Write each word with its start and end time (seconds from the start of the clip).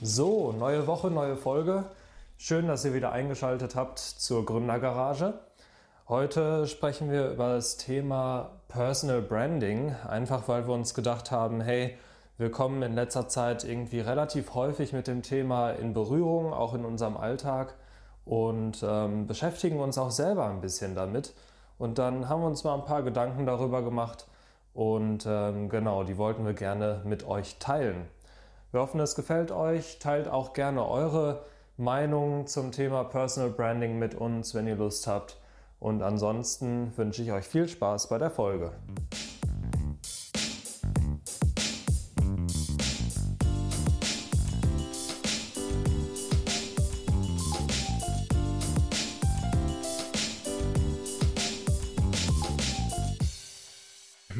So, 0.00 0.52
neue 0.52 0.86
Woche, 0.86 1.10
neue 1.10 1.36
Folge. 1.36 1.82
Schön, 2.36 2.68
dass 2.68 2.84
ihr 2.84 2.94
wieder 2.94 3.10
eingeschaltet 3.10 3.74
habt 3.74 3.98
zur 3.98 4.46
Gründergarage. 4.46 5.34
Heute 6.08 6.68
sprechen 6.68 7.10
wir 7.10 7.32
über 7.32 7.54
das 7.54 7.78
Thema 7.78 8.50
Personal 8.68 9.22
Branding, 9.22 9.96
einfach 10.08 10.46
weil 10.46 10.68
wir 10.68 10.74
uns 10.74 10.94
gedacht 10.94 11.32
haben, 11.32 11.60
hey, 11.60 11.98
wir 12.36 12.52
kommen 12.52 12.80
in 12.82 12.94
letzter 12.94 13.26
Zeit 13.26 13.64
irgendwie 13.64 13.98
relativ 13.98 14.54
häufig 14.54 14.92
mit 14.92 15.08
dem 15.08 15.22
Thema 15.22 15.70
in 15.70 15.94
Berührung, 15.94 16.52
auch 16.52 16.74
in 16.74 16.84
unserem 16.84 17.16
Alltag 17.16 17.74
und 18.24 18.84
ähm, 18.88 19.26
beschäftigen 19.26 19.80
uns 19.80 19.98
auch 19.98 20.12
selber 20.12 20.46
ein 20.46 20.60
bisschen 20.60 20.94
damit. 20.94 21.34
Und 21.76 21.98
dann 21.98 22.28
haben 22.28 22.42
wir 22.42 22.46
uns 22.46 22.62
mal 22.62 22.74
ein 22.74 22.84
paar 22.84 23.02
Gedanken 23.02 23.46
darüber 23.46 23.82
gemacht 23.82 24.28
und 24.74 25.26
ähm, 25.26 25.68
genau, 25.68 26.04
die 26.04 26.18
wollten 26.18 26.46
wir 26.46 26.54
gerne 26.54 27.02
mit 27.04 27.26
euch 27.26 27.58
teilen. 27.58 28.06
Wir 28.70 28.80
hoffen, 28.80 29.00
es 29.00 29.14
gefällt 29.14 29.50
euch. 29.50 29.98
Teilt 29.98 30.28
auch 30.28 30.52
gerne 30.52 30.86
eure 30.86 31.44
Meinung 31.78 32.46
zum 32.46 32.70
Thema 32.70 33.04
Personal 33.04 33.50
Branding 33.50 33.98
mit 33.98 34.14
uns, 34.14 34.54
wenn 34.54 34.66
ihr 34.66 34.76
Lust 34.76 35.06
habt. 35.06 35.38
Und 35.80 36.02
ansonsten 36.02 36.92
wünsche 36.96 37.22
ich 37.22 37.32
euch 37.32 37.46
viel 37.46 37.66
Spaß 37.66 38.08
bei 38.08 38.18
der 38.18 38.30
Folge. 38.30 38.72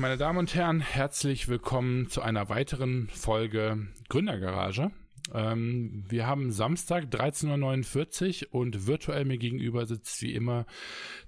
Meine 0.08 0.16
Damen 0.16 0.38
und 0.38 0.54
Herren, 0.54 0.80
herzlich 0.80 1.48
willkommen 1.48 2.08
zu 2.08 2.22
einer 2.22 2.48
weiteren 2.48 3.08
Folge 3.08 3.88
Gründergarage. 4.08 4.90
Ähm, 5.34 6.02
wir 6.08 6.26
haben 6.26 6.50
Samstag 6.50 7.10
13.49 7.10 8.46
Uhr 8.46 8.54
und 8.54 8.86
virtuell 8.86 9.26
mir 9.26 9.36
gegenüber 9.36 9.84
sitzt 9.84 10.22
wie 10.22 10.32
immer 10.32 10.64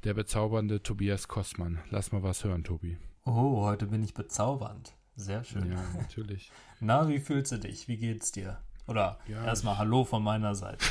der 0.04 0.14
bezaubernde 0.14 0.82
Tobias 0.82 1.28
Kostmann. 1.28 1.82
Lass 1.90 2.10
mal 2.10 2.22
was 2.22 2.42
hören, 2.42 2.64
Tobi. 2.64 2.96
Oh, 3.26 3.60
heute 3.60 3.86
bin 3.86 4.02
ich 4.02 4.14
bezaubernd. 4.14 4.94
Sehr 5.14 5.44
schön. 5.44 5.70
Ja, 5.70 5.84
natürlich. 5.98 6.50
Na, 6.80 7.06
wie 7.06 7.18
fühlst 7.18 7.52
du 7.52 7.58
dich? 7.58 7.86
Wie 7.86 7.98
geht's 7.98 8.32
dir? 8.32 8.62
Oder 8.86 9.18
ja, 9.28 9.44
erstmal 9.44 9.76
Hallo 9.76 10.04
von 10.04 10.22
meiner 10.22 10.54
Seite. 10.54 10.86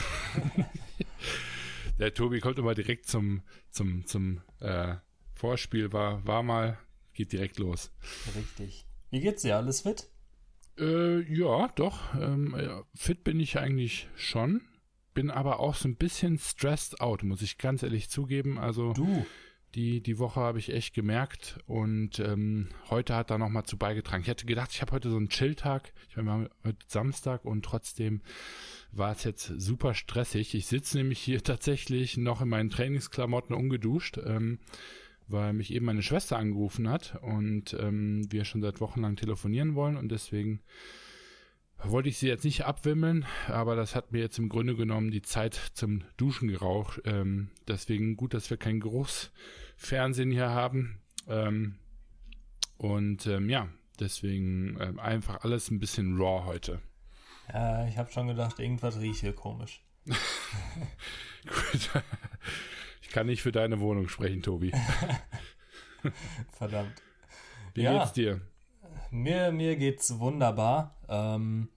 der 1.97 2.13
Tobi 2.13 2.39
kommt 2.39 2.59
immer 2.59 2.75
direkt 2.75 3.07
zum, 3.07 3.41
zum, 3.71 4.05
zum 4.05 4.41
äh, 4.59 4.93
Vorspiel, 5.33 5.91
war, 5.91 6.23
war 6.27 6.43
mal 6.43 6.77
geht 7.19 7.33
direkt 7.33 7.59
los. 7.59 7.91
Richtig. 8.33 8.85
Wie 9.11 9.19
geht's 9.19 9.41
dir? 9.41 9.57
Alles 9.57 9.81
fit? 9.81 10.07
Äh, 10.77 11.19
ja, 11.23 11.67
doch. 11.75 12.15
Ähm, 12.15 12.55
ja, 12.57 12.83
fit 12.95 13.25
bin 13.25 13.41
ich 13.41 13.59
eigentlich 13.59 14.07
schon. 14.15 14.61
Bin 15.13 15.29
aber 15.29 15.59
auch 15.59 15.75
so 15.75 15.89
ein 15.89 15.97
bisschen 15.97 16.37
stressed 16.37 17.01
out, 17.01 17.23
muss 17.23 17.41
ich 17.41 17.57
ganz 17.57 17.83
ehrlich 17.83 18.09
zugeben. 18.09 18.57
Also 18.57 18.93
du. 18.93 19.25
Die, 19.75 20.01
die 20.01 20.17
Woche 20.17 20.39
habe 20.39 20.57
ich 20.57 20.73
echt 20.73 20.95
gemerkt 20.95 21.59
und 21.67 22.17
ähm, 22.19 22.69
heute 22.89 23.15
hat 23.15 23.29
da 23.29 23.37
nochmal 23.37 23.65
zu 23.65 23.77
beigetragen. 23.77 24.23
Ich 24.23 24.27
hätte 24.27 24.47
gedacht, 24.47 24.71
ich 24.73 24.81
habe 24.81 24.93
heute 24.93 25.11
so 25.11 25.17
einen 25.17 25.29
Chill-Tag. 25.29 25.93
Ich 26.09 26.15
meine, 26.15 26.27
wir 26.27 26.31
haben 26.31 26.49
heute 26.63 26.87
Samstag 26.87 27.45
und 27.45 27.63
trotzdem 27.65 28.21
war 28.91 29.11
es 29.11 29.23
jetzt 29.25 29.45
super 29.57 29.93
stressig. 29.93 30.55
Ich 30.55 30.65
sitze 30.65 30.97
nämlich 30.97 31.19
hier 31.19 31.43
tatsächlich 31.43 32.17
noch 32.17 32.41
in 32.41 32.49
meinen 32.49 32.71
Trainingsklamotten 32.71 33.53
ungeduscht. 33.53 34.17
Ähm, 34.25 34.57
weil 35.29 35.53
mich 35.53 35.73
eben 35.73 35.85
meine 35.85 36.01
Schwester 36.01 36.37
angerufen 36.37 36.89
hat 36.89 37.19
und 37.21 37.75
ähm, 37.79 38.31
wir 38.31 38.45
schon 38.45 38.61
seit 38.61 38.81
Wochen 38.81 39.01
lang 39.01 39.15
telefonieren 39.15 39.75
wollen 39.75 39.95
und 39.97 40.09
deswegen 40.09 40.61
wollte 41.83 42.09
ich 42.09 42.17
sie 42.17 42.27
jetzt 42.27 42.43
nicht 42.43 42.65
abwimmeln, 42.65 43.25
aber 43.47 43.75
das 43.75 43.95
hat 43.95 44.11
mir 44.11 44.19
jetzt 44.19 44.37
im 44.37 44.49
Grunde 44.49 44.75
genommen 44.75 45.11
die 45.11 45.21
Zeit 45.21 45.55
zum 45.73 46.03
Duschen 46.17 46.49
geraucht. 46.49 47.01
Ähm, 47.05 47.51
deswegen 47.67 48.17
gut, 48.17 48.33
dass 48.33 48.49
wir 48.49 48.57
kein 48.57 48.81
Geruchsfernsehen 48.81 50.31
hier 50.31 50.49
haben. 50.49 50.99
Ähm, 51.27 51.75
und 52.77 53.27
ähm, 53.27 53.49
ja, 53.49 53.69
deswegen 53.99 54.77
ähm, 54.81 54.99
einfach 54.99 55.43
alles 55.43 55.71
ein 55.71 55.79
bisschen 55.79 56.17
raw 56.17 56.43
heute. 56.45 56.81
Ja, 57.51 57.87
ich 57.87 57.97
habe 57.97 58.11
schon 58.11 58.27
gedacht, 58.27 58.59
irgendwas 58.59 58.99
riecht 58.99 59.21
hier 59.21 59.33
komisch. 59.33 59.81
gut. 60.05 62.03
Ich 63.09 63.15
kann 63.15 63.25
nicht 63.25 63.41
für 63.41 63.51
deine 63.51 63.79
Wohnung 63.79 64.07
sprechen, 64.07 64.43
Tobi. 64.43 64.71
Verdammt. 66.51 66.93
Wie 67.73 67.81
ja, 67.81 67.97
geht's 67.97 68.13
dir? 68.13 68.39
Mir, 69.09 69.51
mir 69.51 69.77
geht's 69.77 70.19
wunderbar. 70.19 70.95
Ähm, 71.09 71.69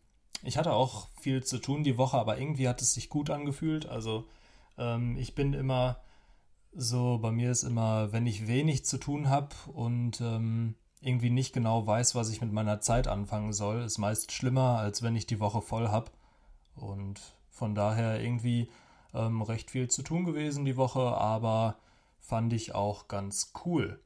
ich 0.43 0.59
hatte 0.59 0.75
auch 0.75 1.09
viel 1.23 1.43
zu 1.43 1.57
tun 1.57 1.85
die 1.85 1.97
Woche, 1.97 2.19
aber 2.19 2.37
irgendwie 2.39 2.69
hat 2.69 2.83
es 2.83 2.93
sich 2.93 3.09
gut 3.09 3.31
angefühlt. 3.31 3.87
Also 3.87 4.29
ähm, 4.77 5.17
ich 5.17 5.35
bin 5.35 5.55
immer 5.55 6.03
so, 6.75 7.17
bei 7.17 7.33
mir 7.33 7.51
ist 7.51 7.63
immer, 7.63 8.13
wenn 8.13 8.27
ich 8.27 8.47
wenig 8.47 8.85
zu 8.85 8.99
tun 8.99 9.31
habe 9.31 9.57
und 9.73 10.21
ähm, 10.21 10.75
irgendwie 11.01 11.31
nicht 11.31 11.55
genau 11.55 11.87
weiß, 11.87 12.15
was 12.15 12.29
ich 12.29 12.43
mit 12.43 12.53
meiner 12.53 12.81
Zeit 12.81 13.09
anfangen 13.09 13.55
soll, 13.55 13.81
ist 13.81 13.97
meist 13.97 14.33
schlimmer, 14.33 14.77
als 14.77 15.01
wenn 15.01 15.17
ich 15.17 15.27
die 15.27 15.41
Woche 15.41 15.63
voll 15.63 15.89
habe. 15.89 16.11
Und 16.75 17.23
von 17.49 17.75
daher 17.75 18.23
irgendwie 18.23 18.69
ähm, 19.15 19.43
recht 19.43 19.71
viel 19.71 19.89
zu 19.89 20.03
tun 20.03 20.25
gewesen 20.25 20.65
die 20.65 20.77
Woche, 20.77 21.01
aber 21.01 21.79
fand 22.21 22.53
ich 22.53 22.75
auch 22.75 23.09
ganz 23.09 23.53
cool. 23.65 24.01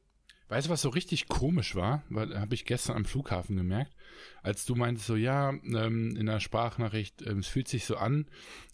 Weißt 0.49 0.69
du, 0.69 0.71
was 0.71 0.83
so 0.83 0.91
richtig 0.91 1.27
komisch 1.27 1.75
war? 1.75 2.05
Weil 2.09 2.39
habe 2.39 2.55
ich 2.55 2.67
gestern 2.67 2.97
am 2.97 3.05
Flughafen 3.05 3.57
gemerkt, 3.57 3.93
als 4.45 4.65
du 4.65 4.77
meintest 4.77 5.09
so, 5.09 5.17
ja, 5.17 5.51
ähm, 5.51 6.17
in 6.17 6.27
der 6.27 6.39
Sprachnachricht, 6.39 7.23
ähm, 7.23 7.41
es 7.41 7.49
fühlt 7.49 7.67
sich 7.67 7.85
so 7.85 7.97
an, 7.97 8.27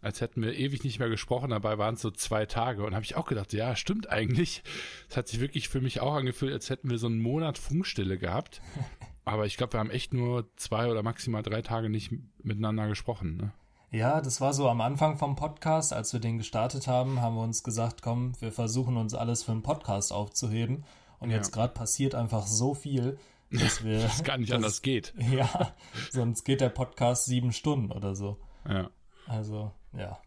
als 0.02 0.20
hätten 0.20 0.42
wir 0.42 0.54
ewig 0.54 0.84
nicht 0.84 0.98
mehr 0.98 1.08
gesprochen, 1.08 1.50
dabei 1.50 1.78
waren 1.78 1.94
es 1.94 2.02
so 2.02 2.10
zwei 2.10 2.44
Tage. 2.44 2.84
Und 2.84 2.94
habe 2.94 3.04
ich 3.04 3.16
auch 3.16 3.26
gedacht, 3.26 3.54
ja, 3.54 3.74
stimmt 3.74 4.10
eigentlich. 4.10 4.62
Es 5.08 5.16
hat 5.16 5.28
sich 5.28 5.40
wirklich 5.40 5.70
für 5.70 5.80
mich 5.80 6.00
auch 6.00 6.14
angefühlt, 6.14 6.52
als 6.52 6.68
hätten 6.68 6.90
wir 6.90 6.98
so 6.98 7.06
einen 7.06 7.22
Monat 7.22 7.56
Funkstille 7.56 8.18
gehabt. 8.18 8.60
Aber 9.24 9.46
ich 9.46 9.56
glaube, 9.56 9.74
wir 9.74 9.80
haben 9.80 9.90
echt 9.90 10.12
nur 10.12 10.54
zwei 10.56 10.90
oder 10.90 11.02
maximal 11.02 11.42
drei 11.42 11.62
Tage 11.62 11.88
nicht 11.88 12.12
miteinander 12.42 12.88
gesprochen. 12.88 13.36
Ne? 13.36 13.52
Ja, 13.92 14.22
das 14.22 14.40
war 14.40 14.54
so 14.54 14.70
am 14.70 14.80
Anfang 14.80 15.18
vom 15.18 15.36
Podcast, 15.36 15.92
als 15.92 16.14
wir 16.14 16.20
den 16.20 16.38
gestartet 16.38 16.86
haben, 16.86 17.20
haben 17.20 17.36
wir 17.36 17.42
uns 17.42 17.62
gesagt, 17.62 18.00
komm, 18.00 18.32
wir 18.40 18.50
versuchen 18.50 18.96
uns 18.96 19.12
alles 19.12 19.42
für 19.42 19.52
einen 19.52 19.62
Podcast 19.62 20.14
aufzuheben. 20.14 20.86
Und 21.18 21.28
ja. 21.28 21.36
jetzt 21.36 21.52
gerade 21.52 21.74
passiert 21.74 22.14
einfach 22.14 22.46
so 22.46 22.72
viel, 22.72 23.18
dass 23.50 23.84
wir. 23.84 23.98
das 24.02 24.24
gar 24.24 24.38
nicht 24.38 24.50
dass, 24.50 24.56
anders 24.56 24.80
geht. 24.80 25.12
Ja, 25.30 25.74
sonst 26.10 26.44
geht 26.44 26.62
der 26.62 26.70
Podcast 26.70 27.26
sieben 27.26 27.52
Stunden 27.52 27.92
oder 27.92 28.14
so. 28.14 28.38
Ja. 28.66 28.88
Also, 29.26 29.72
ja. 29.92 30.18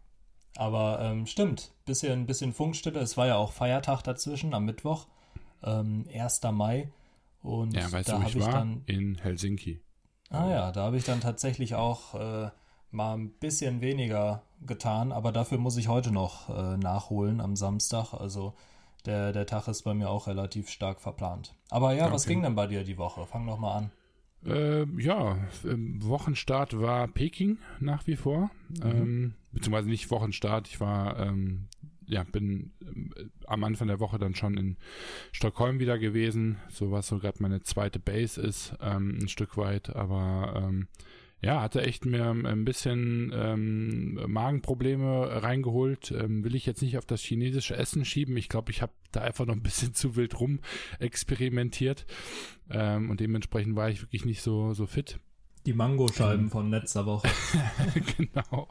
Aber 0.54 1.00
ähm, 1.02 1.26
stimmt, 1.26 1.72
bisschen, 1.86 2.24
bisschen 2.26 2.52
Funkstille. 2.52 3.00
Es 3.00 3.16
war 3.16 3.26
ja 3.26 3.34
auch 3.34 3.50
Feiertag 3.50 4.02
dazwischen 4.02 4.54
am 4.54 4.64
Mittwoch, 4.64 5.08
ähm, 5.64 6.04
1. 6.14 6.40
Mai. 6.52 6.92
Und 7.42 7.74
ja, 7.74 7.90
weißt 7.90 8.10
da 8.10 8.20
habe 8.20 8.30
ich 8.30 8.38
war? 8.38 8.52
dann 8.52 8.84
in 8.86 9.16
Helsinki. 9.16 9.82
Ah 10.30 10.48
ja, 10.48 10.70
da 10.70 10.84
habe 10.84 10.96
ich 10.98 11.04
dann 11.04 11.20
tatsächlich 11.20 11.74
auch 11.74 12.14
äh, 12.14 12.50
mal 12.96 13.14
ein 13.14 13.30
bisschen 13.30 13.80
weniger 13.80 14.42
getan, 14.66 15.12
aber 15.12 15.30
dafür 15.30 15.58
muss 15.58 15.76
ich 15.76 15.88
heute 15.88 16.10
noch 16.10 16.48
äh, 16.48 16.76
nachholen 16.78 17.40
am 17.40 17.54
Samstag. 17.54 18.14
Also 18.14 18.54
der, 19.04 19.32
der 19.32 19.46
Tag 19.46 19.68
ist 19.68 19.82
bei 19.82 19.94
mir 19.94 20.08
auch 20.10 20.26
relativ 20.26 20.68
stark 20.68 21.00
verplant. 21.00 21.54
Aber 21.70 21.92
ja, 21.92 22.06
okay. 22.06 22.14
was 22.14 22.26
ging 22.26 22.42
denn 22.42 22.56
bei 22.56 22.66
dir 22.66 22.82
die 22.82 22.98
Woche? 22.98 23.26
Fang 23.26 23.46
doch 23.46 23.58
mal 23.58 23.76
an. 23.76 23.90
Äh, 24.44 24.84
ja, 25.00 25.38
Wochenstart 25.62 26.80
war 26.80 27.06
Peking 27.08 27.58
nach 27.80 28.06
wie 28.06 28.16
vor. 28.16 28.50
Mhm. 28.68 28.82
Ähm, 28.84 29.34
beziehungsweise 29.52 29.88
nicht 29.88 30.10
Wochenstart, 30.10 30.68
ich 30.68 30.80
war, 30.80 31.18
ähm, 31.18 31.68
ja, 32.06 32.24
bin 32.24 32.72
äh, 33.16 33.24
am 33.46 33.64
Anfang 33.64 33.88
der 33.88 34.00
Woche 34.00 34.18
dann 34.18 34.34
schon 34.34 34.56
in 34.56 34.76
Stockholm 35.32 35.80
wieder 35.80 35.98
gewesen, 35.98 36.58
so 36.68 36.90
was 36.90 37.08
so 37.08 37.18
gerade 37.18 37.42
meine 37.42 37.62
zweite 37.62 37.98
Base 37.98 38.40
ist, 38.40 38.74
ähm, 38.80 39.18
ein 39.20 39.28
Stück 39.28 39.56
weit, 39.56 39.94
aber 39.94 40.54
ähm, 40.56 40.88
ja, 41.42 41.60
hatte 41.60 41.82
echt 41.82 42.06
mir 42.06 42.24
ein 42.30 42.64
bisschen 42.64 43.32
ähm, 43.34 44.18
Magenprobleme 44.26 45.42
reingeholt. 45.42 46.10
Ähm, 46.10 46.44
will 46.44 46.54
ich 46.54 46.66
jetzt 46.66 46.82
nicht 46.82 46.96
auf 46.96 47.06
das 47.06 47.20
chinesische 47.20 47.76
Essen 47.76 48.04
schieben. 48.04 48.36
Ich 48.36 48.48
glaube, 48.48 48.70
ich 48.70 48.82
habe 48.82 48.92
da 49.12 49.20
einfach 49.20 49.46
noch 49.46 49.54
ein 49.54 49.62
bisschen 49.62 49.94
zu 49.94 50.16
wild 50.16 50.40
rum 50.40 50.60
experimentiert 50.98 52.06
ähm, 52.70 53.10
und 53.10 53.20
dementsprechend 53.20 53.76
war 53.76 53.90
ich 53.90 54.02
wirklich 54.02 54.24
nicht 54.24 54.42
so 54.42 54.72
so 54.72 54.86
fit. 54.86 55.18
Die 55.66 55.72
Mangoscheiben 55.72 56.48
von 56.48 56.70
letzter 56.70 57.06
Woche. 57.06 57.28
genau. 58.16 58.68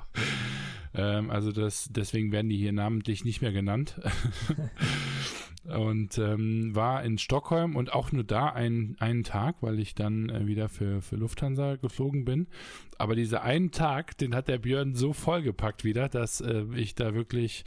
Ähm, 0.94 1.30
also 1.30 1.52
das, 1.52 1.90
deswegen 1.92 2.32
werden 2.32 2.50
die 2.50 2.58
hier 2.58 2.72
namentlich 2.72 3.26
nicht 3.26 3.42
mehr 3.42 3.52
genannt. 3.52 4.00
und 5.66 6.18
ähm, 6.18 6.76
war 6.76 7.04
in 7.04 7.18
Stockholm 7.18 7.76
und 7.76 7.94
auch 7.94 8.12
nur 8.12 8.24
da 8.24 8.50
ein, 8.50 8.96
einen 9.00 9.24
Tag, 9.24 9.58
weil 9.62 9.80
ich 9.80 9.96
dann 9.96 10.30
äh, 10.30 10.48
wieder 10.48 10.70
für, 10.70 11.02
für 11.02 11.16
Lufthansa 11.16 11.76
geflogen 11.76 12.26
bin. 12.26 12.48
Aber 12.98 13.16
dieser 13.16 13.44
einen 13.44 13.72
Tag, 13.72 14.18
den 14.18 14.36
hat 14.36 14.48
der 14.48 14.60
Björn 14.60 14.96
so 14.96 15.14
vollgepackt 15.14 15.84
wieder, 15.84 16.08
dass 16.08 16.42
äh, 16.42 16.66
ich 16.76 16.96
da 16.96 17.16
wirklich 17.16 17.66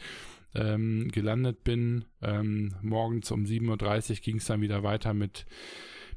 ähm, 0.55 1.09
gelandet 1.12 1.65
bin. 1.65 2.05
Ähm, 2.23 2.75
morgens 2.83 3.31
um 3.31 3.45
7.30 3.45 4.11
Uhr 4.11 4.17
ging 4.17 4.37
es 4.37 4.47
dann 4.47 4.61
wieder 4.61 4.83
weiter 4.83 5.15
mit 5.15 5.47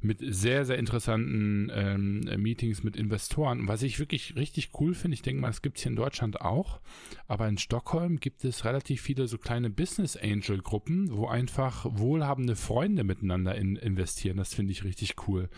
mit 0.01 0.19
sehr, 0.21 0.65
sehr 0.65 0.77
interessanten 0.77 1.71
ähm, 1.74 2.21
Meetings 2.42 2.83
mit 2.83 2.95
Investoren. 2.95 3.68
Was 3.68 3.83
ich 3.83 4.00
wirklich 4.00 4.36
richtig 4.36 4.71
cool 4.80 4.94
finde, 4.94 5.15
ich 5.15 5.21
denke 5.21 5.42
mal, 5.42 5.50
es 5.50 5.62
gibt 5.62 5.77
es 5.77 5.83
hier 5.83 5.92
in 5.92 5.95
Deutschland 5.95 6.42
auch, 6.42 6.81
aber 7.27 7.48
in 7.48 7.57
Stockholm 7.57 8.19
gibt 8.19 8.44
es 8.44 8.65
relativ 8.65 9.01
viele 9.01 9.27
so 9.27 9.38
kleine 9.38 9.69
Business 9.69 10.18
Angel 10.18 10.62
Gruppen, 10.62 11.12
wo 11.12 11.27
einfach 11.27 11.86
wohlhabende 11.89 12.56
Freunde 12.56 13.03
miteinander 13.03 13.56
in, 13.56 13.75
investieren. 13.75 14.38
Das 14.38 14.53
finde 14.53 14.71
ich 14.71 14.83
richtig 14.83 15.15
cool. 15.27 15.50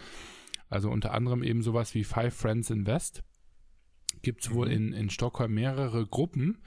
Also 0.69 0.89
unter 0.89 1.13
anderem 1.13 1.44
eben 1.44 1.62
sowas 1.62 1.94
wie 1.94 2.04
Five 2.04 2.34
Friends 2.34 2.69
Invest 2.69 3.24
gibt 4.21 4.44
es 4.44 4.54
wohl 4.54 4.68
mhm. 4.68 4.74
in, 4.74 4.94
in 4.94 5.10
Stockholm 5.10 5.54
mehrere 5.54 6.06
Gruppen, 6.06 6.57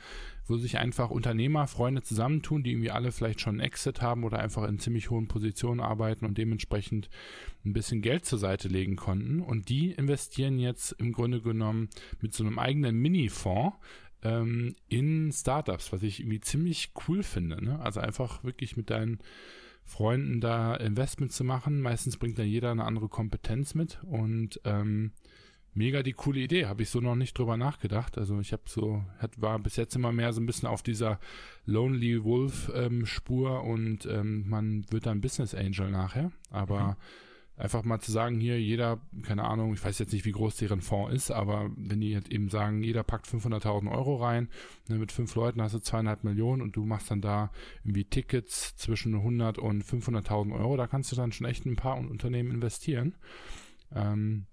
wo 0.47 0.57
sich 0.57 0.79
einfach 0.79 1.11
Unternehmer, 1.11 1.67
Freunde 1.67 2.03
zusammentun, 2.03 2.63
die 2.63 2.73
irgendwie 2.73 2.91
alle 2.91 3.13
vielleicht 3.13 3.41
schon 3.41 3.55
einen 3.55 3.61
Exit 3.61 4.01
haben 4.01 4.25
oder 4.25 4.39
einfach 4.39 4.69
in 4.69 4.79
ziemlich 4.79 5.11
hohen 5.11 5.29
Positionen 5.29 5.81
arbeiten 5.81 6.25
und 6.25 6.39
dementsprechend 6.39 7.09
ein 7.65 7.73
bisschen 7.73 8.01
Geld 8.01 8.25
zur 8.25 8.39
Seite 8.39 8.69
legen 8.69 8.97
konnten. 8.97 9.41
Und 9.41 9.69
die 9.69 9.93
investieren 9.93 10.59
jetzt 10.59 10.93
im 10.93 11.13
Grunde 11.13 11.41
genommen 11.41 11.89
mit 12.21 12.33
so 12.33 12.45
einem 12.45 12.59
eigenen 12.59 12.97
Mini-Fonds 12.97 13.77
ähm, 14.23 14.77
in 14.89 15.33
Startups, 15.33 15.93
was 15.93 16.03
ich 16.03 16.21
irgendwie 16.21 16.41
ziemlich 16.41 16.93
cool 17.09 17.23
finde. 17.23 17.65
Ne? 17.65 17.81
Also 17.81 18.01
einfach 18.01 18.45
wirklich 18.45 18.77
mit 18.77 18.91
deinen 18.91 19.19
Freunden 19.85 20.41
da 20.41 20.75
Investment 20.75 21.33
zu 21.33 21.45
machen. 21.45 21.81
Meistens 21.81 22.17
bringt 22.17 22.39
dann 22.39 22.47
jeder 22.47 22.73
eine 22.73 22.85
andere 22.85 23.09
Kompetenz 23.09 23.75
mit 23.75 24.03
und 24.03 24.61
ähm, 24.65 25.13
mega 25.77 26.03
die 26.03 26.13
coole 26.13 26.41
Idee. 26.41 26.67
Habe 26.67 26.83
ich 26.83 26.91
so 26.91 27.01
noch 27.01 27.15
nicht 27.15 27.39
drüber 27.39 27.57
nachgedacht. 27.57 28.19
Also 28.19 28.41
ich 28.41 28.53
habe 28.53 28.63
so, 28.67 29.05
hat, 29.19 29.41
war 29.41 29.59
bis 29.59 29.77
jetzt 29.77 29.95
immer 29.95 30.13
mehr 30.13 30.33
so 30.33 30.41
ein 30.41 30.47
bisschen 30.47 30.69
auf 30.69 30.83
dieser 30.83 31.21
Lonely 31.67 32.25
Wolf 32.25 32.71
ähm, 32.75 33.07
Spur 33.07 33.63
und 33.63 34.07
ähm, 34.07 34.49
man 34.49 34.85
wird 34.91 35.07
dann 35.07 35.21
Business 35.21 35.55
Angel 35.55 35.91
nachher. 35.91 36.33
Aber 36.51 36.81
mhm. 36.81 37.63
einfach 37.63 37.85
mal 37.85 38.01
zu 38.01 38.11
sagen, 38.11 38.41
hier 38.41 38.61
jeder, 38.61 39.01
keine 39.23 39.45
Ahnung, 39.45 39.75
ich 39.75 39.85
weiß 39.85 39.99
jetzt 39.99 40.13
nicht, 40.13 40.25
wie 40.25 40.33
groß 40.33 40.57
deren 40.57 40.81
Fonds 40.81 41.15
ist, 41.15 41.31
aber 41.31 41.71
wenn 41.77 42.01
die 42.01 42.11
jetzt 42.11 42.33
eben 42.33 42.49
sagen, 42.49 42.83
jeder 42.83 43.03
packt 43.03 43.27
500.000 43.27 43.91
Euro 43.91 44.17
rein, 44.17 44.49
ne, 44.89 44.97
mit 44.97 45.13
fünf 45.13 45.35
Leuten 45.35 45.61
hast 45.61 45.75
du 45.75 45.81
zweieinhalb 45.81 46.25
Millionen 46.25 46.63
und 46.63 46.77
du 46.77 46.87
machst 46.87 47.11
dann 47.11 47.21
da 47.21 47.51
irgendwie 47.85 48.05
Tickets 48.05 48.77
zwischen 48.77 49.15
100 49.15 49.59
und 49.59 49.85
500.000 49.85 50.59
Euro, 50.59 50.77
da 50.77 50.87
kannst 50.87 51.13
du 51.13 51.17
dann 51.17 51.33
schon 51.33 51.47
echt 51.47 51.67
ein 51.67 51.77
paar 51.77 51.99
Unternehmen 51.99 52.51
investieren. 52.51 53.15
Ähm, 53.95 54.47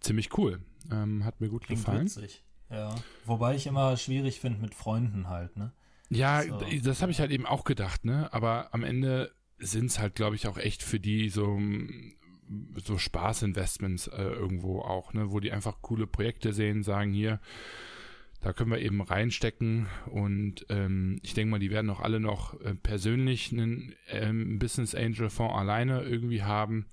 ziemlich 0.00 0.36
cool. 0.38 0.60
Ähm, 0.90 1.24
hat 1.24 1.40
mir 1.40 1.48
gut 1.48 1.64
Klingt 1.64 1.80
gefallen. 1.80 2.06
Witzig. 2.06 2.44
Ja. 2.70 2.94
Wobei 3.26 3.54
ich 3.54 3.66
immer 3.66 3.96
schwierig 3.96 4.40
finde 4.40 4.60
mit 4.60 4.74
Freunden 4.74 5.28
halt, 5.28 5.56
ne? 5.56 5.72
Ja, 6.08 6.42
so, 6.42 6.60
das 6.82 7.00
habe 7.00 7.12
ich 7.12 7.20
halt 7.20 7.30
eben 7.30 7.46
auch 7.46 7.64
gedacht, 7.64 8.04
ne? 8.04 8.32
Aber 8.32 8.74
am 8.74 8.84
Ende 8.84 9.32
sind 9.58 9.86
es 9.86 9.98
halt, 9.98 10.14
glaube 10.14 10.36
ich, 10.36 10.46
auch 10.46 10.58
echt 10.58 10.82
für 10.82 11.00
die 11.00 11.28
so, 11.28 11.58
so 12.84 12.98
Spaßinvestments 12.98 14.08
äh, 14.08 14.22
irgendwo 14.22 14.80
auch, 14.80 15.12
ne? 15.14 15.30
Wo 15.30 15.40
die 15.40 15.52
einfach 15.52 15.80
coole 15.82 16.06
Projekte 16.06 16.52
sehen, 16.52 16.82
sagen 16.82 17.12
hier, 17.12 17.40
da 18.42 18.52
können 18.52 18.72
wir 18.72 18.80
eben 18.80 19.00
reinstecken 19.00 19.86
und 20.10 20.66
ähm, 20.68 21.20
ich 21.22 21.32
denke 21.32 21.52
mal, 21.52 21.60
die 21.60 21.70
werden 21.70 21.90
auch 21.90 22.00
alle 22.00 22.18
noch 22.18 22.60
äh, 22.60 22.74
persönlich 22.74 23.52
einen 23.52 23.94
ähm, 24.08 24.58
Business 24.58 24.94
Angel 24.94 25.30
Fonds 25.30 25.54
alleine 25.54 26.02
irgendwie 26.02 26.42
haben. 26.42 26.86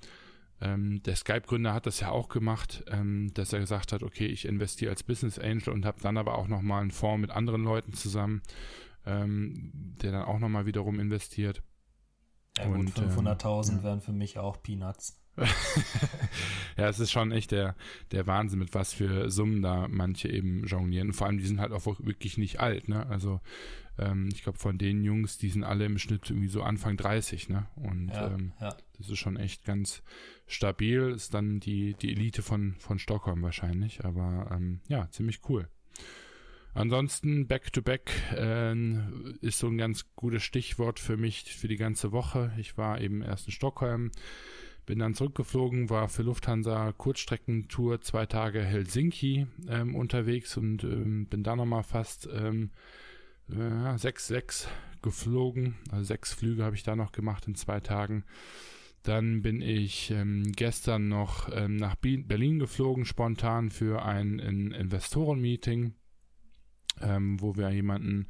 Ähm, 0.61 1.01
der 1.03 1.15
Skype-Gründer 1.15 1.73
hat 1.73 1.85
das 1.85 1.99
ja 1.99 2.09
auch 2.09 2.29
gemacht, 2.29 2.83
ähm, 2.87 3.31
dass 3.33 3.53
er 3.53 3.59
gesagt 3.59 3.93
hat, 3.93 4.03
okay, 4.03 4.25
ich 4.25 4.45
investiere 4.45 4.91
als 4.91 5.03
Business 5.03 5.39
Angel 5.39 5.69
und 5.73 5.85
habe 5.85 6.01
dann 6.01 6.17
aber 6.17 6.37
auch 6.37 6.47
nochmal 6.47 6.81
einen 6.81 6.91
Fonds 6.91 7.21
mit 7.21 7.31
anderen 7.31 7.63
Leuten 7.63 7.93
zusammen, 7.93 8.41
ähm, 9.05 9.71
der 10.01 10.11
dann 10.11 10.23
auch 10.23 10.39
nochmal 10.39 10.65
wiederum 10.65 10.99
investiert. 10.99 11.63
Ja 12.57 12.67
gut, 12.67 12.89
500.000 12.89 13.69
ähm, 13.69 13.83
wären 13.83 14.01
für 14.01 14.11
mich 14.11 14.37
auch 14.37 14.61
Peanuts. 14.61 15.17
ja, 16.77 16.89
es 16.89 16.99
ist 16.99 17.11
schon 17.11 17.31
echt 17.31 17.51
der, 17.51 17.75
der 18.11 18.27
Wahnsinn, 18.27 18.59
mit 18.59 18.73
was 18.73 18.93
für 18.93 19.29
Summen 19.29 19.61
da 19.61 19.87
manche 19.87 20.27
eben 20.27 20.65
jonglieren. 20.65 21.09
Und 21.09 21.13
vor 21.13 21.27
allem, 21.27 21.37
die 21.37 21.45
sind 21.45 21.61
halt 21.61 21.71
auch 21.71 21.85
wirklich 21.99 22.37
nicht 22.37 22.59
alt, 22.59 22.89
ne? 22.89 23.07
Also 23.07 23.39
ähm, 23.99 24.29
ich 24.33 24.43
glaube, 24.43 24.57
von 24.57 24.77
den 24.77 25.03
Jungs, 25.03 25.37
die 25.37 25.49
sind 25.49 25.63
alle 25.63 25.85
im 25.85 25.97
Schnitt 25.97 26.29
irgendwie 26.29 26.47
so 26.47 26.63
Anfang 26.63 26.97
30, 26.97 27.49
ne? 27.49 27.67
Und 27.75 28.09
ja, 28.09 28.27
ähm, 28.27 28.53
ja. 28.59 28.75
das 28.97 29.09
ist 29.09 29.19
schon 29.19 29.37
echt 29.37 29.65
ganz 29.65 30.01
stabil. 30.47 31.11
Ist 31.11 31.33
dann 31.33 31.59
die, 31.59 31.93
die 31.95 32.11
Elite 32.11 32.41
von, 32.41 32.75
von 32.79 32.99
Stockholm 32.99 33.41
wahrscheinlich, 33.41 34.05
aber 34.05 34.49
ähm, 34.51 34.81
ja, 34.87 35.09
ziemlich 35.11 35.41
cool. 35.49 35.67
Ansonsten 36.73 37.47
Back-to-Back 37.47 38.11
-back, 38.31 38.37
äh, 38.37 39.45
ist 39.45 39.59
so 39.59 39.67
ein 39.67 39.77
ganz 39.77 40.05
gutes 40.15 40.43
Stichwort 40.43 40.99
für 40.99 41.17
mich 41.17 41.55
für 41.55 41.67
die 41.67 41.77
ganze 41.77 42.11
Woche. 42.11 42.53
Ich 42.57 42.77
war 42.77 43.01
eben 43.01 43.21
erst 43.21 43.47
in 43.47 43.53
Stockholm, 43.53 44.11
bin 44.85 44.99
dann 44.99 45.15
zurückgeflogen, 45.15 45.89
war 45.89 46.07
für 46.09 46.23
Lufthansa 46.23 46.93
Kurzstreckentour 46.93 48.01
zwei 48.01 48.25
Tage 48.27 48.63
Helsinki 48.63 49.47
ähm, 49.67 49.95
unterwegs 49.95 50.57
und 50.57 50.83
ähm, 50.83 51.25
bin 51.25 51.43
da 51.43 51.55
nochmal 51.55 51.83
fast 51.83 52.29
ähm, 52.31 52.71
äh, 53.57 53.97
sechs, 53.97 54.27
sechs 54.27 54.67
geflogen. 55.01 55.75
Also 55.91 56.05
sechs 56.05 56.33
Flüge 56.33 56.63
habe 56.63 56.75
ich 56.75 56.83
da 56.83 56.95
noch 56.95 57.11
gemacht 57.11 57.47
in 57.47 57.55
zwei 57.55 57.79
Tagen. 57.79 58.23
Dann 59.03 59.41
bin 59.41 59.61
ich 59.61 60.11
ähm, 60.11 60.51
gestern 60.51 61.07
noch 61.07 61.49
ähm, 61.53 61.77
nach 61.77 61.95
Berlin 61.95 62.59
geflogen, 62.59 63.05
spontan 63.05 63.69
für 63.69 64.03
ein, 64.03 64.39
ein 64.41 64.71
Investoren-Meeting, 64.71 65.93
ähm, 67.01 67.41
wo 67.41 67.55
wir 67.55 67.69
jemanden 67.69 68.27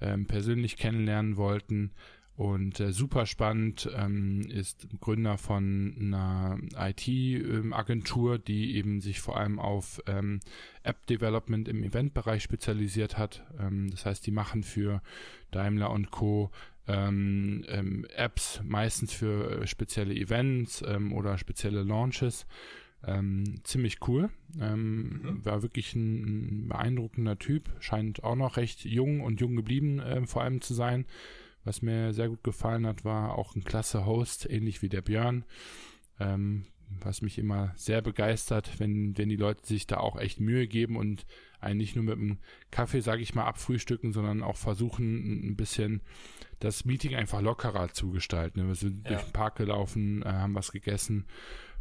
ähm, 0.00 0.26
persönlich 0.26 0.76
kennenlernen 0.76 1.36
wollten. 1.36 1.92
Und 2.38 2.78
äh, 2.78 2.92
super 2.92 3.26
spannend 3.26 3.90
ähm, 3.96 4.42
ist 4.48 4.86
Gründer 5.00 5.38
von 5.38 5.96
einer 5.98 6.56
IT-Agentur, 6.76 8.38
die 8.38 8.76
eben 8.76 9.00
sich 9.00 9.20
vor 9.20 9.38
allem 9.38 9.58
auf 9.58 10.00
ähm, 10.06 10.38
App-Development 10.84 11.66
im 11.66 11.82
Eventbereich 11.82 12.44
spezialisiert 12.44 13.18
hat. 13.18 13.44
Ähm, 13.58 13.90
das 13.90 14.06
heißt, 14.06 14.24
die 14.24 14.30
machen 14.30 14.62
für 14.62 15.02
Daimler 15.50 15.90
und 15.90 16.12
Co. 16.12 16.52
Ähm, 16.86 17.64
ähm, 17.66 18.06
Apps 18.14 18.60
meistens 18.64 19.12
für 19.12 19.62
äh, 19.62 19.66
spezielle 19.66 20.14
Events 20.14 20.80
ähm, 20.86 21.12
oder 21.12 21.38
spezielle 21.38 21.82
Launches. 21.82 22.46
ziemlich 23.64 23.98
cool. 24.08 24.28
Mhm. 24.54 25.40
War 25.44 25.62
wirklich 25.62 25.94
ein, 25.94 26.22
ein, 26.64 26.68
beeindruckender 26.68 27.38
Typ. 27.38 27.70
Scheint 27.80 28.22
auch 28.22 28.34
noch 28.36 28.56
recht 28.56 28.84
jung 28.84 29.22
und 29.22 29.40
jung 29.40 29.56
geblieben 29.56 29.98
äh, 29.98 30.24
vor 30.26 30.42
allem 30.42 30.60
zu 30.60 30.74
sein. 30.74 31.04
Was 31.64 31.82
mir 31.82 32.12
sehr 32.12 32.28
gut 32.28 32.42
gefallen 32.42 32.86
hat, 32.86 33.04
war 33.04 33.36
auch 33.36 33.54
ein 33.54 33.64
klasse 33.64 34.06
Host, 34.06 34.48
ähnlich 34.48 34.82
wie 34.82 34.88
der 34.88 35.02
Björn. 35.02 35.44
Ähm, 36.18 36.66
was 37.00 37.22
mich 37.22 37.38
immer 37.38 37.72
sehr 37.76 38.00
begeistert, 38.00 38.80
wenn, 38.80 39.16
wenn 39.18 39.28
die 39.28 39.36
Leute 39.36 39.66
sich 39.66 39.86
da 39.86 39.98
auch 39.98 40.18
echt 40.18 40.40
Mühe 40.40 40.66
geben 40.66 40.96
und 40.96 41.26
einen 41.60 41.78
nicht 41.78 41.96
nur 41.96 42.04
mit 42.04 42.14
einem 42.14 42.38
Kaffee, 42.70 43.00
sage 43.00 43.20
ich 43.20 43.34
mal, 43.34 43.44
abfrühstücken, 43.44 44.12
sondern 44.12 44.42
auch 44.42 44.56
versuchen, 44.56 45.50
ein 45.50 45.56
bisschen 45.56 46.02
das 46.60 46.84
Meeting 46.84 47.14
einfach 47.14 47.42
lockerer 47.42 47.88
zu 47.92 48.10
gestalten. 48.10 48.66
Wir 48.66 48.74
sind 48.74 49.04
ja. 49.04 49.12
durch 49.12 49.24
den 49.24 49.32
Park 49.32 49.56
gelaufen, 49.56 50.22
äh, 50.22 50.26
haben 50.26 50.54
was 50.54 50.72
gegessen 50.72 51.26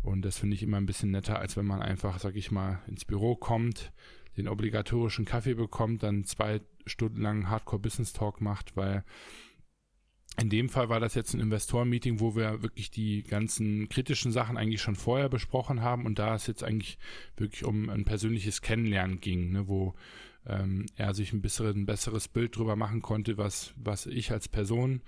und 0.04 0.24
das 0.24 0.38
finde 0.38 0.56
ich 0.56 0.64
immer 0.64 0.78
ein 0.78 0.86
bisschen 0.86 1.12
netter, 1.12 1.40
als 1.40 1.58
wenn 1.58 1.66
man 1.66 1.82
einfach, 1.82 2.20
sag 2.20 2.36
ich 2.36 2.52
mal, 2.52 2.82
ins 2.88 3.06
Büro 3.06 3.36
kommt, 3.36 3.92
den 4.36 4.48
obligatorischen 4.48 5.26
Kaffee 5.26 5.56
bekommt, 5.56 6.04
dann 6.04 6.24
zwei 6.26 6.62
Stunden 6.86 7.22
lang 7.22 7.50
Hardcore 7.50 7.82
Business 7.82 8.14
Talk 8.14 8.40
macht, 8.40 8.76
weil 8.76 9.04
in 10.40 10.50
dem 10.50 10.70
Fall 10.70 10.88
war 10.90 11.00
das 11.00 11.16
jetzt 11.16 11.34
ein 11.34 11.40
Investoren-Meeting, 11.40 12.20
wo 12.20 12.36
wir 12.36 12.62
wirklich 12.62 12.92
die 12.92 13.24
ganzen 13.24 13.90
kritischen 13.90 14.32
Sachen 14.32 14.56
eigentlich 14.56 14.82
schon 14.82 14.96
vorher 14.96 15.30
besprochen 15.30 15.82
haben 15.82 16.06
und 16.06 16.20
da 16.20 16.36
es 16.36 16.46
jetzt 16.46 16.64
eigentlich 16.64 17.00
wirklich 17.38 17.64
um 17.64 17.90
ein 17.90 18.06
persönliches 18.06 18.62
Kennenlernen 18.62 19.20
ging, 19.20 19.52
ne, 19.52 19.68
wo 19.68 19.96
ähm, 20.46 20.86
er 20.96 21.16
sich 21.16 21.34
ein, 21.34 21.42
bisschen, 21.42 21.68
ein 21.68 21.86
besseres 21.88 22.28
Bild 22.28 22.56
drüber 22.56 22.76
machen 22.76 23.02
konnte, 23.02 23.38
was, 23.38 23.74
was 23.78 24.06
ich 24.06 24.32
als 24.32 24.48
Person 24.48 25.02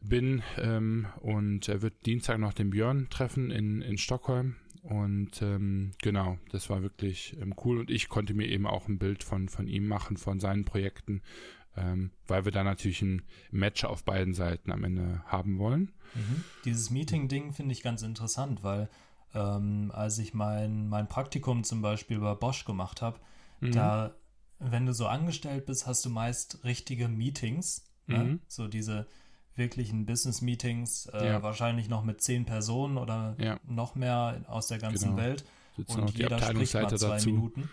bin. 0.00 0.42
Ähm, 0.58 1.06
und 1.20 1.68
er 1.68 1.82
wird 1.82 2.06
Dienstag 2.06 2.38
noch 2.38 2.52
den 2.52 2.70
Björn 2.70 3.08
treffen 3.10 3.50
in, 3.50 3.82
in 3.82 3.98
Stockholm. 3.98 4.56
Und 4.82 5.42
ähm, 5.42 5.90
genau, 6.00 6.38
das 6.52 6.70
war 6.70 6.82
wirklich 6.82 7.36
ähm, 7.40 7.54
cool. 7.64 7.80
Und 7.80 7.90
ich 7.90 8.08
konnte 8.08 8.32
mir 8.32 8.48
eben 8.48 8.66
auch 8.66 8.88
ein 8.88 8.98
Bild 8.98 9.24
von, 9.24 9.48
von 9.48 9.66
ihm 9.66 9.86
machen, 9.86 10.16
von 10.16 10.40
seinen 10.40 10.64
Projekten 10.64 11.20
ähm, 11.80 12.10
weil 12.26 12.44
wir 12.44 12.52
da 12.52 12.64
natürlich 12.64 13.02
ein 13.02 13.22
Match 13.50 13.84
auf 13.84 14.04
beiden 14.04 14.34
Seiten 14.34 14.70
am 14.70 14.84
Ende 14.84 15.22
haben 15.26 15.58
wollen. 15.58 15.92
Mhm. 16.14 16.44
Dieses 16.64 16.90
Meeting-Ding 16.90 17.52
finde 17.52 17.72
ich 17.72 17.82
ganz 17.82 18.02
interessant, 18.02 18.62
weil 18.62 18.88
ähm, 19.34 19.92
als 19.94 20.18
ich 20.18 20.34
mein, 20.34 20.88
mein 20.88 21.08
Praktikum 21.08 21.64
zum 21.64 21.82
Beispiel 21.82 22.18
bei 22.18 22.34
Bosch 22.34 22.64
gemacht 22.64 23.02
habe, 23.02 23.20
mhm. 23.60 23.72
da, 23.72 24.14
wenn 24.58 24.86
du 24.86 24.92
so 24.92 25.06
angestellt 25.06 25.66
bist, 25.66 25.86
hast 25.86 26.04
du 26.04 26.10
meist 26.10 26.64
richtige 26.64 27.08
Meetings, 27.08 27.90
ne? 28.06 28.18
mhm. 28.18 28.30
ne? 28.30 28.38
so 28.48 28.68
diese 28.68 29.06
wirklichen 29.56 30.06
Business-Meetings, 30.06 31.06
äh, 31.06 31.26
ja. 31.26 31.42
wahrscheinlich 31.42 31.88
noch 31.88 32.02
mit 32.02 32.22
zehn 32.22 32.46
Personen 32.46 32.96
oder 32.96 33.36
ja. 33.38 33.60
noch 33.66 33.94
mehr 33.94 34.42
aus 34.48 34.68
der 34.68 34.78
ganzen 34.78 35.10
genau. 35.10 35.22
Welt. 35.22 35.44
Sitzen 35.76 36.00
und 36.00 36.18
jeder 36.18 36.38
spricht 36.38 36.74
mal 36.74 36.88
zwei 36.88 37.08
dazu. 37.08 37.30
Minuten. 37.30 37.70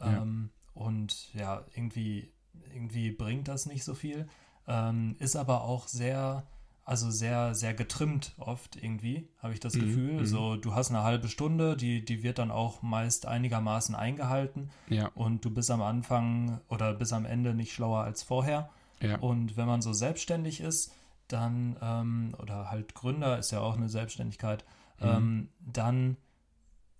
Ähm, 0.00 0.50
ja. 0.50 0.82
Und 0.82 1.34
ja, 1.34 1.64
irgendwie 1.74 2.32
irgendwie 2.72 3.10
bringt 3.10 3.48
das 3.48 3.66
nicht 3.66 3.84
so 3.84 3.94
viel. 3.94 4.28
Ähm, 4.68 5.16
ist 5.18 5.36
aber 5.36 5.62
auch 5.62 5.86
sehr, 5.88 6.44
also 6.84 7.10
sehr, 7.10 7.54
sehr 7.54 7.72
getrimmt 7.74 8.34
oft 8.38 8.76
irgendwie, 8.76 9.28
habe 9.38 9.52
ich 9.54 9.60
das 9.60 9.74
Mhm, 9.74 9.80
Gefühl. 9.80 10.20
mhm. 10.20 10.26
So, 10.26 10.56
du 10.56 10.74
hast 10.74 10.90
eine 10.90 11.02
halbe 11.02 11.28
Stunde, 11.28 11.76
die, 11.76 12.04
die 12.04 12.22
wird 12.22 12.38
dann 12.38 12.50
auch 12.50 12.82
meist 12.82 13.26
einigermaßen 13.26 13.94
eingehalten 13.94 14.70
Ja, 14.88 15.08
und 15.14 15.44
du 15.44 15.50
bist 15.50 15.70
am 15.70 15.82
Anfang 15.82 16.60
oder 16.68 16.94
bis 16.94 17.12
am 17.12 17.24
Ende 17.26 17.54
nicht 17.54 17.72
schlauer 17.72 18.02
als 18.04 18.22
vorher. 18.22 18.70
ja. 19.00 19.18
Und 19.18 19.56
wenn 19.56 19.66
man 19.66 19.82
so 19.82 19.92
selbstständig 19.92 20.60
ist, 20.60 20.92
dann, 21.28 21.76
ähm, 21.82 22.34
oder 22.40 22.70
halt 22.70 22.94
Gründer 22.94 23.38
ist 23.38 23.50
ja 23.52 23.60
auch 23.60 23.76
eine 23.76 23.88
Selbstständigkeit, 23.88 24.64
Mhm. 25.00 25.06
ähm, 25.06 25.48
dann 25.60 26.16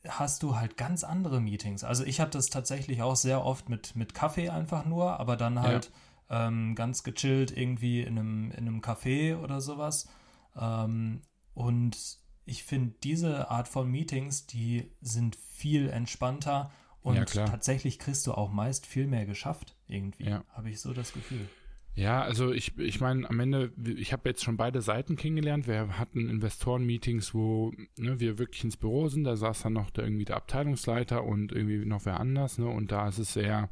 hast 0.08 0.42
du 0.42 0.56
halt 0.56 0.76
ganz 0.76 1.04
andere 1.04 1.40
Meetings. 1.40 1.84
Also 1.84 2.04
ich 2.04 2.20
habe 2.20 2.30
das 2.30 2.46
tatsächlich 2.46 3.02
auch 3.02 3.16
sehr 3.16 3.44
oft 3.44 3.68
mit, 3.68 3.96
mit 3.96 4.14
Kaffee 4.14 4.48
einfach 4.50 4.84
nur, 4.84 5.18
aber 5.20 5.36
dann 5.36 5.60
halt 5.60 5.90
ähm, 6.30 6.74
ganz 6.74 7.02
gechillt 7.04 7.56
irgendwie 7.56 8.02
in 8.02 8.18
einem, 8.18 8.50
in 8.50 8.58
einem 8.58 8.80
Café 8.80 9.36
oder 9.36 9.60
sowas. 9.60 10.08
Ähm, 10.56 11.22
und 11.54 12.18
ich 12.44 12.64
finde, 12.64 12.94
diese 13.02 13.50
Art 13.50 13.68
von 13.68 13.90
Meetings, 13.90 14.46
die 14.46 14.90
sind 15.00 15.36
viel 15.36 15.88
entspannter 15.88 16.70
und 17.02 17.34
Ja, 17.34 17.44
tatsächlich 17.46 17.98
kriegst 17.98 18.26
du 18.26 18.32
auch 18.32 18.50
meist 18.50 18.86
viel 18.86 19.06
mehr 19.06 19.26
geschafft 19.26 19.76
irgendwie, 19.86 20.24
Ja. 20.24 20.44
habe 20.52 20.70
ich 20.70 20.80
so 20.80 20.92
das 20.92 21.12
Gefühl. 21.12 21.48
Ja, 21.96 22.20
also 22.20 22.52
ich, 22.52 22.76
ich 22.76 23.00
meine, 23.00 23.28
am 23.28 23.40
Ende, 23.40 23.72
ich 23.82 24.12
habe 24.12 24.28
jetzt 24.28 24.44
schon 24.44 24.58
beide 24.58 24.82
Seiten 24.82 25.16
kennengelernt. 25.16 25.66
Wir 25.66 25.98
hatten 25.98 26.28
Investoren-Meetings, 26.28 27.32
wo 27.32 27.72
ne, 27.96 28.20
wir 28.20 28.38
wirklich 28.38 28.62
ins 28.64 28.76
Büro 28.76 29.08
sind. 29.08 29.24
Da 29.24 29.34
saß 29.34 29.62
dann 29.62 29.72
noch 29.72 29.88
der, 29.88 30.04
irgendwie 30.04 30.26
der 30.26 30.36
Abteilungsleiter 30.36 31.24
und 31.24 31.52
irgendwie 31.52 31.86
noch 31.86 32.04
wer 32.04 32.20
anders. 32.20 32.58
Ne? 32.58 32.66
Und 32.66 32.92
da 32.92 33.08
ist 33.08 33.18
es 33.18 33.32
sehr, 33.32 33.70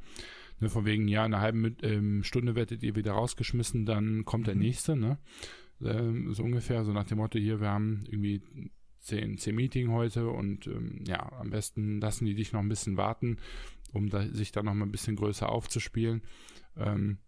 ne, 0.58 0.70
von 0.70 0.86
wegen, 0.86 1.06
ja, 1.06 1.26
in 1.26 1.34
einer 1.34 1.42
halben 1.42 1.76
ähm, 1.82 2.24
Stunde 2.24 2.54
werdet 2.54 2.82
ihr 2.82 2.96
wieder 2.96 3.12
rausgeschmissen, 3.12 3.84
dann 3.84 4.24
kommt 4.24 4.46
der 4.46 4.54
Mhm. 4.54 4.60
nächste. 4.62 4.96
Ne? 4.96 5.18
Ähm, 5.82 6.32
so 6.32 6.44
ungefähr, 6.44 6.82
so 6.86 6.94
nach 6.94 7.04
dem 7.04 7.18
Motto, 7.18 7.38
hier, 7.38 7.60
wir 7.60 7.68
haben 7.68 8.04
irgendwie 8.06 8.40
zehn, 9.00 9.36
zehn 9.36 9.54
Meeting 9.54 9.90
heute 9.90 10.30
und 10.30 10.66
ähm, 10.66 11.04
ja, 11.06 11.30
am 11.38 11.50
besten 11.50 12.00
lassen 12.00 12.24
die 12.24 12.34
dich 12.34 12.54
noch 12.54 12.60
ein 12.60 12.70
bisschen 12.70 12.96
warten, 12.96 13.36
um 13.92 14.08
da, 14.08 14.26
sich 14.28 14.50
dann 14.50 14.64
noch 14.64 14.72
mal 14.72 14.86
ein 14.86 14.92
bisschen 14.92 15.16
größer 15.16 15.46
aufzuspielen. 15.46 16.22
Ähm, 16.78 17.18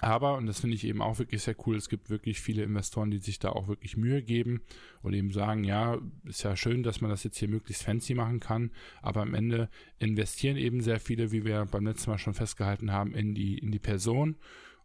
aber, 0.00 0.36
und 0.36 0.46
das 0.46 0.60
finde 0.60 0.76
ich 0.76 0.84
eben 0.84 1.02
auch 1.02 1.18
wirklich 1.18 1.42
sehr 1.42 1.56
cool, 1.66 1.76
es 1.76 1.90
gibt 1.90 2.08
wirklich 2.08 2.40
viele 2.40 2.62
Investoren, 2.62 3.10
die 3.10 3.18
sich 3.18 3.38
da 3.38 3.50
auch 3.50 3.68
wirklich 3.68 3.96
Mühe 3.96 4.22
geben 4.22 4.62
und 5.02 5.12
eben 5.12 5.30
sagen, 5.30 5.64
ja, 5.64 5.98
ist 6.24 6.42
ja 6.42 6.56
schön, 6.56 6.82
dass 6.82 7.02
man 7.02 7.10
das 7.10 7.22
jetzt 7.24 7.36
hier 7.36 7.48
möglichst 7.48 7.82
fancy 7.82 8.14
machen 8.14 8.40
kann, 8.40 8.70
aber 9.02 9.20
am 9.20 9.34
Ende 9.34 9.68
investieren 9.98 10.56
eben 10.56 10.80
sehr 10.80 11.00
viele, 11.00 11.32
wie 11.32 11.44
wir 11.44 11.66
beim 11.66 11.86
letzten 11.86 12.10
Mal 12.10 12.18
schon 12.18 12.34
festgehalten 12.34 12.92
haben, 12.92 13.14
in 13.14 13.34
die, 13.34 13.58
in 13.58 13.72
die 13.72 13.78
Person 13.78 14.36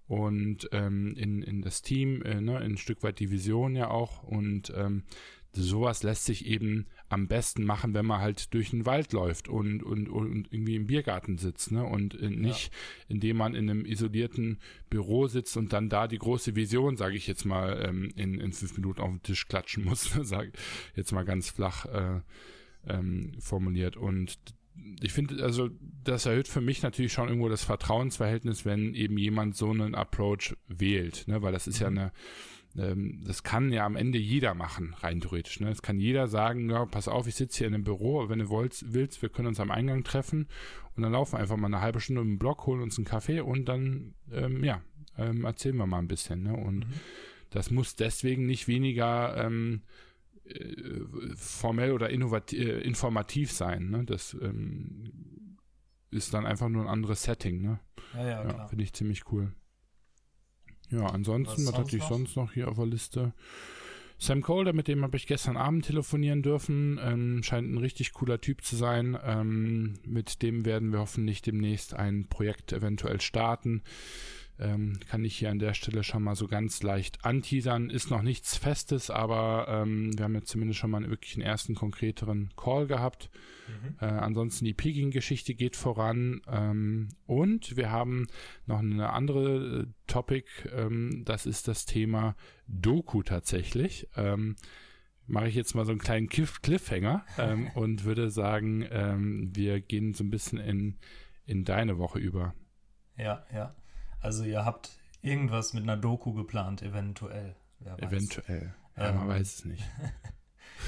und 0.08 0.70
ähm, 0.72 1.16
in, 1.18 1.42
in 1.42 1.62
das 1.62 1.82
Team, 1.82 2.22
äh, 2.22 2.42
ne, 2.42 2.58
in 2.58 2.74
ein 2.74 2.78
Stück 2.78 3.02
weit 3.04 3.20
die 3.20 3.32
Vision 3.32 3.76
ja 3.76 3.90
auch. 3.90 4.24
Und 4.24 4.72
ähm, 4.76 5.04
sowas 5.56 6.04
lässt 6.04 6.26
sich 6.26 6.46
eben 6.46 6.86
am 7.10 7.28
besten 7.28 7.64
machen, 7.64 7.94
wenn 7.94 8.06
man 8.06 8.20
halt 8.22 8.54
durch 8.54 8.72
den 8.72 8.86
Wald 8.86 9.14
läuft 9.14 9.48
und, 9.48 9.84
und, 9.84 10.10
und 10.10 10.52
irgendwie 10.52 10.76
im 10.76 10.88
Biergarten 10.88 11.38
sitzt, 11.38 11.72
ne? 11.72 11.84
Und 11.84 12.20
äh, 12.20 12.30
nicht, 12.30 12.72
indem 13.08 13.38
man 13.38 13.56
in 13.56 13.70
einem 13.70 13.86
isolierten 13.86 14.60
Büro 14.90 15.28
sitzt 15.28 15.56
und 15.58 15.72
dann 15.74 15.90
da 15.90 16.08
die 16.08 16.18
große 16.18 16.56
Vision, 16.56 16.98
sage 16.98 17.16
ich 17.16 17.28
jetzt 17.28 17.46
mal, 17.46 17.84
ähm, 17.88 18.10
in, 18.16 18.40
in 18.40 18.52
fünf 18.54 18.76
Minuten 18.78 19.02
auf 19.02 19.10
den 19.10 19.24
Tisch 19.24 19.48
klatschen 19.48 19.84
muss, 19.84 20.04
sage 20.22 20.52
jetzt 20.96 21.12
mal 21.12 21.26
ganz 21.26 21.50
flach 21.50 21.86
äh, 21.86 22.22
ähm, 22.88 23.34
formuliert. 23.40 23.98
Und 23.98 24.38
ich 25.02 25.14
finde, 25.14 25.42
also 25.44 25.70
das 26.04 26.26
erhöht 26.26 26.48
für 26.48 26.62
mich 26.62 26.82
natürlich 26.84 27.14
schon 27.14 27.30
irgendwo 27.30 27.50
das 27.50 27.64
Vertrauensverhältnis, 27.64 28.66
wenn 28.66 28.94
eben 28.94 29.18
jemand 29.18 29.56
so 29.56 29.70
einen 29.70 29.96
Approach 29.96 30.56
wählt, 30.68 31.28
ne? 31.28 31.42
Weil 31.42 31.54
das 31.54 31.68
ist 31.68 31.80
ja 31.80 31.90
Mhm. 31.90 31.98
eine 31.98 32.12
ähm, 32.78 33.22
das 33.26 33.44
kann 33.44 33.72
ja 33.72 33.86
am 33.86 33.96
Ende 33.96 34.18
jeder 34.18 34.54
machen, 34.54 34.94
rein 35.00 35.22
theoretisch. 35.22 35.60
Ne? 35.60 35.68
Das 35.70 35.82
kann 35.82 36.00
jeder 36.00 36.28
sagen, 36.28 36.70
ja, 36.70 36.86
pass 36.86 37.08
auf, 37.08 37.28
ich 37.28 37.36
sitze 37.36 37.60
hier 37.60 37.68
in 37.68 37.74
einem 37.74 37.84
Büro, 37.84 38.28
wenn 38.30 38.40
du 38.40 38.50
willst, 38.50 38.94
willst, 38.94 39.22
wir 39.22 39.30
können 39.30 39.48
uns 39.48 39.60
am 39.60 39.72
Eingang 39.72 40.04
treffen 40.04 40.48
und 40.96 41.04
dann 41.04 41.12
laufen 41.14 41.34
wir 41.34 41.40
einfach 41.40 41.58
mal 41.58 41.68
eine 41.68 41.82
halbe 41.82 42.00
Stunde 42.00 42.22
im 42.22 42.38
Block, 42.40 42.66
holen 42.66 42.82
uns 42.82 42.98
einen 42.98 43.06
Kaffee 43.06 43.40
und 43.42 43.66
dann, 43.66 44.14
ähm, 44.32 44.64
ja, 44.64 44.82
ähm, 45.18 45.46
erzählen 45.46 45.78
wir 45.78 45.86
mal 45.88 46.00
ein 46.00 46.08
bisschen. 46.08 46.44
Ne? 46.44 46.54
Und 46.54 46.80
Mhm. 46.80 46.94
das 47.50 47.72
muss 47.72 47.96
deswegen 47.96 48.46
nicht 48.46 48.68
weniger 48.68 49.38
ähm, 49.46 49.82
äh, 50.46 51.02
formell 51.36 51.92
oder 51.92 52.10
innovat- 52.10 52.54
äh, 52.56 52.82
informativ 52.82 53.52
sein. 53.52 53.90
Ne? 53.90 54.04
Das 54.06 54.36
ähm, 54.42 55.12
ist 56.12 56.34
dann 56.34 56.46
einfach 56.46 56.70
nur 56.70 56.84
ein 56.84 56.88
anderes 56.90 57.24
Setting. 57.24 57.62
Ne? 57.62 57.80
Ja, 58.14 58.28
ja, 58.28 58.44
Ja, 58.48 58.68
finde 58.68 58.84
ich 58.84 58.94
ziemlich 58.94 59.24
cool. 59.32 59.54
Ja, 60.92 61.08
ansonsten, 61.08 61.66
Was 61.66 61.74
was, 61.74 61.80
hatte 61.80 61.96
ich 61.96 62.04
noch? 62.04 62.10
sonst 62.10 62.36
noch 62.36 62.52
hier 62.54 62.68
auf 62.68 62.76
der 62.76 62.86
Liste? 62.86 63.34
Sam 64.18 64.42
Colder, 64.42 64.72
mit 64.72 64.88
dem 64.88 65.04
habe 65.04 65.18
ich 65.18 65.28
gestern 65.28 65.58
Abend 65.58 65.86
telefonieren 65.86 66.42
dürfen, 66.42 67.00
ähm, 67.04 67.44
scheint 67.44 67.70
ein 67.70 67.78
richtig 67.78 68.14
cooler 68.14 68.40
Typ 68.40 68.64
zu 68.64 68.78
sein. 68.78 69.18
Ähm, 69.24 69.96
mit 70.06 70.42
dem 70.42 70.64
werden 70.66 70.92
wir 70.94 71.00
hoffentlich 71.00 71.42
demnächst 71.42 71.94
ein 71.94 72.28
Projekt 72.28 72.72
eventuell 72.72 73.20
starten. 73.20 73.84
Ähm, 74.58 75.00
kann 75.10 75.26
ich 75.26 75.38
hier 75.38 75.52
an 75.52 75.60
der 75.60 75.74
Stelle 75.74 76.04
schon 76.04 76.24
mal 76.24 76.36
so 76.36 76.48
ganz 76.48 76.82
leicht 76.82 77.26
anteasern. 77.26 77.90
Ist 77.90 78.10
noch 78.10 78.22
nichts 78.22 78.58
Festes, 78.58 79.10
aber 79.10 79.68
ähm, 79.70 80.18
wir 80.18 80.26
haben 80.26 80.36
jetzt 80.36 80.50
zumindest 80.50 80.80
schon 80.80 80.92
mal 80.92 80.98
einen 80.98 81.10
wirklichen 81.10 81.42
ersten 81.42 81.76
konkreteren 81.76 82.52
Call 82.56 82.88
gehabt. 82.88 83.30
Mhm. 83.68 83.96
Äh, 84.00 84.06
ansonsten 84.06 84.66
die 84.66 84.74
Peking-Geschichte 84.74 85.56
geht 85.56 85.76
voran. 85.76 86.42
Ähm, 86.48 87.10
und 87.26 87.76
wir 87.76 87.92
haben 87.92 88.28
noch 88.66 88.80
eine 88.80 89.12
andere 89.12 89.82
äh, 89.82 89.86
Topic, 90.08 90.48
ähm, 90.74 91.24
das 91.26 91.46
ist 91.46 91.68
das 91.68 91.86
Thema 91.86 92.36
Doku 92.68 93.24
tatsächlich. 93.24 94.08
Ähm, 94.16 94.56
Mache 95.28 95.48
ich 95.48 95.56
jetzt 95.56 95.74
mal 95.74 95.86
so 95.86 95.92
einen 95.92 96.00
kleinen 96.00 96.30
Cliff 96.30 96.62
Cliffhanger 96.62 97.26
ähm, 97.40 97.72
und 97.74 98.06
würde 98.06 98.30
sagen, 98.30 98.86
ähm, 98.92 99.50
wir 99.56 99.82
gehen 99.82 100.14
so 100.14 100.24
ein 100.24 100.30
bisschen 100.30 100.60
in, 100.60 100.98
in 101.46 101.66
deine 101.66 101.98
Woche 101.98 102.20
über. 102.20 102.54
Ja, 103.18 103.44
ja. 103.52 103.76
Also 104.26 104.44
ihr 104.44 104.66
habt 104.66 104.90
irgendwas 105.22 105.74
mit 105.74 105.84
einer 105.84 105.98
Doku 105.98 106.34
geplant, 106.34 106.82
eventuell. 106.82 107.56
Eventuell. 107.98 108.74
Ja, 108.98 109.12
man 109.12 109.24
Ähm, 109.24 109.28
weiß 109.30 109.56
es 109.60 109.66
nicht. 109.66 109.84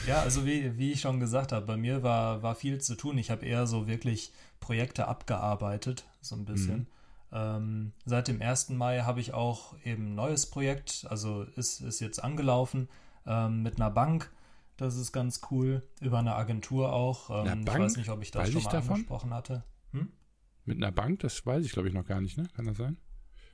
Ja, 0.05 0.21
also 0.21 0.45
wie, 0.45 0.77
wie 0.77 0.91
ich 0.91 1.01
schon 1.01 1.19
gesagt 1.19 1.51
habe, 1.51 1.65
bei 1.65 1.77
mir 1.77 2.03
war, 2.03 2.43
war 2.43 2.55
viel 2.55 2.79
zu 2.79 2.95
tun. 2.95 3.17
Ich 3.17 3.31
habe 3.31 3.45
eher 3.45 3.65
so 3.67 3.87
wirklich 3.87 4.31
Projekte 4.59 5.07
abgearbeitet, 5.07 6.05
so 6.21 6.35
ein 6.35 6.45
bisschen. 6.45 6.79
Mhm. 6.79 6.87
Ähm, 7.31 7.91
seit 8.05 8.27
dem 8.27 8.41
1. 8.41 8.69
Mai 8.69 9.01
habe 9.01 9.19
ich 9.21 9.33
auch 9.33 9.75
eben 9.83 10.07
ein 10.11 10.15
neues 10.15 10.45
Projekt, 10.49 11.05
also 11.09 11.43
ist, 11.55 11.81
ist 11.81 11.99
jetzt 11.99 12.23
angelaufen 12.23 12.89
ähm, 13.25 13.63
mit 13.63 13.77
einer 13.77 13.89
Bank. 13.89 14.31
Das 14.77 14.95
ist 14.97 15.11
ganz 15.13 15.41
cool. 15.51 15.81
Über 15.99 16.19
eine 16.19 16.35
Agentur 16.35 16.93
auch. 16.93 17.29
Ähm, 17.29 17.47
Eine 17.47 17.59
ich 17.61 17.65
Bank? 17.65 17.79
weiß 17.79 17.97
nicht, 17.97 18.09
ob 18.09 18.21
ich 18.21 18.31
das 18.31 18.43
Weiß 18.43 18.51
schon 18.53 18.63
mal 18.63 18.71
davon? 18.71 18.93
angesprochen 18.95 19.33
hatte. 19.33 19.63
Mit 20.65 20.77
einer 20.77 20.91
Bank, 20.91 21.19
das 21.21 21.45
weiß 21.45 21.65
ich 21.65 21.71
glaube 21.71 21.87
ich 21.87 21.93
noch 21.93 22.05
gar 22.05 22.19
nicht, 22.19 22.37
ne? 22.37 22.43
Kann 22.55 22.65
das 22.65 22.75
sein? 22.77 22.97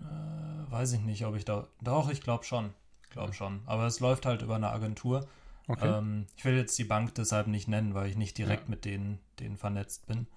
Äh, 0.04 0.72
weiß 0.72 0.94
ich 0.94 1.02
nicht, 1.02 1.26
ob 1.26 1.36
ich 1.36 1.46
da. 1.46 1.68
Doch, 1.82 2.10
ich 2.10 2.22
glaube 2.22 2.44
schon. 2.44 2.74
Glaube 3.10 3.34
schon. 3.34 3.62
Aber 3.66 3.86
es 3.86 4.00
läuft 4.00 4.26
halt 4.26 4.42
über 4.42 4.56
eine 4.56 4.72
Agentur. 4.72 5.28
Okay. 5.68 5.88
Ähm, 5.88 6.26
ich 6.36 6.44
will 6.46 6.56
jetzt 6.56 6.78
die 6.78 6.84
Bank 6.84 7.16
deshalb 7.16 7.48
nicht 7.48 7.68
nennen, 7.68 7.94
weil 7.94 8.10
ich 8.10 8.18
nicht 8.18 8.38
direkt 8.38 8.64
Ja. 8.64 8.70
mit 8.70 8.86
denen, 8.86 9.20
denen 9.40 9.58
vernetzt 9.58 10.08
bin, 10.08 10.28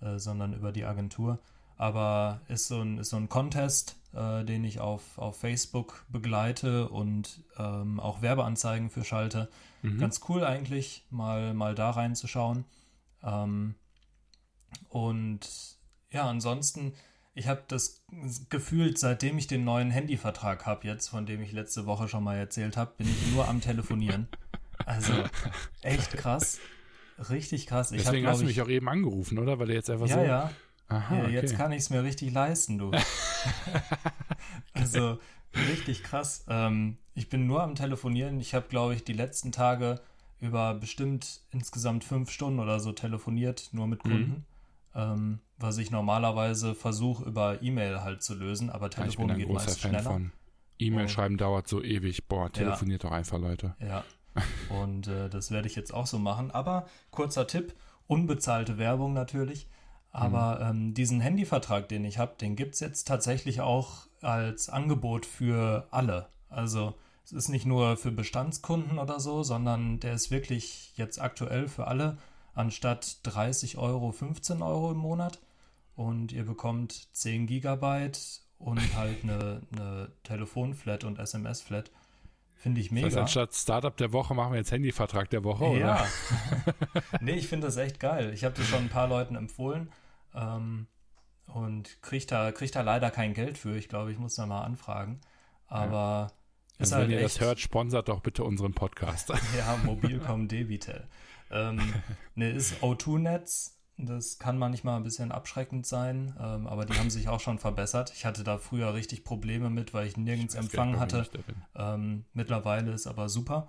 äh, 0.00 0.18
sondern 0.18 0.52
über 0.52 0.70
die 0.70 0.84
Agentur. 0.84 1.38
Aber 1.78 2.40
ist 2.48 2.68
so 2.68 2.80
ein, 2.80 2.98
ist 2.98 3.10
so 3.10 3.16
ein 3.16 3.28
Contest, 3.28 3.96
äh, 4.14 4.44
den 4.44 4.64
ich 4.64 4.80
auf, 4.80 5.18
auf 5.18 5.38
Facebook 5.38 6.04
begleite 6.08 6.88
und 6.88 7.42
ähm, 7.58 8.00
auch 8.00 8.22
Werbeanzeigen 8.22 8.88
für 8.90 9.04
schalte. 9.04 9.48
Mhm. 9.82 9.98
Ganz 9.98 10.20
cool 10.28 10.44
eigentlich, 10.44 11.04
mal, 11.10 11.52
mal 11.52 11.74
da 11.74 11.90
reinzuschauen. 11.90 12.64
Ähm, 13.22 13.74
und 14.88 15.40
ja, 16.10 16.28
ansonsten, 16.28 16.92
ich 17.36 17.48
habe 17.48 17.62
das 17.68 18.02
gefühlt, 18.48 18.98
seitdem 18.98 19.36
ich 19.36 19.46
den 19.46 19.62
neuen 19.62 19.90
Handyvertrag 19.90 20.64
habe 20.64 20.86
jetzt, 20.86 21.08
von 21.08 21.26
dem 21.26 21.42
ich 21.42 21.52
letzte 21.52 21.84
Woche 21.84 22.08
schon 22.08 22.24
mal 22.24 22.36
erzählt 22.36 22.78
habe, 22.78 22.94
bin 22.96 23.06
ich 23.06 23.32
nur 23.32 23.46
am 23.46 23.60
Telefonieren. 23.60 24.26
Also 24.86 25.12
echt 25.82 26.12
krass. 26.12 26.58
Richtig 27.30 27.66
krass. 27.66 27.92
Ich 27.92 27.98
hab, 27.98 28.06
Deswegen 28.06 28.22
glaub 28.22 28.32
hast 28.32 28.40
du 28.40 28.44
ich, 28.46 28.56
mich 28.56 28.62
auch 28.62 28.68
eben 28.68 28.88
angerufen, 28.88 29.38
oder? 29.38 29.58
Weil 29.58 29.66
du 29.66 29.74
jetzt 29.74 29.90
einfach 29.90 30.06
ja, 30.06 30.14
so. 30.14 30.20
ja. 30.22 30.50
Aha, 30.88 31.14
Ja, 31.14 31.22
okay. 31.24 31.32
Jetzt 31.34 31.56
kann 31.56 31.72
ich 31.72 31.78
es 31.80 31.90
mir 31.90 32.02
richtig 32.02 32.32
leisten, 32.32 32.78
du. 32.78 32.90
also 34.72 35.18
richtig 35.68 36.02
krass. 36.02 36.44
Ähm, 36.48 36.96
ich 37.14 37.28
bin 37.28 37.46
nur 37.46 37.62
am 37.62 37.74
Telefonieren. 37.74 38.40
Ich 38.40 38.54
habe, 38.54 38.66
glaube 38.68 38.94
ich, 38.94 39.04
die 39.04 39.12
letzten 39.12 39.52
Tage 39.52 40.00
über 40.40 40.72
bestimmt 40.74 41.40
insgesamt 41.50 42.04
fünf 42.04 42.30
Stunden 42.30 42.60
oder 42.60 42.80
so 42.80 42.92
telefoniert, 42.92 43.68
nur 43.72 43.86
mit 43.86 44.04
Mhm. 44.06 44.44
Ähm, 44.96 45.40
was 45.58 45.78
ich 45.78 45.90
normalerweise 45.90 46.74
versuche 46.74 47.24
über 47.24 47.62
E-Mail 47.62 48.00
halt 48.02 48.22
zu 48.22 48.34
lösen, 48.34 48.70
aber 48.70 48.90
Ja, 48.90 49.04
ich 49.06 49.16
bin 49.16 49.28
Telefon 49.28 49.30
ein 49.30 49.38
geht 49.38 49.46
großer 49.48 49.64
meist 49.66 49.80
Fan 49.80 49.90
schneller. 49.90 50.10
von. 50.10 50.32
E-Mail 50.78 51.08
schreiben 51.08 51.36
dauert 51.36 51.68
so 51.68 51.82
ewig. 51.82 52.26
Boah, 52.28 52.50
telefoniert 52.52 53.04
doch 53.04 53.12
einfach, 53.12 53.38
Leute. 53.38 53.74
Ja, 53.80 54.04
und 54.82 55.06
äh, 55.08 55.28
das 55.30 55.50
werde 55.50 55.68
ich 55.68 55.76
jetzt 55.76 55.92
auch 55.92 56.06
so 56.06 56.18
machen. 56.18 56.50
Aber 56.50 56.86
kurzer 57.10 57.46
Tipp, 57.46 57.74
unbezahlte 58.06 58.78
Werbung 58.78 59.12
natürlich. 59.12 59.68
Aber 60.10 60.60
ähm, 60.62 60.94
diesen 60.94 61.20
Handyvertrag, 61.20 61.88
den 61.88 62.04
ich 62.04 62.16
habe, 62.16 62.36
den 62.40 62.56
gibt 62.56 62.74
es 62.74 62.80
jetzt 62.80 63.06
tatsächlich 63.06 63.60
auch 63.60 64.06
als 64.22 64.70
Angebot 64.70 65.26
für 65.26 65.86
alle. 65.90 66.28
Also 66.48 66.94
es 67.24 67.32
ist 67.32 67.48
nicht 67.48 67.66
nur 67.66 67.98
für 67.98 68.12
Bestandskunden 68.12 68.98
oder 68.98 69.20
so, 69.20 69.42
sondern 69.42 70.00
der 70.00 70.14
ist 70.14 70.30
wirklich 70.30 70.92
jetzt 70.96 71.20
aktuell 71.20 71.68
für 71.68 71.86
alle 71.86 72.16
anstatt 72.56 73.18
30 73.24 73.78
Euro 73.78 74.10
15 74.10 74.62
Euro 74.62 74.90
im 74.90 74.98
Monat. 74.98 75.38
Und 75.94 76.32
ihr 76.32 76.44
bekommt 76.44 77.08
10 77.14 77.46
Gigabyte 77.46 78.40
und 78.58 78.96
halt 78.96 79.22
eine, 79.22 79.62
eine 79.72 80.12
Telefonflat 80.24 81.04
und 81.04 81.18
SMS-Flat. 81.18 81.90
Finde 82.54 82.80
ich 82.80 82.90
mega. 82.90 83.06
Das 83.06 83.14
heißt, 83.14 83.22
anstatt 83.22 83.54
Startup 83.54 83.96
der 83.96 84.12
Woche 84.12 84.34
machen 84.34 84.52
wir 84.52 84.58
jetzt 84.58 84.72
Handyvertrag 84.72 85.30
der 85.30 85.44
Woche, 85.44 85.64
oder? 85.64 85.78
Ja. 85.78 86.06
nee, 87.20 87.32
ich 87.32 87.48
finde 87.48 87.66
das 87.66 87.76
echt 87.76 88.00
geil. 88.00 88.32
Ich 88.34 88.44
habe 88.44 88.54
das 88.56 88.66
schon 88.66 88.80
ein 88.80 88.88
paar 88.88 89.08
Leuten 89.08 89.36
empfohlen 89.36 89.90
ähm, 90.34 90.86
und 91.46 92.02
kriege 92.02 92.26
da, 92.26 92.52
krieg 92.52 92.72
da 92.72 92.80
leider 92.80 93.10
kein 93.10 93.34
Geld 93.34 93.58
für. 93.58 93.76
Ich 93.76 93.88
glaube, 93.88 94.10
ich 94.10 94.18
muss 94.18 94.34
da 94.34 94.46
mal 94.46 94.62
anfragen. 94.62 95.20
Aber 95.68 96.30
ja. 96.30 96.32
also 96.78 96.96
halt 96.96 97.04
wenn 97.04 97.10
ihr 97.12 97.16
echt, 97.18 97.36
das 97.36 97.40
hört, 97.40 97.60
sponsert 97.60 98.08
doch 98.08 98.20
bitte 98.20 98.44
unseren 98.44 98.72
Podcast. 98.72 99.28
ja, 99.56 99.78
Mobilcom 99.84 100.48
Debitel. 100.48 101.06
Ähm, 101.50 101.80
ne, 102.34 102.50
ist 102.50 102.82
O2-Netz. 102.82 103.72
Das 103.98 104.38
kann 104.38 104.58
manchmal 104.58 104.96
ein 104.96 105.04
bisschen 105.04 105.32
abschreckend 105.32 105.86
sein, 105.86 106.36
ähm, 106.38 106.66
aber 106.66 106.84
die 106.84 106.92
haben 106.98 107.08
sich 107.08 107.28
auch 107.28 107.40
schon 107.40 107.58
verbessert. 107.58 108.12
Ich 108.14 108.26
hatte 108.26 108.44
da 108.44 108.58
früher 108.58 108.92
richtig 108.92 109.24
Probleme 109.24 109.70
mit, 109.70 109.94
weil 109.94 110.06
ich 110.06 110.18
nirgends 110.18 110.54
ich 110.54 110.60
Empfang 110.60 111.00
hatte. 111.00 111.26
Ähm, 111.74 112.26
mittlerweile 112.34 112.92
ist 112.92 113.06
aber 113.06 113.30
super. 113.30 113.68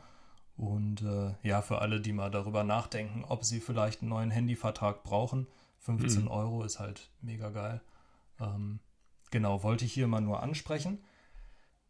Und 0.57 1.01
äh, 1.03 1.35
ja, 1.43 1.61
für 1.61 1.79
alle, 1.79 2.01
die 2.01 2.11
mal 2.11 2.29
darüber 2.29 2.65
nachdenken, 2.65 3.23
ob 3.23 3.45
sie 3.45 3.61
vielleicht 3.61 4.01
einen 4.01 4.09
neuen 4.09 4.31
Handyvertrag 4.31 5.03
brauchen, 5.03 5.47
15 5.79 6.23
mhm. 6.23 6.27
Euro 6.27 6.63
ist 6.63 6.79
halt 6.79 7.09
mega 7.21 7.49
geil. 7.49 7.79
Ähm, 8.39 8.79
genau, 9.31 9.63
wollte 9.63 9.85
ich 9.85 9.93
hier 9.93 10.07
mal 10.07 10.19
nur 10.19 10.43
ansprechen. 10.43 11.03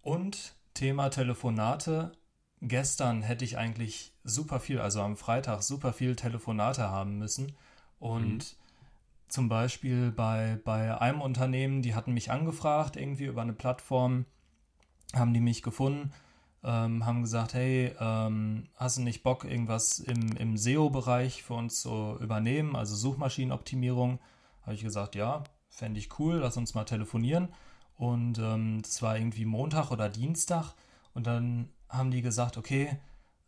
Und 0.02 0.54
Thema 0.74 1.10
Telefonate. 1.10 2.12
Gestern 2.62 3.22
hätte 3.22 3.46
ich 3.46 3.58
eigentlich 3.58 4.14
super 4.24 4.60
viel, 4.60 4.80
also 4.80 5.02
am 5.02 5.16
Freitag 5.16 5.62
super 5.62 5.94
viel 5.94 6.16
Telefonate 6.16 6.90
haben 6.90 7.18
müssen. 7.18 7.54
Und 8.00 8.38
mhm. 8.38 8.44
zum 9.28 9.50
Beispiel 9.50 10.12
bei, 10.12 10.60
bei 10.64 11.00
einem 11.00 11.22
Unternehmen, 11.22 11.82
die 11.82 11.94
hatten 11.94 12.14
mich 12.14 12.32
angefragt, 12.32 12.96
irgendwie 12.96 13.26
über 13.26 13.44
eine 13.44 13.54
Plattform, 13.54 14.26
haben 15.14 15.34
die 15.34 15.40
mich 15.40 15.62
gefunden, 15.62 16.12
ähm, 16.64 17.06
haben 17.06 17.22
gesagt, 17.22 17.54
hey, 17.54 17.96
ähm, 18.00 18.68
hast 18.76 18.98
du 18.98 19.02
nicht 19.02 19.24
Bock, 19.24 19.46
irgendwas 19.46 20.00
im, 20.00 20.36
im 20.38 20.58
SEO-Bereich 20.58 21.44
für 21.44 21.54
uns 21.54 21.82
zu 21.82 22.18
übernehmen, 22.20 22.76
also 22.76 22.96
Suchmaschinenoptimierung? 22.96 24.20
Habe 24.64 24.74
ich 24.74 24.84
gesagt, 24.84 25.16
ja, 25.16 25.44
fände 25.70 26.00
ich 26.00 26.20
cool, 26.20 26.38
lass 26.38 26.58
uns 26.58 26.74
mal 26.74 26.86
telefonieren. 26.86 27.50
Und 27.98 28.40
ähm, 28.40 28.82
das 28.82 29.02
war 29.02 29.18
irgendwie 29.18 29.46
Montag 29.46 29.92
oder 29.92 30.10
Dienstag. 30.10 30.74
Und 31.14 31.28
dann 31.28 31.70
haben 31.90 32.12
die 32.12 32.22
gesagt, 32.22 32.58
okay, 32.58 32.98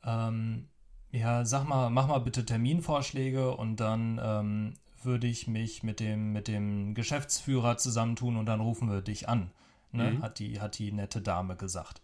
ähm, 0.03 0.67
ja, 1.11 1.45
sag 1.45 1.67
mal, 1.67 1.89
mach 1.89 2.07
mal 2.07 2.19
bitte 2.19 2.45
Terminvorschläge 2.45 3.55
und 3.55 3.77
dann 3.77 4.19
ähm, 4.21 4.73
würde 5.03 5.27
ich 5.27 5.47
mich 5.47 5.83
mit 5.83 5.99
dem, 5.99 6.33
mit 6.33 6.47
dem 6.47 6.93
Geschäftsführer 6.93 7.77
zusammentun 7.77 8.37
und 8.37 8.45
dann 8.45 8.59
rufen 8.59 8.91
wir 8.91 9.01
dich 9.01 9.27
an. 9.27 9.51
Ne? 9.91 10.11
Mhm. 10.11 10.21
Hat, 10.21 10.39
die, 10.39 10.61
hat 10.61 10.77
die 10.77 10.91
nette 10.91 11.21
Dame 11.21 11.55
gesagt. 11.55 12.01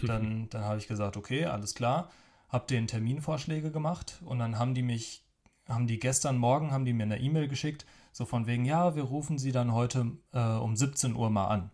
Dann, 0.06 0.48
dann 0.48 0.64
habe 0.64 0.78
ich 0.78 0.88
gesagt, 0.88 1.18
okay, 1.18 1.44
alles 1.44 1.74
klar. 1.74 2.08
Hab 2.48 2.66
den 2.66 2.86
Terminvorschläge 2.86 3.70
gemacht 3.70 4.22
und 4.24 4.38
dann 4.38 4.58
haben 4.58 4.72
die 4.72 4.80
mich, 4.80 5.22
haben 5.68 5.86
die 5.86 5.98
gestern 5.98 6.38
Morgen, 6.38 6.70
haben 6.70 6.86
die 6.86 6.94
mir 6.94 7.02
eine 7.02 7.20
E-Mail 7.20 7.46
geschickt, 7.46 7.84
so 8.10 8.24
von 8.24 8.46
wegen, 8.46 8.64
ja, 8.64 8.94
wir 8.94 9.02
rufen 9.02 9.36
sie 9.36 9.52
dann 9.52 9.74
heute 9.74 10.12
äh, 10.32 10.40
um 10.40 10.76
17 10.76 11.14
Uhr 11.14 11.28
mal 11.28 11.48
an. 11.48 11.70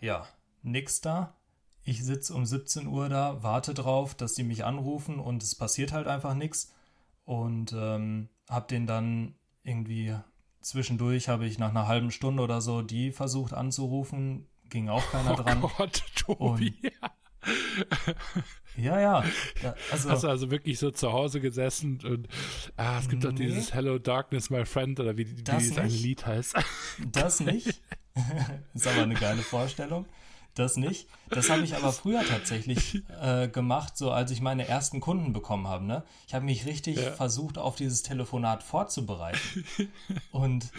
Ja, 0.00 0.26
nix 0.64 1.00
da 1.00 1.36
ich 1.84 2.04
sitze 2.04 2.34
um 2.34 2.46
17 2.46 2.86
Uhr 2.86 3.08
da, 3.08 3.42
warte 3.42 3.74
drauf, 3.74 4.14
dass 4.14 4.34
die 4.34 4.44
mich 4.44 4.64
anrufen 4.64 5.18
und 5.18 5.42
es 5.42 5.54
passiert 5.54 5.92
halt 5.92 6.06
einfach 6.06 6.34
nichts. 6.34 6.72
Und 7.24 7.72
ähm, 7.72 8.28
habe 8.48 8.66
den 8.68 8.86
dann 8.86 9.34
irgendwie 9.62 10.16
zwischendurch, 10.60 11.28
habe 11.28 11.46
ich 11.46 11.58
nach 11.58 11.70
einer 11.70 11.88
halben 11.88 12.10
Stunde 12.10 12.42
oder 12.42 12.60
so 12.60 12.82
die 12.82 13.10
versucht 13.10 13.52
anzurufen, 13.52 14.48
ging 14.68 14.88
auch 14.88 15.08
keiner 15.10 15.32
oh 15.32 15.42
dran. 15.42 15.60
Gott, 15.60 16.04
Tobi. 16.14 16.74
Und, 16.80 16.92
ja, 18.76 19.00
ja. 19.00 19.24
Also, 19.90 20.10
Hast 20.10 20.24
du 20.24 20.28
also 20.28 20.50
wirklich 20.50 20.78
so 20.78 20.90
zu 20.92 21.12
Hause 21.12 21.40
gesessen 21.40 22.00
und 22.04 22.28
ah, 22.76 22.98
es 23.00 23.08
gibt 23.08 23.24
nee, 23.24 23.28
doch 23.28 23.36
dieses 23.36 23.74
Hello 23.74 23.98
Darkness, 23.98 24.50
my 24.50 24.64
friend, 24.64 25.00
oder 25.00 25.16
wie, 25.16 25.36
wie 25.36 25.42
dieses 25.42 25.76
eine 25.76 25.88
Lied 25.88 26.26
heißt. 26.26 26.54
Das 27.10 27.40
nicht. 27.40 27.82
ist 28.74 28.86
aber 28.86 29.02
eine 29.02 29.14
geile 29.14 29.42
Vorstellung 29.42 30.06
das 30.54 30.76
nicht. 30.76 31.08
Das 31.30 31.50
habe 31.50 31.62
ich 31.62 31.74
aber 31.74 31.92
früher 31.92 32.22
tatsächlich 32.24 33.02
äh, 33.20 33.48
gemacht, 33.48 33.96
so 33.96 34.10
als 34.10 34.30
ich 34.30 34.40
meine 34.40 34.68
ersten 34.68 35.00
Kunden 35.00 35.32
bekommen 35.32 35.66
habe. 35.66 35.84
Ne? 35.84 36.02
Ich 36.26 36.34
habe 36.34 36.44
mich 36.44 36.66
richtig 36.66 36.96
ja. 36.96 37.12
versucht, 37.12 37.58
auf 37.58 37.76
dieses 37.76 38.02
Telefonat 38.02 38.62
vorzubereiten. 38.62 39.64
Und 40.30 40.70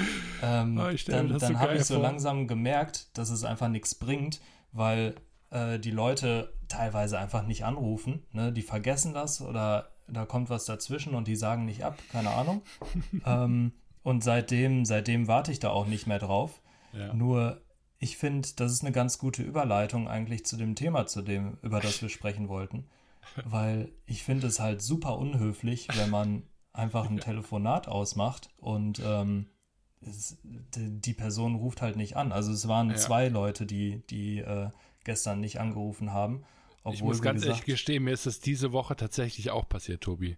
ähm, 0.42 0.78
oh, 0.78 0.94
dann, 1.08 1.38
dann 1.38 1.60
habe 1.60 1.76
ich 1.76 1.86
so 1.86 1.96
vor. 1.96 2.04
langsam 2.04 2.48
gemerkt, 2.48 3.18
dass 3.18 3.30
es 3.30 3.44
einfach 3.44 3.68
nichts 3.68 3.96
bringt, 3.96 4.42
weil 4.72 5.16
äh, 5.50 5.80
die 5.80 5.92
Leute 5.92 6.54
teilweise 6.68 7.20
einfach 7.20 7.46
nicht 7.46 7.66
anrufen. 7.66 8.24
Ne? 8.32 8.52
Die 8.52 8.62
vergessen 8.62 9.14
das 9.14 9.42
oder 9.42 9.90
da 10.08 10.26
kommt 10.26 10.50
was 10.50 10.66
dazwischen 10.66 11.16
und 11.16 11.28
die 11.28 11.36
sagen 11.36 11.66
nicht 11.66 11.84
ab, 11.84 11.98
keine 12.12 12.32
Ahnung. 12.32 12.62
ähm, 13.26 13.74
und 14.04 14.24
seitdem, 14.24 14.86
seitdem 14.86 15.28
warte 15.28 15.52
ich 15.52 15.60
da 15.60 15.70
auch 15.70 15.88
nicht 15.88 16.08
mehr 16.08 16.20
drauf. 16.20 16.62
Ja. 16.92 17.14
Nur 17.14 17.63
ich 18.04 18.18
finde, 18.18 18.50
das 18.58 18.74
ist 18.74 18.82
eine 18.82 18.92
ganz 18.92 19.18
gute 19.18 19.44
Überleitung 19.44 20.10
eigentlich 20.10 20.46
zu 20.46 20.58
dem 20.58 20.76
Thema, 20.76 21.06
zu 21.08 21.22
dem, 21.22 21.58
über 21.62 21.80
das 21.80 22.02
wir 22.02 22.10
sprechen 22.10 22.50
wollten. 22.50 22.86
Weil 23.46 23.94
ich 24.06 24.24
finde 24.24 24.48
es 24.48 24.60
halt 24.60 24.82
super 24.82 25.18
unhöflich, 25.18 25.88
wenn 25.96 26.10
man 26.10 26.44
einfach 26.74 27.10
ein 27.10 27.20
Telefonat 27.22 27.88
ausmacht 27.88 28.50
und 28.58 29.02
ähm, 29.06 29.48
es, 30.02 30.38
die 30.44 31.14
Person 31.14 31.56
ruft 31.56 31.82
halt 31.82 31.96
nicht 31.96 32.18
an. 32.18 32.34
Also 32.34 32.52
es 32.52 32.68
waren 32.68 32.90
ja. 32.90 32.98
zwei 32.98 33.30
Leute, 33.30 33.66
die, 33.66 34.06
die 34.10 34.40
äh, 34.40 34.70
gestern 35.06 35.40
nicht 35.40 35.62
angerufen 35.62 36.12
haben. 36.12 36.44
Obwohl, 36.84 36.94
ich 36.96 37.04
muss 37.04 37.22
ganz 37.22 37.42
gesagt, 37.42 37.60
ehrlich 37.60 37.66
gestehen, 37.66 38.04
mir 38.04 38.12
ist 38.12 38.26
das 38.26 38.42
diese 38.42 38.74
Woche 38.74 38.98
tatsächlich 38.98 39.50
auch 39.50 39.70
passiert, 39.70 40.02
Tobi. 40.02 40.36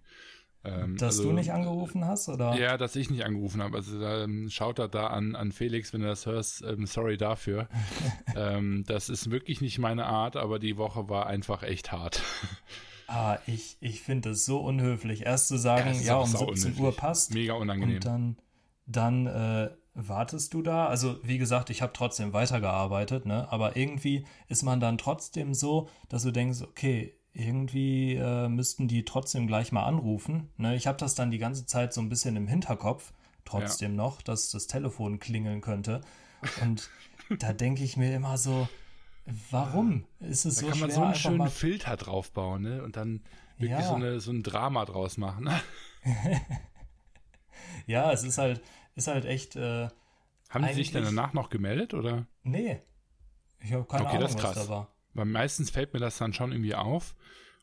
Ähm, 0.65 0.97
dass 0.97 1.17
also, 1.17 1.30
du 1.30 1.32
nicht 1.34 1.51
angerufen 1.51 2.06
hast, 2.06 2.30
oder? 2.30 2.58
Ja, 2.58 2.78
dass 2.78 2.95
ich 2.95 3.10
nicht 3.10 3.23
angerufen 3.23 3.62
habe. 3.62 3.78
Also 3.78 4.01
ähm, 4.01 4.49
schaut 4.49 4.80
er 4.80 4.88
da 4.88 5.08
an, 5.08 5.36
an 5.36 5.51
Felix, 5.51 5.93
wenn 5.93 6.01
du 6.01 6.08
das 6.08 6.25
hörst. 6.25 6.63
Ähm, 6.63 6.86
sorry 6.86 7.17
dafür. 7.17 7.67
ähm, 8.36 8.84
das 8.88 9.10
ist 9.10 9.30
wirklich 9.32 9.62
nicht 9.62 9.80
meine 9.80 10.06
Art, 10.06 10.36
aber 10.36 10.60
die 10.60 10.78
Woche 10.78 11.10
war 11.10 11.28
einfach 11.28 11.63
echt 11.63 11.91
hart. 11.91 12.23
ah, 13.08 13.38
ich, 13.45 13.78
ich 13.80 14.01
finde 14.01 14.32
es 14.32 14.45
so 14.45 14.60
unhöflich. 14.60 15.25
Erst 15.25 15.47
zu 15.47 15.58
sagen, 15.58 15.93
ja, 15.93 16.01
ja 16.01 16.15
um 16.17 16.28
17 16.28 16.47
unhöflich. 16.47 16.80
Uhr 16.80 16.95
passt. 16.95 17.34
Mega 17.34 17.54
unangenehm. 17.54 17.95
Und 17.95 18.06
dann, 18.06 18.38
dann 18.88 19.28
äh, 19.28 19.69
wartest 19.93 20.54
du 20.54 20.62
da. 20.62 20.88
Also, 20.88 21.17
wie 21.23 21.38
gesagt, 21.38 21.69
ich 21.69 21.82
habe 21.82 21.93
trotzdem 21.93 22.34
weitergearbeitet, 22.34 23.25
ne? 23.25 23.51
Aber 23.51 23.75
irgendwie 23.75 24.25
ist 24.47 24.63
man 24.63 24.80
dann 24.80 24.97
trotzdem 24.97 25.54
so, 25.54 25.89
dass 26.10 26.23
du 26.23 26.32
denkst, 26.32 26.62
okay, 26.62 27.15
irgendwie 27.36 28.15
äh, 28.15 28.48
müssten 28.48 28.88
die 28.88 29.04
trotzdem 29.04 29.45
gleich 29.45 29.71
mal 29.71 29.84
anrufen. 29.84 30.50
Ne? 30.58 30.76
Ich 30.76 30.88
habe 30.88 30.98
das 30.98 31.15
dann 31.15 31.32
die 31.32 31.38
ganze 31.38 31.65
Zeit 31.65 31.93
so 31.93 32.00
ein 32.00 32.10
bisschen 32.10 32.36
im 32.38 32.48
Hinterkopf, 32.48 33.12
trotzdem 33.43 33.91
ja. 33.91 33.98
noch, 33.98 34.21
dass 34.21 34.50
das 34.50 34.67
Telefon 34.67 35.19
klingeln 35.19 35.62
könnte. 35.62 36.02
Und 36.62 36.89
da 37.39 37.54
denke 37.54 37.84
ich 37.84 37.98
mir 37.98 38.15
immer 38.15 38.38
so, 38.38 38.69
warum 39.52 40.06
ist 40.19 40.45
es 40.45 40.56
da 40.56 40.62
so 40.62 40.67
kann 40.69 40.80
man 40.80 40.91
so 40.91 41.04
einen 41.04 41.15
schönen 41.15 41.50
Filter 41.50 41.98
draufbauen 41.98 42.62
ne? 42.62 42.84
und 42.84 42.95
dann 42.95 43.24
wirklich 43.58 43.80
ja. 43.80 43.88
so, 43.88 43.95
eine, 43.95 44.19
so 44.19 44.32
ein 44.32 44.43
Drama 44.43 44.86
draus 44.86 45.17
machen. 45.17 45.50
ja, 47.88 48.12
es 48.12 48.24
ist 48.24 48.38
halt, 48.38 48.62
ist 48.95 49.08
halt 49.08 49.26
echt. 49.26 49.56
Äh, 49.56 49.89
Haben 50.50 50.67
sie 50.67 50.74
sich 50.74 50.91
dann 50.91 51.04
danach 51.04 51.34
noch 51.34 51.50
gemeldet 51.50 51.95
oder? 51.95 52.28
Nee. 52.43 52.80
Ich 53.60 53.74
habe 53.74 53.84
keine 53.86 54.06
okay, 54.06 54.17
Ahnung, 54.17 54.34
was 54.36 54.54
da 54.54 54.69
war. 54.69 54.94
Weil 55.15 55.25
meistens 55.25 55.71
fällt 55.71 55.93
mir 55.93 55.99
das 55.99 56.17
dann 56.17 56.34
schon 56.34 56.51
irgendwie 56.51 56.75
auf 56.75 57.15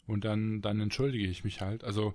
und 0.07 0.25
dann, 0.25 0.61
dann 0.61 0.81
entschuldige 0.81 1.27
ich 1.27 1.45
mich 1.45 1.61
halt. 1.61 1.85
Also 1.85 2.15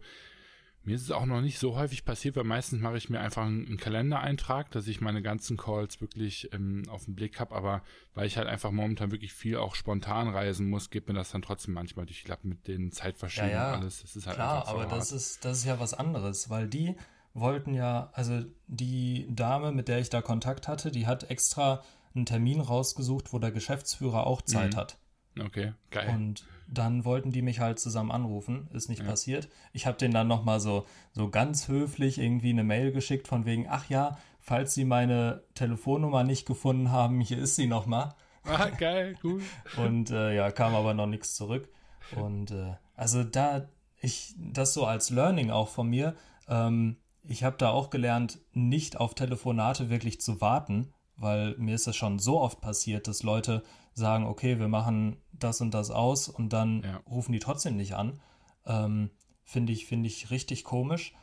mir 0.84 0.96
ist 0.96 1.02
es 1.02 1.12
auch 1.12 1.26
noch 1.26 1.42
nicht 1.42 1.60
so 1.60 1.76
häufig 1.76 2.06
passiert, 2.06 2.38
weil 2.38 2.46
meistens 2.46 2.82
mache 2.82 2.96
ich 2.96 3.10
mir 3.10 3.20
einfach 3.20 3.46
einen, 3.46 3.76
Kalendereintrag, 3.76 4.72
dass 4.72 4.88
ich 4.88 5.02
meine 5.02 5.22
ganzen 5.22 5.58
Calls 5.58 6.00
wirklich 6.00 6.54
ähm, 6.54 6.84
auf 6.90 7.06
den 7.06 7.16
Blick 7.16 7.42
habe, 7.42 7.54
aber 7.54 7.82
weil 8.14 8.26
ich 8.26 8.38
halt 8.38 8.48
einfach 8.48 8.72
momentan 8.72 9.12
wirklich 9.12 9.34
viel 9.34 9.58
auch 9.58 9.76
spontan 9.76 10.30
reisen 10.30 10.70
muss, 10.70 10.90
geht 10.90 11.10
mir 11.10 11.14
das 11.14 11.32
dann 11.32 11.42
trotzdem 11.42 11.74
manchmal 11.74 12.06
durch 12.06 12.24
die 12.24 12.30
Lappen 12.30 12.48
mit 12.48 12.68
den 12.70 12.94
Zeitverschiebungen 12.94 13.54
ja, 13.54 13.72
ja, 13.72 13.76
und 13.76 13.82
alles. 13.82 14.02
Das 14.02 14.16
ist 14.16 14.28
halt 14.28 14.38
klar, 14.38 14.64
so 14.66 14.72
aber 14.72 14.84
hart. 14.84 14.94
das 14.94 15.12
ist, 15.12 15.44
das 15.44 15.58
ist 15.60 15.66
ja 15.66 15.78
was 15.80 15.94
anderes, 15.94 16.50
weil 16.50 16.70
die 16.70 16.96
wollten 17.34 17.74
ja, 17.74 18.10
also 18.14 18.46
die 18.68 19.28
Dame, 19.30 19.74
mit 19.74 19.90
der 19.90 20.00
ich 20.00 20.10
da 20.10 20.22
Kontakt 20.22 20.70
hatte, 20.70 20.90
die 20.90 21.06
hat 21.06 21.30
extra 21.30 21.84
einen 22.16 22.26
Termin 22.26 22.62
rausgesucht, 22.62 23.34
wo 23.34 23.40
der 23.40 23.52
Geschäftsführer 23.52 24.26
auch 24.26 24.42
Zeit 24.42 24.74
mhm. 24.74 24.78
hat. 24.78 24.98
Okay, 25.40 25.74
geil. 25.92 26.10
Und 26.14 26.46
dann 26.68 27.06
wollten 27.06 27.32
die 27.32 27.42
mich 27.42 27.60
halt 27.60 27.80
zusammen 27.80 28.12
anrufen, 28.12 28.68
ist 28.74 28.90
nicht 28.90 29.02
ja. 29.02 29.08
passiert. 29.08 29.48
Ich 29.74 29.86
habe 29.86 29.98
denen 29.98 30.14
dann 30.14 30.28
nochmal 30.28 30.60
so, 30.60 30.86
so 31.14 31.30
ganz 31.30 31.68
höflich 31.68 32.18
irgendwie 32.20 32.50
eine 32.50 32.64
Mail 32.64 32.92
geschickt 32.92 33.28
von 33.28 33.46
wegen, 33.46 33.68
ach 33.70 33.90
ja, 33.90 34.18
falls 34.40 34.74
sie 34.74 34.86
meine 34.86 35.44
Telefonnummer 35.54 36.24
nicht 36.24 36.46
gefunden 36.46 36.92
haben, 36.92 37.22
hier 37.22 37.38
ist 37.38 37.56
sie 37.56 37.68
nochmal. 37.68 38.14
Ah, 38.50 38.70
geil, 38.70 39.18
cool. 39.26 39.42
Und 39.76 40.10
äh, 40.10 40.34
ja, 40.34 40.52
kam 40.52 40.74
aber 40.74 40.94
noch 40.94 41.06
nichts 41.06 41.36
zurück. 41.36 41.68
Und 42.16 42.52
äh, 42.52 42.76
also 42.96 43.26
da, 43.26 43.68
ich, 44.00 44.36
das 44.38 44.74
so 44.74 44.86
als 44.86 45.10
Learning 45.10 45.52
auch 45.52 45.68
von 45.68 45.90
mir, 45.90 46.16
ähm, 46.48 46.96
ich 47.24 47.44
habe 47.44 47.58
da 47.58 47.72
auch 47.72 47.90
gelernt, 47.90 48.40
nicht 48.54 48.96
auf 48.96 49.16
Telefonate 49.16 49.90
wirklich 49.90 50.22
zu 50.22 50.40
warten, 50.40 50.94
weil 51.18 51.56
mir 51.58 51.76
ist 51.76 51.88
das 51.88 51.98
schon 51.98 52.20
so 52.20 52.40
oft 52.40 52.62
passiert, 52.62 53.08
dass 53.10 53.24
Leute 53.24 53.64
sagen, 53.94 54.26
okay, 54.26 54.60
wir 54.60 54.68
machen 54.68 55.18
das 55.40 55.62
und 55.62 55.74
das 55.74 55.92
aus 55.92 56.30
und 56.30 56.54
dann 56.54 56.84
ja. 56.84 56.98
rufen 57.10 57.32
die 57.32 57.40
trotzdem 57.40 57.76
nicht 57.76 57.96
an. 57.96 58.20
Ähm, 58.66 59.12
finde 59.44 59.74
ich, 59.74 59.86
finde 59.86 60.08
ich 60.08 60.30
richtig 60.32 60.64
komisch. 60.64 61.14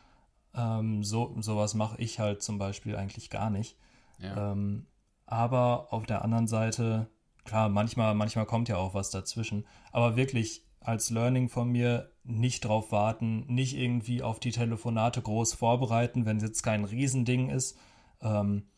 Ähm, 0.55 1.03
so, 1.03 1.35
sowas 1.41 1.75
mache 1.75 2.01
ich 2.01 2.21
halt 2.21 2.43
zum 2.43 2.59
Beispiel 2.59 2.97
eigentlich 2.97 3.31
gar 3.31 3.51
nicht. 3.51 3.77
Ja. 4.19 4.53
Ähm, 4.53 4.87
aber 5.27 5.93
auf 5.93 6.07
der 6.07 6.23
anderen 6.23 6.47
Seite, 6.47 7.11
klar, 7.45 7.69
manchmal, 7.69 8.15
manchmal 8.15 8.47
kommt 8.47 8.69
ja 8.69 8.77
auch 8.77 8.95
was 8.95 9.11
dazwischen. 9.11 9.67
Aber 9.93 10.17
wirklich 10.17 10.65
als 10.81 11.11
Learning 11.11 11.49
von 11.49 11.71
mir 11.71 12.13
nicht 12.25 12.65
drauf 12.65 12.93
warten, 12.93 13.47
nicht 13.47 13.77
irgendwie 13.77 14.23
auf 14.23 14.39
die 14.39 14.53
Telefonate 14.53 15.23
groß 15.23 15.55
vorbereiten, 15.55 16.27
wenn 16.27 16.37
es 16.37 16.43
jetzt 16.43 16.63
kein 16.63 16.85
Riesending 16.85 17.51
ist. 17.51 17.79
Ähm, 18.21 18.69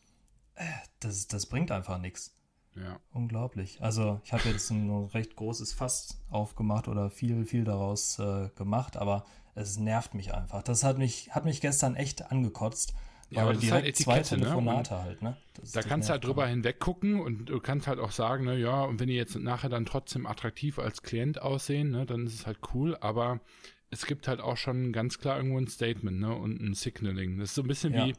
äh, 0.55 0.65
das, 0.99 1.27
das 1.27 1.45
bringt 1.45 1.71
einfach 1.71 1.99
nichts. 1.99 2.36
Ja. 2.81 2.99
Unglaublich. 3.11 3.81
Also 3.81 4.21
ich 4.23 4.33
habe 4.33 4.47
jetzt 4.49 4.69
ein 4.69 4.89
recht 5.13 5.35
großes 5.35 5.73
Fass 5.73 6.21
aufgemacht 6.29 6.87
oder 6.87 7.09
viel, 7.09 7.45
viel 7.45 7.63
daraus 7.63 8.19
äh, 8.19 8.49
gemacht, 8.55 8.97
aber 8.97 9.25
es 9.55 9.77
nervt 9.77 10.13
mich 10.13 10.33
einfach. 10.33 10.61
Das 10.63 10.83
hat 10.83 10.97
mich, 10.97 11.33
hat 11.33 11.45
mich 11.45 11.61
gestern 11.61 11.95
echt 11.95 12.31
angekotzt. 12.31 12.93
Ja, 13.29 13.41
aber 13.41 13.53
das 13.53 13.63
ist 13.63 13.71
halt 13.71 13.85
Etikette, 13.85 14.03
zwei 14.03 14.37
ne? 14.37 14.43
Telefonate 14.43 14.93
ne? 14.93 15.01
halt, 15.01 15.21
ne? 15.21 15.37
Da 15.73 15.81
kannst 15.81 16.07
du 16.07 16.13
halt 16.13 16.23
drüber 16.23 16.47
hinweg 16.47 16.79
gucken 16.79 17.19
und 17.19 17.47
du 17.49 17.59
kannst 17.59 17.87
halt 17.87 17.99
auch 17.99 18.11
sagen, 18.11 18.45
ne, 18.45 18.57
ja, 18.57 18.83
und 18.83 18.99
wenn 18.99 19.09
die 19.09 19.15
jetzt 19.15 19.35
nachher 19.35 19.69
dann 19.69 19.85
trotzdem 19.85 20.25
attraktiv 20.25 20.79
als 20.79 21.01
Klient 21.01 21.41
aussehen, 21.41 21.91
ne, 21.91 22.05
dann 22.05 22.25
ist 22.25 22.35
es 22.35 22.47
halt 22.47 22.59
cool, 22.73 22.95
aber 23.01 23.41
es 23.89 24.05
gibt 24.05 24.29
halt 24.29 24.39
auch 24.39 24.55
schon 24.55 24.93
ganz 24.93 25.17
klar 25.19 25.37
irgendwo 25.37 25.57
ein 25.57 25.67
Statement, 25.67 26.19
ne, 26.19 26.33
und 26.33 26.61
ein 26.61 26.73
Signaling. 26.73 27.37
Das 27.37 27.49
ist 27.49 27.55
so 27.55 27.63
ein 27.63 27.67
bisschen 27.67 27.93
ja. 27.93 28.05
wie 28.05 28.15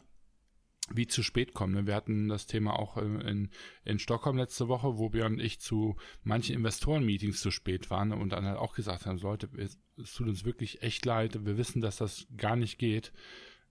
wie 0.94 1.07
zu 1.07 1.22
spät 1.22 1.55
kommen. 1.55 1.74
Ne? 1.74 1.87
Wir 1.87 1.94
hatten 1.94 2.29
das 2.29 2.46
Thema 2.46 2.79
auch 2.79 2.96
in, 2.96 3.51
in 3.85 3.98
Stockholm 3.98 4.37
letzte 4.37 4.68
Woche, 4.68 4.98
wo 4.98 5.11
Björn 5.11 5.35
und 5.35 5.40
ich 5.40 5.61
zu 5.61 5.96
manchen 6.22 6.57
Investoren-Meetings 6.57 7.40
zu 7.40 7.51
spät 7.51 7.90
waren 7.90 8.12
und 8.12 8.31
dann 8.31 8.46
halt 8.46 8.59
auch 8.59 8.74
gesagt 8.74 9.07
haben, 9.07 9.18
Leute, 9.18 9.48
es 9.57 10.12
tut 10.14 10.29
uns 10.29 10.44
wirklich 10.44 10.83
echt 10.83 11.05
leid, 11.05 11.44
wir 11.44 11.59
wissen, 11.59 11.81
dass 11.81 11.96
das 11.96 12.27
gar 12.37 12.57
nicht 12.57 12.79
geht. 12.79 13.12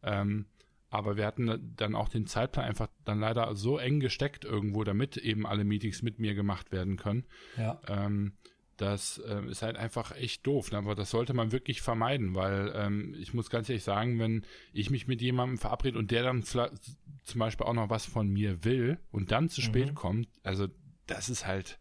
Ähm, 0.03 0.45
aber 0.89 1.17
wir 1.17 1.25
hatten 1.25 1.73
dann 1.75 1.95
auch 1.95 2.07
den 2.07 2.27
Zeitplan 2.27 2.65
einfach 2.65 2.87
dann 3.03 3.19
leider 3.19 3.55
so 3.55 3.77
eng 3.77 3.99
gesteckt 3.99 4.45
irgendwo, 4.45 4.83
damit 4.83 5.17
eben 5.17 5.45
alle 5.45 5.65
Meetings 5.65 6.01
mit 6.01 6.19
mir 6.19 6.33
gemacht 6.33 6.71
werden 6.71 6.95
können. 6.95 7.25
Ja. 7.57 7.81
Ähm, 7.87 8.33
das 8.77 9.17
äh, 9.17 9.43
ist 9.49 9.63
halt 9.63 9.75
einfach 9.75 10.15
echt 10.15 10.45
doof. 10.45 10.71
Ne? 10.71 10.77
Aber 10.77 10.95
das 10.95 11.09
sollte 11.09 11.33
man 11.33 11.51
wirklich 11.51 11.81
vermeiden, 11.81 12.35
weil 12.35 12.71
ähm, 12.75 13.15
ich 13.19 13.33
muss 13.33 13.49
ganz 13.49 13.67
ehrlich 13.69 13.83
sagen, 13.83 14.19
wenn 14.19 14.45
ich 14.71 14.89
mich 14.89 15.07
mit 15.07 15.21
jemandem 15.21 15.57
verabrede 15.57 15.97
und 15.97 16.11
der 16.11 16.23
dann 16.23 16.43
zum 16.43 17.39
Beispiel 17.39 17.65
auch 17.65 17.73
noch 17.73 17.89
was 17.89 18.05
von 18.05 18.29
mir 18.29 18.63
will 18.63 18.99
und 19.11 19.31
dann 19.31 19.49
zu 19.49 19.61
spät 19.61 19.89
mhm. 19.89 19.95
kommt, 19.95 20.29
also 20.43 20.67
das 21.07 21.29
ist 21.29 21.45
halt, 21.45 21.79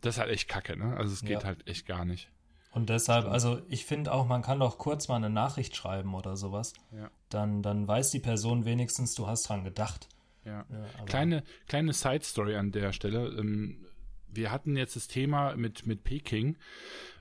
das 0.00 0.16
ist 0.16 0.20
halt 0.20 0.30
echt 0.30 0.48
kacke, 0.48 0.76
ne? 0.76 0.96
Also 0.96 1.12
es 1.12 1.20
geht 1.20 1.42
ja. 1.42 1.44
halt 1.44 1.66
echt 1.68 1.86
gar 1.86 2.04
nicht. 2.04 2.30
Und 2.72 2.88
deshalb, 2.88 3.26
also 3.26 3.60
ich 3.68 3.84
finde 3.84 4.12
auch, 4.12 4.26
man 4.26 4.42
kann 4.42 4.60
doch 4.60 4.78
kurz 4.78 5.08
mal 5.08 5.16
eine 5.16 5.30
Nachricht 5.30 5.74
schreiben 5.74 6.14
oder 6.14 6.36
sowas. 6.36 6.72
Ja. 6.92 7.10
Dann, 7.28 7.62
dann 7.62 7.86
weiß 7.86 8.10
die 8.10 8.20
Person 8.20 8.64
wenigstens, 8.64 9.14
du 9.14 9.26
hast 9.26 9.48
dran 9.48 9.64
gedacht. 9.64 10.08
Ja. 10.44 10.64
ja 10.70 11.04
kleine, 11.04 11.42
kleine 11.66 11.92
Side-Story 11.92 12.56
an 12.56 12.70
der 12.70 12.92
Stelle. 12.92 13.26
Ähm, 13.38 13.84
wir 14.32 14.50
hatten 14.50 14.76
jetzt 14.76 14.96
das 14.96 15.08
Thema 15.08 15.56
mit, 15.56 15.86
mit 15.86 16.04
Peking, 16.04 16.56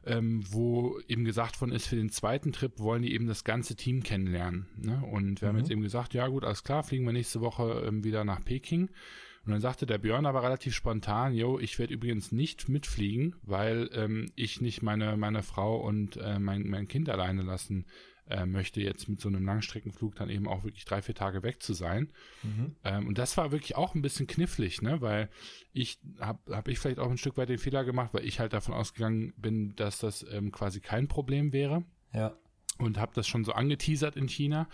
ähm, 0.05 0.43
wo 0.49 0.99
eben 1.07 1.25
gesagt 1.25 1.59
worden 1.61 1.71
ist, 1.71 1.87
für 1.87 1.95
den 1.95 2.09
zweiten 2.09 2.51
Trip 2.51 2.79
wollen 2.79 3.01
die 3.01 3.13
eben 3.13 3.27
das 3.27 3.43
ganze 3.43 3.75
Team 3.75 4.03
kennenlernen. 4.03 4.67
Ne? 4.77 5.01
Und 5.11 5.41
wir 5.41 5.47
mhm. 5.47 5.53
haben 5.53 5.59
jetzt 5.59 5.71
eben 5.71 5.81
gesagt, 5.81 6.13
ja 6.13 6.27
gut, 6.27 6.43
alles 6.43 6.63
klar, 6.63 6.83
fliegen 6.83 7.05
wir 7.05 7.13
nächste 7.13 7.41
Woche 7.41 7.83
ähm, 7.87 8.03
wieder 8.03 8.23
nach 8.23 8.43
Peking. 8.43 8.89
Und 9.45 9.53
dann 9.53 9.61
sagte 9.61 9.85
der 9.85 9.97
Björn 9.97 10.25
aber 10.25 10.43
relativ 10.43 10.75
spontan, 10.75 11.33
yo, 11.33 11.59
ich 11.59 11.79
werde 11.79 11.93
übrigens 11.93 12.31
nicht 12.31 12.69
mitfliegen, 12.69 13.35
weil 13.41 13.89
ähm, 13.93 14.31
ich 14.35 14.61
nicht 14.61 14.81
meine, 14.81 15.17
meine 15.17 15.43
Frau 15.43 15.77
und 15.77 16.17
äh, 16.17 16.39
mein, 16.39 16.67
mein 16.67 16.87
Kind 16.87 17.09
alleine 17.09 17.41
lassen 17.41 17.85
äh, 18.29 18.45
möchte, 18.45 18.81
jetzt 18.81 19.09
mit 19.09 19.19
so 19.19 19.29
einem 19.29 19.45
Langstreckenflug 19.45 20.15
dann 20.15 20.29
eben 20.29 20.47
auch 20.47 20.63
wirklich 20.63 20.85
drei, 20.85 21.01
vier 21.01 21.15
Tage 21.15 21.43
weg 21.43 21.61
zu 21.61 21.73
sein. 21.73 22.11
Mhm. 22.43 22.75
Ähm, 22.83 23.07
und 23.07 23.17
das 23.17 23.37
war 23.37 23.51
wirklich 23.51 23.75
auch 23.75 23.95
ein 23.95 24.01
bisschen 24.01 24.27
knifflig, 24.27 24.81
ne? 24.81 25.01
weil 25.01 25.29
ich 25.73 25.99
habe 26.19 26.55
hab 26.55 26.67
ich 26.67 26.79
vielleicht 26.79 26.99
auch 26.99 27.09
ein 27.09 27.17
Stück 27.17 27.37
weit 27.37 27.49
den 27.49 27.57
Fehler 27.57 27.83
gemacht, 27.83 28.13
weil 28.13 28.25
ich 28.25 28.39
halt 28.39 28.53
davon 28.53 28.73
ausgegangen 28.73 29.33
bin, 29.37 29.75
dass 29.75 29.99
das 29.99 30.25
ähm, 30.31 30.51
quasi 30.51 30.79
kein 30.79 31.07
Problem 31.07 31.53
wäre. 31.53 31.83
Ja 32.13 32.35
und 32.79 32.97
habe 32.97 33.11
das 33.13 33.27
schon 33.27 33.43
so 33.43 33.51
angeteasert 33.51 34.15
in 34.15 34.27
China 34.27 34.67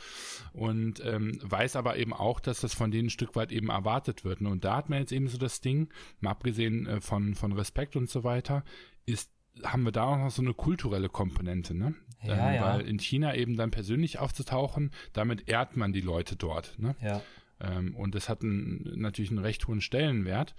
und 0.54 1.04
ähm, 1.04 1.40
weiß 1.42 1.76
aber 1.76 1.98
eben 1.98 2.14
auch, 2.14 2.40
dass 2.40 2.62
das 2.62 2.74
von 2.74 2.92
denen 2.92 3.08
ein 3.08 3.10
Stück 3.10 3.36
weit 3.36 3.52
eben 3.52 3.70
erwartet 3.70 4.24
wird. 4.24 4.42
Und 4.42 4.64
da 4.64 4.78
hat 4.78 4.90
man 4.90 5.00
jetzt 5.00 5.12
eben 5.12 5.28
so 5.28 5.38
das 5.38 5.60
Ding, 5.60 5.90
mal 6.20 6.32
abgesehen 6.32 6.86
äh, 6.86 7.02
von, 7.02 7.36
von 7.36 7.52
Respekt 7.52 7.96
und 7.96 8.10
so 8.10 8.24
weiter, 8.24 8.64
ist 9.06 9.32
haben 9.64 9.84
wir 9.84 9.92
da 9.92 10.04
auch 10.06 10.18
noch 10.18 10.32
so 10.32 10.42
eine 10.42 10.54
kulturelle 10.54 11.10
Komponente, 11.10 11.74
ne? 11.74 11.96
Ja, 12.24 12.50
ähm, 12.50 12.56
ja. 12.56 12.74
Weil 12.74 12.82
in 12.82 13.00
China 13.00 13.36
eben 13.36 13.56
dann 13.56 13.72
persönlich 13.72 14.20
aufzutauchen, 14.20 14.92
damit 15.14 15.48
ehrt 15.48 15.78
man 15.78 15.94
die 15.94 16.02
Leute 16.02 16.36
dort, 16.36 16.78
ne? 16.80 16.96
Ja. 17.02 17.22
Ähm, 17.60 17.96
und 17.96 18.16
das 18.16 18.30
hat 18.30 18.44
ein, 18.44 18.92
natürlich 18.96 19.32
einen 19.32 19.40
recht 19.40 19.68
hohen 19.68 19.82
Stellenwert. 19.82 20.56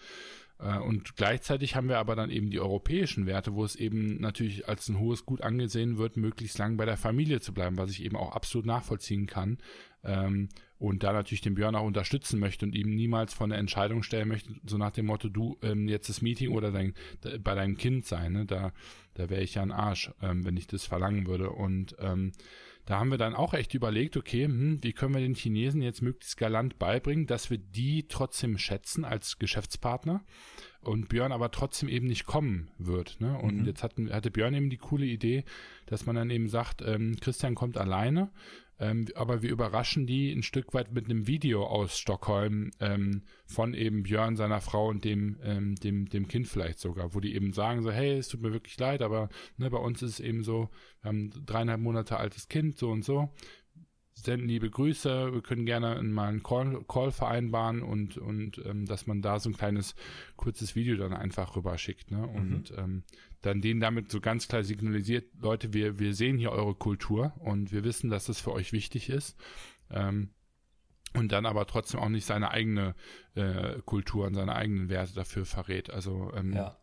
Äh, 0.58 0.78
und 0.78 1.16
gleichzeitig 1.16 1.76
haben 1.76 1.88
wir 1.88 1.98
aber 1.98 2.16
dann 2.16 2.30
eben 2.30 2.50
die 2.50 2.60
europäischen 2.60 3.26
Werte, 3.26 3.54
wo 3.54 3.64
es 3.64 3.76
eben 3.76 4.20
natürlich 4.20 4.68
als 4.68 4.88
ein 4.88 4.98
hohes 4.98 5.26
Gut 5.26 5.42
angesehen 5.42 5.98
wird, 5.98 6.16
möglichst 6.16 6.58
lang 6.58 6.76
bei 6.76 6.86
der 6.86 6.96
Familie 6.96 7.40
zu 7.40 7.52
bleiben, 7.52 7.76
was 7.76 7.90
ich 7.90 8.04
eben 8.04 8.16
auch 8.16 8.32
absolut 8.32 8.66
nachvollziehen 8.66 9.26
kann. 9.26 9.58
Ähm, 10.04 10.48
und 10.78 11.02
da 11.02 11.12
natürlich 11.12 11.40
den 11.40 11.54
Björn 11.54 11.74
auch 11.74 11.84
unterstützen 11.84 12.38
möchte 12.38 12.66
und 12.66 12.74
ihm 12.74 12.94
niemals 12.94 13.32
von 13.32 13.50
der 13.50 13.58
Entscheidung 13.58 14.02
stellen 14.02 14.28
möchte, 14.28 14.52
so 14.66 14.76
nach 14.76 14.90
dem 14.90 15.06
Motto, 15.06 15.28
du 15.28 15.56
ähm, 15.62 15.88
jetzt 15.88 16.08
das 16.08 16.20
Meeting 16.20 16.52
oder 16.52 16.70
dein, 16.70 16.94
bei 17.42 17.54
deinem 17.54 17.76
Kind 17.76 18.04
sein. 18.04 18.32
Ne? 18.32 18.46
Da, 18.46 18.72
da 19.14 19.30
wäre 19.30 19.42
ich 19.42 19.54
ja 19.54 19.62
ein 19.62 19.72
Arsch, 19.72 20.10
ähm, 20.20 20.44
wenn 20.44 20.56
ich 20.56 20.66
das 20.66 20.84
verlangen 20.84 21.26
würde. 21.26 21.50
Und 21.50 21.96
ähm, 21.98 22.32
da 22.84 23.00
haben 23.00 23.10
wir 23.10 23.18
dann 23.18 23.34
auch 23.34 23.52
echt 23.52 23.74
überlegt, 23.74 24.16
okay, 24.16 24.44
hm, 24.44 24.82
wie 24.82 24.92
können 24.92 25.14
wir 25.14 25.20
den 25.20 25.34
Chinesen 25.34 25.82
jetzt 25.82 26.02
möglichst 26.02 26.36
galant 26.36 26.78
beibringen, 26.78 27.26
dass 27.26 27.50
wir 27.50 27.58
die 27.58 28.06
trotzdem 28.06 28.58
schätzen 28.58 29.04
als 29.04 29.38
Geschäftspartner 29.38 30.24
und 30.82 31.08
Björn 31.08 31.32
aber 31.32 31.50
trotzdem 31.50 31.88
eben 31.88 32.06
nicht 32.06 32.26
kommen 32.26 32.70
wird. 32.78 33.20
Ne? 33.20 33.36
Und 33.38 33.62
mhm. 33.62 33.66
jetzt 33.66 33.82
hatten, 33.82 34.12
hatte 34.12 34.30
Björn 34.30 34.54
eben 34.54 34.70
die 34.70 34.76
coole 34.76 35.04
Idee, 35.04 35.44
dass 35.86 36.06
man 36.06 36.14
dann 36.14 36.30
eben 36.30 36.48
sagt, 36.48 36.80
ähm, 36.82 37.16
Christian 37.20 37.56
kommt 37.56 37.76
alleine, 37.76 38.30
ähm, 38.78 39.06
aber 39.14 39.42
wir 39.42 39.50
überraschen 39.50 40.06
die 40.06 40.32
ein 40.32 40.42
Stück 40.42 40.74
weit 40.74 40.92
mit 40.92 41.06
einem 41.06 41.26
Video 41.26 41.66
aus 41.66 41.98
Stockholm 41.98 42.70
ähm, 42.80 43.22
von 43.46 43.74
eben 43.74 44.02
Björn, 44.02 44.36
seiner 44.36 44.60
Frau 44.60 44.88
und 44.88 45.04
dem, 45.04 45.38
ähm, 45.42 45.74
dem, 45.76 46.08
dem 46.08 46.28
Kind 46.28 46.46
vielleicht 46.48 46.78
sogar, 46.78 47.14
wo 47.14 47.20
die 47.20 47.34
eben 47.34 47.52
sagen 47.52 47.82
so, 47.82 47.90
hey, 47.90 48.18
es 48.18 48.28
tut 48.28 48.42
mir 48.42 48.52
wirklich 48.52 48.78
leid, 48.78 49.02
aber 49.02 49.28
ne, 49.56 49.70
bei 49.70 49.78
uns 49.78 50.02
ist 50.02 50.12
es 50.12 50.20
eben 50.20 50.42
so, 50.42 50.70
wir 51.02 51.08
haben 51.08 51.30
dreieinhalb 51.46 51.80
Monate 51.80 52.18
altes 52.18 52.48
Kind, 52.48 52.78
so 52.78 52.90
und 52.90 53.04
so 53.04 53.32
senden 54.16 54.48
liebe 54.48 54.70
Grüße. 54.70 55.32
Wir 55.32 55.42
können 55.42 55.66
gerne 55.66 56.02
mal 56.02 56.28
einen 56.28 56.42
Call, 56.42 56.82
Call 56.88 57.12
vereinbaren 57.12 57.82
und, 57.82 58.16
und 58.16 58.60
ähm, 58.64 58.86
dass 58.86 59.06
man 59.06 59.22
da 59.22 59.38
so 59.38 59.50
ein 59.50 59.56
kleines 59.56 59.94
kurzes 60.36 60.74
Video 60.74 60.96
dann 60.96 61.12
einfach 61.12 61.54
rüberschickt. 61.54 62.10
Ne? 62.10 62.26
Und 62.26 62.70
mhm. 62.70 62.78
ähm, 62.78 63.02
dann 63.42 63.60
denen 63.60 63.80
damit 63.80 64.10
so 64.10 64.20
ganz 64.20 64.48
klar 64.48 64.64
signalisiert, 64.64 65.26
Leute, 65.40 65.72
wir, 65.72 65.98
wir 65.98 66.14
sehen 66.14 66.38
hier 66.38 66.52
eure 66.52 66.74
Kultur 66.74 67.32
und 67.38 67.72
wir 67.72 67.84
wissen, 67.84 68.10
dass 68.10 68.26
das 68.26 68.40
für 68.40 68.52
euch 68.52 68.72
wichtig 68.72 69.08
ist. 69.08 69.36
Ähm, 69.90 70.30
und 71.14 71.32
dann 71.32 71.46
aber 71.46 71.66
trotzdem 71.66 72.00
auch 72.00 72.08
nicht 72.08 72.26
seine 72.26 72.50
eigene 72.50 72.94
äh, 73.34 73.80
Kultur 73.84 74.26
und 74.26 74.34
seine 74.34 74.54
eigenen 74.54 74.88
Werte 74.88 75.14
dafür 75.14 75.46
verrät. 75.46 75.90
Also 75.90 76.32
ähm, 76.34 76.52
ja 76.52 76.76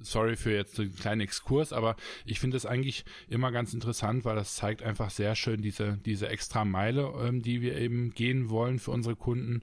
sorry 0.00 0.36
für 0.36 0.52
jetzt 0.52 0.78
einen 0.78 0.94
kleinen 0.94 1.20
Exkurs, 1.20 1.72
aber 1.72 1.96
ich 2.24 2.40
finde 2.40 2.56
es 2.56 2.66
eigentlich 2.66 3.04
immer 3.28 3.50
ganz 3.52 3.74
interessant, 3.74 4.24
weil 4.24 4.36
das 4.36 4.54
zeigt 4.54 4.82
einfach 4.82 5.10
sehr 5.10 5.34
schön 5.34 5.62
diese, 5.62 5.98
diese 6.04 6.28
extra 6.28 6.64
Meile, 6.64 7.12
ähm, 7.20 7.42
die 7.42 7.60
wir 7.60 7.76
eben 7.76 8.10
gehen 8.10 8.50
wollen 8.50 8.78
für 8.78 8.90
unsere 8.90 9.16
Kunden 9.16 9.62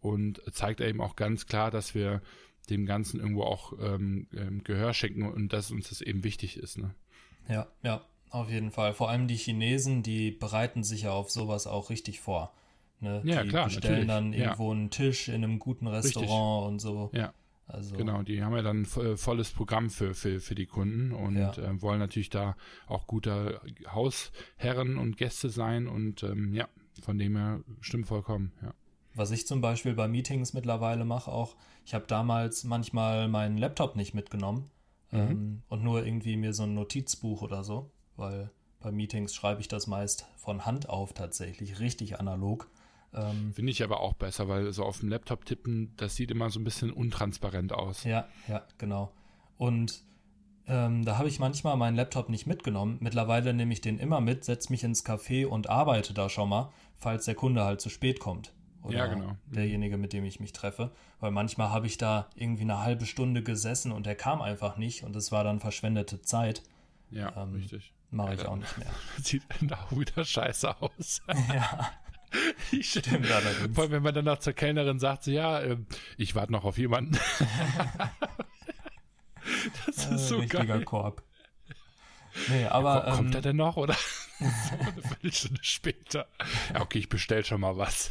und 0.00 0.42
zeigt 0.52 0.80
eben 0.80 1.00
auch 1.00 1.16
ganz 1.16 1.46
klar, 1.46 1.70
dass 1.70 1.94
wir 1.94 2.22
dem 2.70 2.86
Ganzen 2.86 3.20
irgendwo 3.20 3.42
auch 3.42 3.72
ähm, 3.80 4.26
ähm, 4.34 4.62
Gehör 4.64 4.94
schenken 4.94 5.24
und 5.24 5.52
dass 5.52 5.70
uns 5.70 5.88
das 5.88 6.00
eben 6.00 6.24
wichtig 6.24 6.56
ist. 6.56 6.78
Ne? 6.78 6.94
Ja, 7.48 7.66
ja, 7.82 8.04
auf 8.30 8.50
jeden 8.50 8.70
Fall. 8.70 8.94
Vor 8.94 9.10
allem 9.10 9.28
die 9.28 9.36
Chinesen, 9.36 10.02
die 10.02 10.30
bereiten 10.30 10.82
sich 10.82 11.02
ja 11.02 11.12
auf 11.12 11.30
sowas 11.30 11.66
auch 11.66 11.90
richtig 11.90 12.20
vor. 12.20 12.52
Ne? 13.00 13.22
Ja, 13.24 13.42
die 13.42 13.50
klar. 13.50 13.66
bestellen 13.66 14.08
dann 14.08 14.32
irgendwo 14.32 14.72
ja. 14.72 14.78
einen 14.78 14.90
Tisch 14.90 15.28
in 15.28 15.44
einem 15.44 15.58
guten 15.58 15.86
Restaurant 15.86 16.72
richtig. 16.72 16.72
und 16.72 16.78
so. 16.80 17.10
Ja. 17.12 17.32
Also 17.66 17.96
genau, 17.96 18.22
die 18.22 18.42
haben 18.42 18.54
ja 18.54 18.62
dann 18.62 18.84
äh, 18.84 19.16
volles 19.16 19.50
Programm 19.50 19.88
für, 19.88 20.14
für, 20.14 20.38
für 20.40 20.54
die 20.54 20.66
Kunden 20.66 21.12
und 21.12 21.36
ja. 21.36 21.52
äh, 21.52 21.80
wollen 21.80 21.98
natürlich 21.98 22.28
da 22.28 22.56
auch 22.86 23.06
guter 23.06 23.62
Hausherren 23.86 24.98
und 24.98 25.16
Gäste 25.16 25.48
sein 25.48 25.86
und 25.86 26.22
ähm, 26.24 26.52
ja, 26.52 26.68
von 27.02 27.18
dem 27.18 27.36
her 27.36 27.60
stimmt 27.80 28.06
vollkommen, 28.06 28.52
ja. 28.62 28.74
Was 29.16 29.30
ich 29.30 29.46
zum 29.46 29.60
Beispiel 29.60 29.94
bei 29.94 30.08
Meetings 30.08 30.54
mittlerweile 30.54 31.04
mache, 31.04 31.30
auch, 31.30 31.56
ich 31.84 31.94
habe 31.94 32.06
damals 32.06 32.64
manchmal 32.64 33.28
meinen 33.28 33.58
Laptop 33.58 33.96
nicht 33.96 34.14
mitgenommen, 34.14 34.70
Mhm. 35.14 35.30
Ähm, 35.30 35.62
und 35.68 35.84
nur 35.84 36.04
irgendwie 36.04 36.36
mir 36.36 36.52
so 36.52 36.64
ein 36.64 36.74
Notizbuch 36.74 37.42
oder 37.42 37.64
so, 37.64 37.90
weil 38.16 38.50
bei 38.80 38.90
Meetings 38.90 39.34
schreibe 39.34 39.60
ich 39.60 39.68
das 39.68 39.86
meist 39.86 40.26
von 40.36 40.66
Hand 40.66 40.88
auf 40.88 41.12
tatsächlich, 41.12 41.80
richtig 41.80 42.18
analog. 42.18 42.68
Ähm, 43.14 43.52
Finde 43.54 43.70
ich 43.70 43.82
aber 43.82 44.00
auch 44.00 44.14
besser, 44.14 44.48
weil 44.48 44.72
so 44.72 44.84
auf 44.84 45.00
dem 45.00 45.08
Laptop 45.08 45.44
tippen, 45.44 45.94
das 45.96 46.16
sieht 46.16 46.30
immer 46.30 46.50
so 46.50 46.58
ein 46.58 46.64
bisschen 46.64 46.90
untransparent 46.90 47.72
aus. 47.72 48.02
Ja, 48.04 48.26
ja, 48.48 48.66
genau. 48.76 49.12
Und 49.56 50.02
ähm, 50.66 51.04
da 51.04 51.16
habe 51.18 51.28
ich 51.28 51.38
manchmal 51.38 51.76
meinen 51.76 51.94
Laptop 51.94 52.28
nicht 52.28 52.46
mitgenommen. 52.46 52.96
Mittlerweile 53.00 53.54
nehme 53.54 53.72
ich 53.72 53.80
den 53.80 53.98
immer 53.98 54.20
mit, 54.20 54.44
setze 54.44 54.72
mich 54.72 54.82
ins 54.82 55.06
Café 55.06 55.46
und 55.46 55.70
arbeite 55.70 56.12
da 56.12 56.28
schon 56.28 56.48
mal, 56.48 56.72
falls 56.96 57.26
der 57.26 57.36
Kunde 57.36 57.64
halt 57.64 57.80
zu 57.80 57.88
spät 57.88 58.18
kommt. 58.18 58.52
Oder 58.84 58.98
ja, 58.98 59.06
genau. 59.06 59.28
Mhm. 59.28 59.54
derjenige, 59.54 59.96
mit 59.96 60.12
dem 60.12 60.24
ich 60.24 60.40
mich 60.40 60.52
treffe. 60.52 60.92
Weil 61.18 61.30
manchmal 61.30 61.70
habe 61.70 61.86
ich 61.86 61.96
da 61.96 62.28
irgendwie 62.34 62.64
eine 62.64 62.80
halbe 62.80 63.06
Stunde 63.06 63.42
gesessen 63.42 63.92
und 63.92 64.04
der 64.04 64.14
kam 64.14 64.42
einfach 64.42 64.76
nicht 64.76 65.04
und 65.04 65.16
es 65.16 65.32
war 65.32 65.42
dann 65.42 65.58
verschwendete 65.58 66.20
Zeit. 66.20 66.62
Ja, 67.10 67.32
ähm, 67.36 67.54
richtig. 67.54 67.94
Mache 68.10 68.34
ja, 68.34 68.34
ich 68.34 68.46
auch 68.46 68.56
nicht 68.56 68.76
mehr. 68.78 68.88
Sieht 69.22 69.42
auch 69.72 69.90
wieder 69.92 70.24
scheiße 70.24 70.80
aus. 70.80 71.22
ja. 71.48 71.90
Ich, 72.72 72.90
Stimmt 72.90 73.30
allerdings. 73.30 73.74
Vor 73.74 73.84
allem, 73.84 73.92
wenn 73.92 74.02
man 74.02 74.14
dann 74.14 74.26
noch 74.26 74.38
zur 74.38 74.52
Kellnerin 74.52 74.98
sagt, 74.98 75.24
so, 75.24 75.30
ja, 75.30 75.60
äh, 75.60 75.78
ich 76.18 76.34
warte 76.34 76.52
noch 76.52 76.64
auf 76.64 76.76
jemanden. 76.76 77.16
das 79.86 80.06
ist 80.10 80.28
so 80.28 80.38
richtiger 80.38 80.64
geil. 80.66 80.84
Korb. 80.84 81.22
Nee, 82.48 82.66
aber. 82.66 83.06
Ja, 83.06 83.14
kommt 83.14 83.28
ähm, 83.30 83.34
er 83.36 83.40
denn 83.40 83.56
noch, 83.56 83.76
oder? 83.76 83.96
eine 84.40 85.02
Viertelstunde 85.02 85.62
später. 85.62 86.26
Ja, 86.74 86.80
okay, 86.82 86.98
ich 86.98 87.08
bestell 87.08 87.44
schon 87.44 87.60
mal 87.60 87.78
was. 87.78 88.10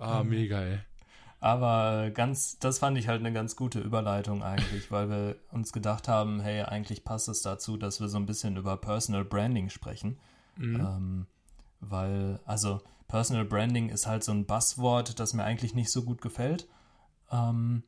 Ah, 0.00 0.20
ähm, 0.20 0.28
mega, 0.28 0.60
ey. 0.60 0.78
Aber 1.40 2.10
ganz, 2.10 2.58
das 2.58 2.78
fand 2.78 2.98
ich 2.98 3.08
halt 3.08 3.20
eine 3.20 3.32
ganz 3.32 3.56
gute 3.56 3.80
Überleitung 3.80 4.42
eigentlich, 4.42 4.90
weil 4.90 5.08
wir 5.08 5.36
uns 5.50 5.72
gedacht 5.72 6.06
haben, 6.06 6.40
hey, 6.40 6.62
eigentlich 6.62 7.02
passt 7.02 7.28
es 7.28 7.40
dazu, 7.40 7.78
dass 7.78 8.00
wir 8.00 8.08
so 8.08 8.18
ein 8.18 8.26
bisschen 8.26 8.56
über 8.56 8.76
Personal 8.76 9.24
Branding 9.24 9.70
sprechen. 9.70 10.18
Mhm. 10.56 10.80
Ähm, 10.80 11.26
weil, 11.80 12.40
also 12.44 12.82
Personal 13.08 13.46
Branding 13.46 13.88
ist 13.88 14.06
halt 14.06 14.22
so 14.22 14.32
ein 14.32 14.44
Buzzword, 14.44 15.18
das 15.18 15.32
mir 15.32 15.44
eigentlich 15.44 15.74
nicht 15.74 15.90
so 15.90 16.02
gut 16.02 16.20
gefällt. 16.20 16.68
Ähm, 17.30 17.84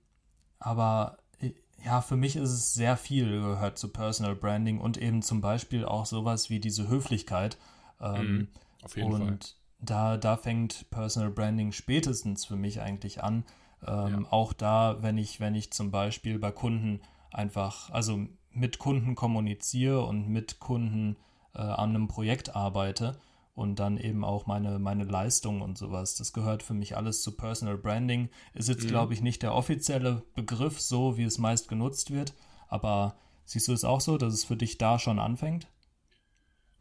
aber 0.59 1.19
äh, 1.41 1.53
ja, 1.85 2.01
für 2.01 2.17
mich 2.17 2.37
ist 2.37 2.51
es 2.51 2.73
sehr 2.73 2.97
viel 2.97 3.43
gehört 3.43 3.77
zu 3.77 3.89
Personal 3.89 4.35
Branding 4.35 4.81
und 4.81 4.97
eben 4.97 5.21
zum 5.21 5.43
Beispiel 5.43 5.85
auch 5.85 6.07
sowas 6.07 6.49
wie 6.49 6.59
diese 6.59 6.89
Höflichkeit. 6.89 7.59
Ähm, 8.01 8.33
mhm, 8.33 8.49
auf 8.83 8.97
jeden 8.97 9.13
und 9.13 9.21
Fall 9.21 9.39
da, 9.83 10.17
da 10.17 10.37
fängt 10.37 10.89
Personal 10.91 11.31
Branding 11.31 11.73
spätestens 11.73 12.47
für 12.47 12.57
mich 12.57 12.81
eigentlich 12.81 13.23
an. 13.23 13.45
Ähm, 13.87 14.23
ja. 14.23 14.33
Auch 14.33 14.53
da, 14.53 14.99
wenn 15.03 15.19
ich, 15.19 15.41
wenn 15.41 15.55
ich 15.55 15.73
zum 15.73 15.91
Beispiel 15.91 16.39
bei 16.39 16.53
Kunden 16.53 17.01
einfach, 17.31 17.91
also 17.91 18.21
mit 18.53 18.79
Kunden 18.79 19.15
kommuniziere 19.15 20.05
und 20.05 20.29
mit 20.29 20.61
Kunden 20.61 21.17
äh, 21.55 21.59
an 21.59 21.91
einem 21.91 22.09
Projekt 22.09 22.55
arbeite 22.55 23.19
und 23.55 23.81
dann 23.81 23.99
eben 23.99 24.25
auch 24.25 24.47
meine, 24.47 24.79
meine 24.79 25.05
Leistung 25.05 25.61
und 25.61 25.77
sowas. 25.77 26.15
Das 26.15 26.33
gehört 26.33 26.63
für 26.63 26.75
mich 26.75 26.97
alles 26.97 27.23
zu 27.23 27.37
Personal 27.37 27.77
Branding. 27.77 28.29
Ist 28.55 28.69
jetzt, 28.69 28.85
mhm. 28.85 28.89
glaube 28.89 29.15
ich, 29.15 29.21
nicht 29.21 29.43
der 29.43 29.55
offizielle 29.55 30.23
Begriff, 30.35 30.81
so 30.81 31.17
wie 31.19 31.25
es 31.25 31.39
meist 31.39 31.69
genutzt 31.69 32.13
wird, 32.13 32.35
aber 32.69 33.17
siehst 33.45 33.69
du 33.69 33.73
es 33.73 33.85
auch 33.85 34.01
so, 34.01 34.17
dass 34.17 34.33
es 34.33 34.45
für 34.45 34.57
dich 34.57 34.79
da 34.79 34.99
schon 34.99 35.19
anfängt? 35.19 35.67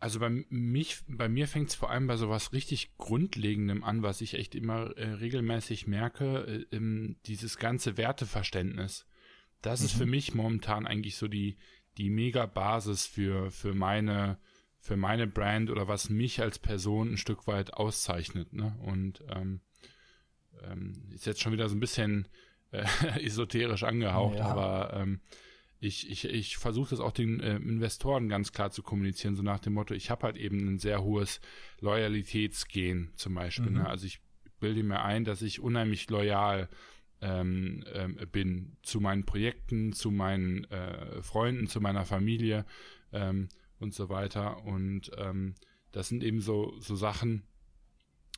Also 0.01 0.19
bei 0.19 0.29
mich, 0.49 0.97
bei 1.07 1.29
mir 1.29 1.47
fängt 1.47 1.69
es 1.69 1.75
vor 1.75 1.91
allem 1.91 2.07
bei 2.07 2.17
sowas 2.17 2.53
richtig 2.53 2.97
Grundlegendem 2.97 3.83
an, 3.83 4.01
was 4.01 4.21
ich 4.21 4.33
echt 4.33 4.55
immer 4.55 4.97
äh, 4.97 5.11
regelmäßig 5.11 5.85
merke, 5.85 6.65
äh, 6.71 6.75
ähm, 6.75 7.17
dieses 7.27 7.59
ganze 7.59 7.97
Werteverständnis. 7.97 9.05
Das 9.61 9.79
mhm. 9.79 9.85
ist 9.85 9.91
für 9.93 10.05
mhm. 10.05 10.11
mich 10.11 10.33
momentan 10.33 10.87
eigentlich 10.87 11.17
so 11.17 11.27
die, 11.27 11.55
die 11.99 12.09
Mega-Basis 12.09 13.05
für, 13.05 13.51
für 13.51 13.75
meine, 13.75 14.39
für 14.79 14.97
meine 14.97 15.27
Brand 15.27 15.69
oder 15.69 15.87
was 15.87 16.09
mich 16.09 16.41
als 16.41 16.57
Person 16.57 17.13
ein 17.13 17.17
Stück 17.17 17.45
weit 17.45 17.75
auszeichnet. 17.75 18.53
Ne? 18.53 18.75
Und 18.81 19.23
ähm, 19.29 19.61
ähm, 20.63 20.93
ist 21.13 21.27
jetzt 21.27 21.41
schon 21.41 21.53
wieder 21.53 21.69
so 21.69 21.75
ein 21.75 21.79
bisschen 21.79 22.27
äh, 22.71 22.87
esoterisch 23.23 23.83
angehaucht, 23.83 24.39
ja. 24.39 24.45
aber 24.45 24.99
ähm, 24.99 25.21
ich, 25.83 26.09
ich, 26.11 26.25
ich 26.25 26.57
versuche 26.57 26.91
das 26.91 26.99
auch 26.99 27.11
den 27.11 27.39
äh, 27.39 27.55
Investoren 27.55 28.29
ganz 28.29 28.51
klar 28.51 28.69
zu 28.69 28.83
kommunizieren, 28.83 29.35
so 29.35 29.41
nach 29.41 29.59
dem 29.59 29.73
Motto, 29.73 29.95
ich 29.95 30.11
habe 30.11 30.27
halt 30.27 30.37
eben 30.37 30.75
ein 30.75 30.77
sehr 30.77 31.03
hohes 31.03 31.41
Loyalitätsgen 31.79 33.09
zum 33.15 33.33
Beispiel. 33.33 33.71
Ne? 33.71 33.79
Mhm. 33.79 33.83
Ne? 33.83 33.89
Also 33.89 34.05
ich 34.05 34.21
bilde 34.59 34.83
mir 34.83 35.01
ein, 35.01 35.25
dass 35.25 35.41
ich 35.41 35.59
unheimlich 35.59 36.07
loyal 36.11 36.69
ähm, 37.19 37.83
ähm, 37.93 38.19
bin 38.31 38.77
zu 38.83 39.01
meinen 39.01 39.25
Projekten, 39.25 39.91
zu 39.91 40.11
meinen 40.11 40.65
äh, 40.65 41.23
Freunden, 41.23 41.65
zu 41.65 41.81
meiner 41.81 42.05
Familie 42.05 42.63
ähm, 43.11 43.49
und 43.79 43.95
so 43.95 44.07
weiter. 44.07 44.63
Und 44.63 45.09
ähm, 45.17 45.55
das 45.91 46.09
sind 46.09 46.23
eben 46.23 46.41
so, 46.41 46.75
so 46.79 46.95
Sachen, 46.95 47.41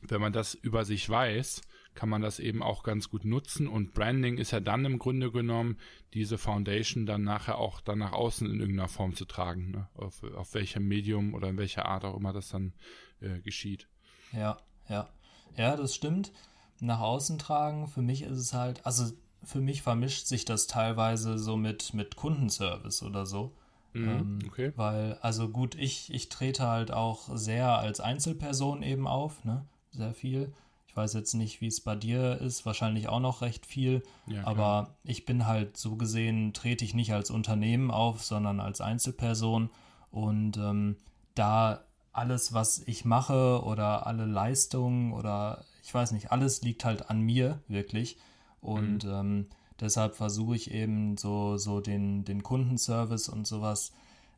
wenn 0.00 0.20
man 0.20 0.32
das 0.32 0.54
über 0.54 0.86
sich 0.86 1.06
weiß, 1.06 1.60
kann 1.94 2.08
man 2.08 2.22
das 2.22 2.40
eben 2.40 2.62
auch 2.62 2.82
ganz 2.82 3.08
gut 3.08 3.24
nutzen. 3.24 3.68
Und 3.68 3.94
Branding 3.94 4.38
ist 4.38 4.50
ja 4.50 4.60
dann 4.60 4.84
im 4.84 4.98
Grunde 4.98 5.30
genommen, 5.30 5.78
diese 6.12 6.38
Foundation 6.38 7.06
dann 7.06 7.22
nachher 7.22 7.58
auch 7.58 7.80
dann 7.80 7.98
nach 7.98 8.12
außen 8.12 8.48
in 8.48 8.60
irgendeiner 8.60 8.88
Form 8.88 9.14
zu 9.14 9.24
tragen, 9.24 9.70
ne? 9.70 9.88
auf, 9.94 10.22
auf 10.22 10.54
welchem 10.54 10.86
Medium 10.86 11.34
oder 11.34 11.48
in 11.48 11.56
welcher 11.56 11.86
Art 11.86 12.04
auch 12.04 12.16
immer 12.16 12.32
das 12.32 12.48
dann 12.48 12.72
äh, 13.20 13.40
geschieht. 13.40 13.88
Ja, 14.32 14.58
ja. 14.88 15.08
Ja, 15.56 15.76
das 15.76 15.94
stimmt. 15.94 16.32
Nach 16.80 17.00
außen 17.00 17.38
tragen, 17.38 17.86
für 17.86 18.02
mich 18.02 18.22
ist 18.22 18.38
es 18.38 18.52
halt, 18.52 18.84
also 18.84 19.12
für 19.44 19.60
mich 19.60 19.82
vermischt 19.82 20.26
sich 20.26 20.44
das 20.44 20.66
teilweise 20.66 21.38
so 21.38 21.56
mit, 21.56 21.94
mit 21.94 22.16
Kundenservice 22.16 23.02
oder 23.02 23.26
so. 23.26 23.54
Mhm, 23.92 24.08
ähm, 24.08 24.38
okay. 24.48 24.72
Weil, 24.76 25.14
also 25.20 25.48
gut, 25.48 25.76
ich, 25.76 26.12
ich 26.12 26.28
trete 26.28 26.66
halt 26.66 26.90
auch 26.90 27.36
sehr 27.36 27.78
als 27.78 28.00
Einzelperson 28.00 28.82
eben 28.82 29.06
auf, 29.06 29.44
ne? 29.44 29.66
Sehr 29.92 30.14
viel. 30.14 30.52
Ich 30.94 30.96
weiß 30.96 31.14
jetzt 31.14 31.34
nicht, 31.34 31.60
wie 31.60 31.66
es 31.66 31.80
bei 31.80 31.96
dir 31.96 32.40
ist, 32.40 32.64
wahrscheinlich 32.66 33.08
auch 33.08 33.18
noch 33.18 33.42
recht 33.42 33.66
viel. 33.66 34.04
Ja, 34.28 34.46
aber 34.46 34.94
ich 35.02 35.24
bin 35.24 35.44
halt 35.44 35.76
so 35.76 35.96
gesehen, 35.96 36.52
trete 36.52 36.84
ich 36.84 36.94
nicht 36.94 37.12
als 37.12 37.32
Unternehmen 37.32 37.90
auf, 37.90 38.22
sondern 38.22 38.60
als 38.60 38.80
Einzelperson. 38.80 39.70
Und 40.12 40.56
ähm, 40.56 40.94
da 41.34 41.82
alles, 42.12 42.52
was 42.52 42.78
ich 42.86 43.04
mache 43.04 43.64
oder 43.64 44.06
alle 44.06 44.24
Leistungen 44.24 45.12
oder 45.12 45.64
ich 45.82 45.92
weiß 45.92 46.12
nicht, 46.12 46.30
alles 46.30 46.62
liegt 46.62 46.84
halt 46.84 47.10
an 47.10 47.20
mir 47.20 47.58
wirklich. 47.66 48.16
Und 48.60 49.02
mhm. 49.02 49.10
ähm, 49.10 49.46
deshalb 49.80 50.14
versuche 50.14 50.54
ich 50.54 50.70
eben 50.70 51.16
so, 51.16 51.56
so 51.56 51.80
den, 51.80 52.24
den 52.24 52.44
Kundenservice 52.44 53.28
und 53.28 53.48
sowas 53.48 53.90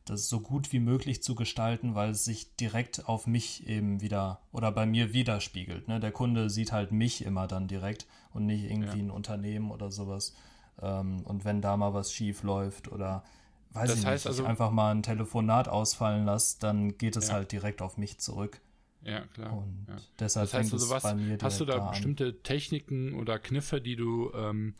das 0.09 0.29
so 0.29 0.39
gut 0.39 0.71
wie 0.73 0.79
möglich 0.79 1.21
zu 1.21 1.35
gestalten, 1.35 1.95
weil 1.95 2.11
es 2.11 2.25
sich 2.25 2.55
direkt 2.55 3.07
auf 3.07 3.27
mich 3.27 3.67
eben 3.67 4.01
wieder 4.01 4.41
oder 4.51 4.71
bei 4.71 4.85
mir 4.85 5.13
widerspiegelt. 5.13 5.87
Ne? 5.87 5.99
Der 5.99 6.11
Kunde 6.11 6.49
sieht 6.49 6.71
halt 6.71 6.91
mich 6.91 7.23
immer 7.25 7.47
dann 7.47 7.67
direkt 7.67 8.07
und 8.33 8.45
nicht 8.45 8.63
irgendwie 8.63 8.99
ja. 8.99 9.05
ein 9.05 9.11
Unternehmen 9.11 9.71
oder 9.71 9.91
sowas. 9.91 10.35
Ähm, 10.81 11.21
und 11.25 11.45
wenn 11.45 11.61
da 11.61 11.77
mal 11.77 11.93
was 11.93 12.13
schief 12.13 12.43
läuft 12.43 12.91
oder 12.91 13.23
weiß 13.71 13.89
das 13.89 13.99
ich 13.99 14.05
nicht, 14.05 14.27
also, 14.27 14.43
ich 14.43 14.49
einfach 14.49 14.71
mal 14.71 14.91
ein 14.93 15.03
Telefonat 15.03 15.67
ausfallen 15.67 16.25
lasse, 16.25 16.57
dann 16.59 16.97
geht 16.97 17.15
es 17.15 17.29
ja. 17.29 17.35
halt 17.35 17.51
direkt 17.51 17.81
auf 17.81 17.97
mich 17.97 18.19
zurück. 18.19 18.61
Ja, 19.03 19.21
klar. 19.27 19.53
Und 19.53 19.85
ja. 19.87 19.95
deshalb 20.19 20.51
das 20.51 20.53
heißt, 20.53 20.73
also 20.73 20.89
was, 20.89 21.03
bei 21.03 21.15
mir 21.15 21.37
Hast 21.41 21.59
du 21.59 21.65
da, 21.65 21.77
da 21.77 21.89
bestimmte 21.89 22.41
Techniken 22.41 23.13
oder 23.13 23.39
Kniffe, 23.39 23.79
die 23.79 23.95
du 23.95 24.31
ähm, 24.33 24.75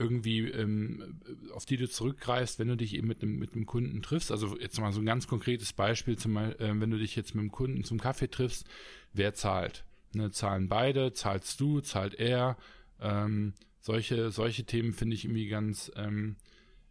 irgendwie, 0.00 0.40
ähm, 0.48 1.20
auf 1.52 1.66
die 1.66 1.76
du 1.76 1.88
zurückgreifst, 1.88 2.58
wenn 2.58 2.68
du 2.68 2.76
dich 2.76 2.94
eben 2.94 3.06
mit 3.06 3.22
einem, 3.22 3.38
mit 3.38 3.66
Kunden 3.66 4.02
triffst. 4.02 4.32
Also 4.32 4.58
jetzt 4.58 4.80
mal 4.80 4.92
so 4.92 5.00
ein 5.00 5.06
ganz 5.06 5.28
konkretes 5.28 5.72
Beispiel, 5.72 6.16
zum 6.16 6.36
äh, 6.36 6.54
wenn 6.58 6.90
du 6.90 6.98
dich 6.98 7.14
jetzt 7.14 7.34
mit 7.34 7.42
einem 7.42 7.52
Kunden 7.52 7.84
zum 7.84 8.00
Kaffee 8.00 8.30
triffst, 8.30 8.66
wer 9.12 9.34
zahlt? 9.34 9.84
Ne, 10.12 10.30
zahlen 10.32 10.68
beide, 10.68 11.12
zahlst 11.12 11.60
du, 11.60 11.80
zahlt 11.80 12.14
er? 12.14 12.56
Ähm, 13.00 13.54
solche, 13.80 14.30
solche 14.30 14.64
Themen 14.64 14.92
finde 14.92 15.14
ich 15.14 15.24
irgendwie 15.24 15.46
ganz, 15.46 15.92
ähm, 15.94 16.36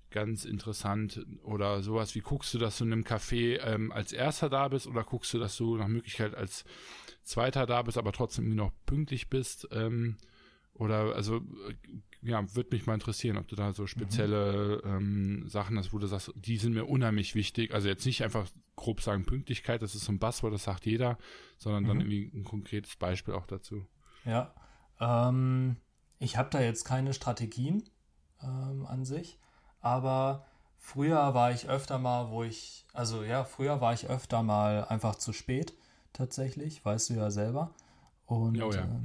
ganz 0.10 0.46
interessant. 0.46 1.26
Oder 1.44 1.82
sowas 1.82 2.16
wie 2.16 2.22
guckst 2.22 2.54
du, 2.54 2.60
dass 2.60 2.78
du 2.78 2.86
in 2.86 2.94
einem 2.94 3.04
Café 3.04 3.60
ähm, 3.66 3.92
als 3.92 4.14
Erster 4.14 4.50
da 4.50 4.68
bist 4.68 4.88
oder 4.88 5.04
guckst 5.04 5.34
du, 5.34 5.40
dass 5.40 5.58
du 5.58 5.76
nach 5.76 5.88
Möglichkeit 5.88 6.36
als 6.36 6.64
Zweiter 7.24 7.66
da 7.66 7.82
bist, 7.82 7.98
aber 7.98 8.12
trotzdem 8.14 8.56
noch 8.56 8.72
pünktlich 8.86 9.30
bist? 9.30 9.68
Ähm, 9.72 10.18
oder 10.74 11.14
also 11.14 11.42
ja, 12.22 12.44
würde 12.56 12.76
mich 12.76 12.86
mal 12.86 12.96
interessieren, 12.96 13.38
ob 13.38 13.48
du 13.48 13.56
da 13.56 13.72
so 13.72 13.88
spezielle 13.88 14.82
mhm. 14.84 14.90
ähm, 14.90 15.50
Sachen 15.50 15.78
hast, 15.78 15.94
wo 15.94 16.00
du 16.00 16.08
sagst, 16.08 16.32
die 16.36 16.58
sind 16.58 16.74
mir 16.74 16.86
unheimlich 16.86 17.36
wichtig. 17.36 17.74
Also 17.74 17.88
jetzt 17.88 18.06
nicht 18.06 18.24
einfach 18.24 18.48
grob 18.76 19.02
sagen 19.02 19.26
Pünktlichkeit, 19.26 19.82
das 19.82 19.96
ist 19.96 20.06
so 20.06 20.12
ein 20.12 20.20
Buzzword, 20.20 20.54
das 20.54 20.64
sagt 20.64 20.86
jeder, 20.86 21.18
sondern 21.58 21.84
mhm. 21.84 21.88
dann 21.88 22.02
irgendwie 22.02 22.32
ein 22.34 22.44
konkretes 22.44 22.96
Beispiel 22.96 23.34
auch 23.34 23.46
dazu. 23.46 23.86
Ja, 24.26 24.54
ähm, 25.00 25.78
ich 26.20 26.38
habe 26.38 26.50
da 26.50 26.62
jetzt 26.62 26.84
keine 26.84 27.14
Strategien 27.14 27.84
ähm, 28.44 28.86
an 28.86 29.06
sich, 29.06 29.40
aber 29.80 30.46
früher 30.78 31.34
war 31.34 31.52
ich 31.52 31.70
öfter 31.70 32.00
mal, 32.00 32.30
wo 32.30 32.44
ich, 32.44 32.86
also 32.94 33.24
ja, 33.24 33.46
früher 33.46 33.80
war 33.80 33.94
ich 33.94 34.10
öfter 34.10 34.44
mal 34.44 34.86
einfach 34.86 35.16
zu 35.16 35.32
spät 35.32 35.74
tatsächlich, 36.12 36.84
weißt 36.84 37.12
du 37.12 37.14
ja 37.14 37.32
selber. 37.32 37.74
Und, 38.30 38.62
Oh 38.62 38.72
ja. 38.72 38.84
ähm, 38.84 39.04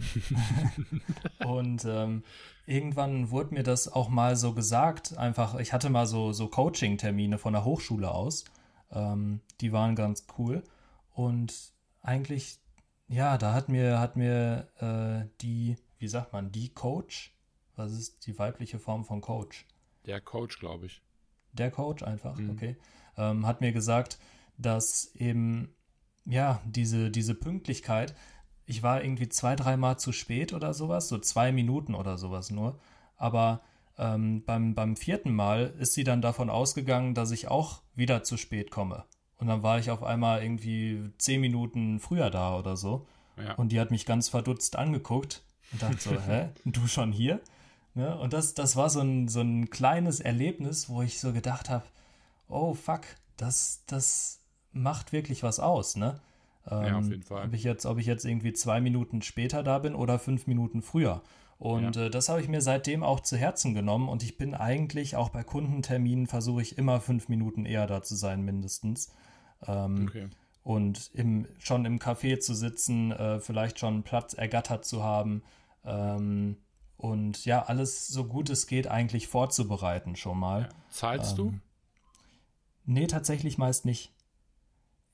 und 1.47 1.85
ähm, 1.87 2.25
irgendwann 2.67 3.31
wurde 3.31 3.55
mir 3.55 3.63
das 3.63 3.91
auch 3.91 4.11
mal 4.11 4.37
so 4.37 4.53
gesagt, 4.53 5.17
einfach, 5.17 5.59
ich 5.59 5.73
hatte 5.73 5.89
mal 5.89 6.07
so, 6.07 6.33
so 6.33 6.49
Coaching-Termine 6.49 7.39
von 7.39 7.55
der 7.55 7.65
Hochschule 7.65 8.11
aus. 8.11 8.45
Ähm, 8.91 9.41
die 9.63 9.73
waren 9.73 9.95
ganz 9.97 10.27
cool. 10.39 10.63
Und 11.15 11.55
eigentlich, 12.03 12.59
ja, 13.09 13.39
da 13.39 13.55
hat 13.55 13.71
mir, 13.71 13.99
hat 13.99 14.17
mir 14.17 14.69
äh, 14.79 15.27
die, 15.41 15.77
wie 15.99 16.09
sagt 16.09 16.35
man, 16.35 16.53
die 16.53 16.69
Coach, 16.69 17.35
was 17.77 17.93
ist 17.93 18.27
die 18.27 18.39
weibliche 18.39 18.79
Form 18.79 19.07
von 19.07 19.23
Coach? 19.23 19.65
Der 20.05 20.21
Coach, 20.21 20.59
glaube 20.59 20.85
ich. 20.87 21.01
Der 21.53 21.71
Coach 21.71 22.03
einfach, 22.03 22.37
Mhm. 22.37 22.51
okay, 22.51 22.77
ähm, 23.17 23.47
hat 23.47 23.63
mir 23.63 23.73
gesagt, 23.73 24.19
dass 24.59 25.15
eben, 25.15 25.75
ja, 26.27 26.61
diese, 26.67 27.11
diese 27.11 27.35
Pünktlichkeit, 27.35 28.15
ich 28.67 28.83
war 28.83 29.03
irgendwie 29.03 29.29
zwei, 29.29 29.57
dreimal 29.57 29.99
zu 29.99 30.13
spät 30.13 30.53
oder 30.53 30.75
sowas, 30.75 31.09
so 31.09 31.19
zwei 31.19 31.53
Minuten 31.53 31.95
oder 31.95 32.19
sowas 32.19 32.51
nur, 32.51 32.79
aber 33.17 33.61
ähm, 33.99 34.45
beim, 34.45 34.75
beim 34.75 34.97
vierten 34.97 35.33
Mal 35.33 35.75
ist 35.79 35.95
sie 35.95 36.05
dann 36.05 36.23
davon 36.23 36.51
ausgegangen, 36.51 37.15
dass 37.15 37.31
ich 37.31 37.49
auch 37.49 37.83
wieder 37.95 38.23
zu 38.23 38.37
spät 38.37 38.71
komme. 38.71 39.05
Und 39.39 39.47
dann 39.49 39.63
war 39.63 39.79
ich 39.79 39.91
auf 39.91 40.03
einmal 40.03 40.43
irgendwie 40.43 41.11
zehn 41.19 41.41
Minuten 41.41 42.01
früher 42.01 42.31
da 42.31 42.59
oder 42.59 42.77
so. 42.77 43.07
Ja. 43.37 43.55
Und 43.55 43.73
die 43.73 43.81
hat 43.81 43.91
mich 43.91 44.07
ganz 44.07 44.29
verdutzt 44.29 44.77
angeguckt 44.77 45.43
und 45.73 45.83
dachte 45.83 45.99
so, 45.99 46.21
hä, 46.27 46.51
du 46.65 46.87
schon 46.87 47.13
hier? 47.13 47.41
Ne? 47.95 48.17
Und 48.17 48.33
das, 48.33 48.55
das 48.55 48.75
war 48.77 48.91
so 48.91 49.01
ein, 49.01 49.29
so 49.29 49.41
ein 49.41 49.71
kleines 49.71 50.21
Erlebnis, 50.21 50.89
wo 50.89 51.03
ich 51.03 51.21
so 51.21 51.33
gedacht 51.33 51.71
habe, 51.71 51.85
oh 52.49 52.75
fuck, 52.75 53.03
das, 53.37 53.85
das 53.87 54.41
macht 54.73 55.13
wirklich 55.13 55.43
was 55.43 55.61
aus, 55.61 55.97
ne? 55.97 56.21
Ja, 56.71 56.99
auf 56.99 57.09
jeden 57.09 57.23
Fall. 57.23 57.47
Ob 57.47 57.55
ich, 57.55 57.63
jetzt, 57.63 57.85
ob 57.87 57.99
ich 57.99 58.07
jetzt 58.07 58.25
irgendwie 58.25 58.53
zwei 58.53 58.81
Minuten 58.81 59.23
später 59.23 59.63
da 59.63 59.79
bin 59.79 59.95
oder 59.95 60.19
fünf 60.19 60.47
Minuten 60.47 60.83
früher. 60.83 61.23
Und 61.59 61.97
Ja. 61.97 62.07
äh, 62.07 62.11
das 62.11 62.29
habe 62.29 62.41
ich 62.41 62.49
mir 62.49 62.61
seitdem 62.61 63.03
auch 63.03 63.21
zu 63.21 63.37
Herzen 63.37 63.75
genommen 63.75 64.09
und 64.09 64.23
ich 64.23 64.37
bin 64.39 64.55
eigentlich 64.55 65.17
auch 65.17 65.29
bei 65.29 65.45
Kundenterminen 65.45 66.27
versuche 66.27 66.63
ich 66.63 66.79
immer 66.79 67.01
fünf 67.01 67.29
Minuten 67.29 67.65
eher 67.65 67.87
da 67.87 68.03
zu 68.03 68.17
sein, 68.17 68.43
mindestens. 68.43 69.13
Ähm, 69.67 70.07
Okay. 70.09 70.29
und 70.63 71.11
im, 71.15 71.47
schon 71.59 71.85
im 71.85 71.99
Café 71.99 72.39
zu 72.41 72.55
sitzen, 72.55 73.13
äh, 73.13 73.39
vielleicht 73.41 73.79
schon 73.79 73.95
einen 73.95 74.03
Platz 74.03 74.35
ergattert 74.35 74.85
zu 74.85 75.03
haben 75.03 75.43
ähm, 75.85 76.57
und 76.97 77.45
ja, 77.45 77.63
alles 77.63 78.09
so 78.09 78.25
gut 78.25 78.49
es 78.51 78.67
geht 78.67 78.87
eigentlich 78.89 79.29
vorzubereiten 79.29 80.17
schon 80.17 80.39
mal. 80.39 80.69
Zahlst 80.91 81.39
du? 81.39 81.49
Ähm, 81.49 81.61
Nee, 82.87 83.07
tatsächlich 83.07 83.57
meist 83.59 83.85
nicht. 83.87 84.13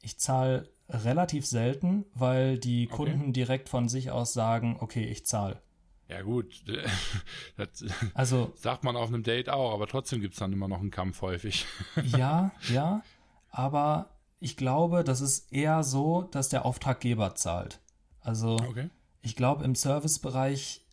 Ich 0.03 0.19
zahle 0.19 0.69
relativ 0.91 1.47
selten, 1.47 2.05
weil 2.15 2.59
die 2.59 2.87
Okay. 2.91 2.97
Kunden 2.97 3.33
direkt 3.33 3.69
von 3.69 3.89
sich 3.89 4.11
aus 4.11 4.33
sagen, 4.33 4.77
okay, 4.81 5.05
ich 5.05 5.25
zahle. 5.27 5.61
Ja, 6.09 6.23
gut. 6.23 6.63
Das 7.57 7.85
Also 8.15 8.53
sagt 8.57 8.83
man 8.85 8.97
auf 8.97 9.09
einem 9.09 9.23
Date 9.23 9.49
auch, 9.49 9.73
aber 9.73 9.87
trotzdem 9.87 10.21
gibt 10.21 10.35
es 10.35 10.41
dann 10.41 10.53
immer 10.53 10.69
noch 10.69 10.81
einen 10.81 10.91
Kampf 10.91 11.23
häufig. 11.23 11.67
ja, 12.05 12.51
ja, 12.73 13.03
aber 13.51 14.11
ich 14.41 14.57
glaube, 14.57 15.05
das 15.05 15.21
ist 15.21 15.53
eher 15.53 15.83
so, 15.85 16.23
dass 16.23 16.49
der 16.49 16.65
Auftraggeber 16.65 17.35
zahlt. 17.35 17.81
Also 18.21 18.55
Okay. 18.55 18.89
ich 19.23 19.37
glaube, 19.37 19.65
im 19.65 19.75
Servicebereich. 19.75 20.85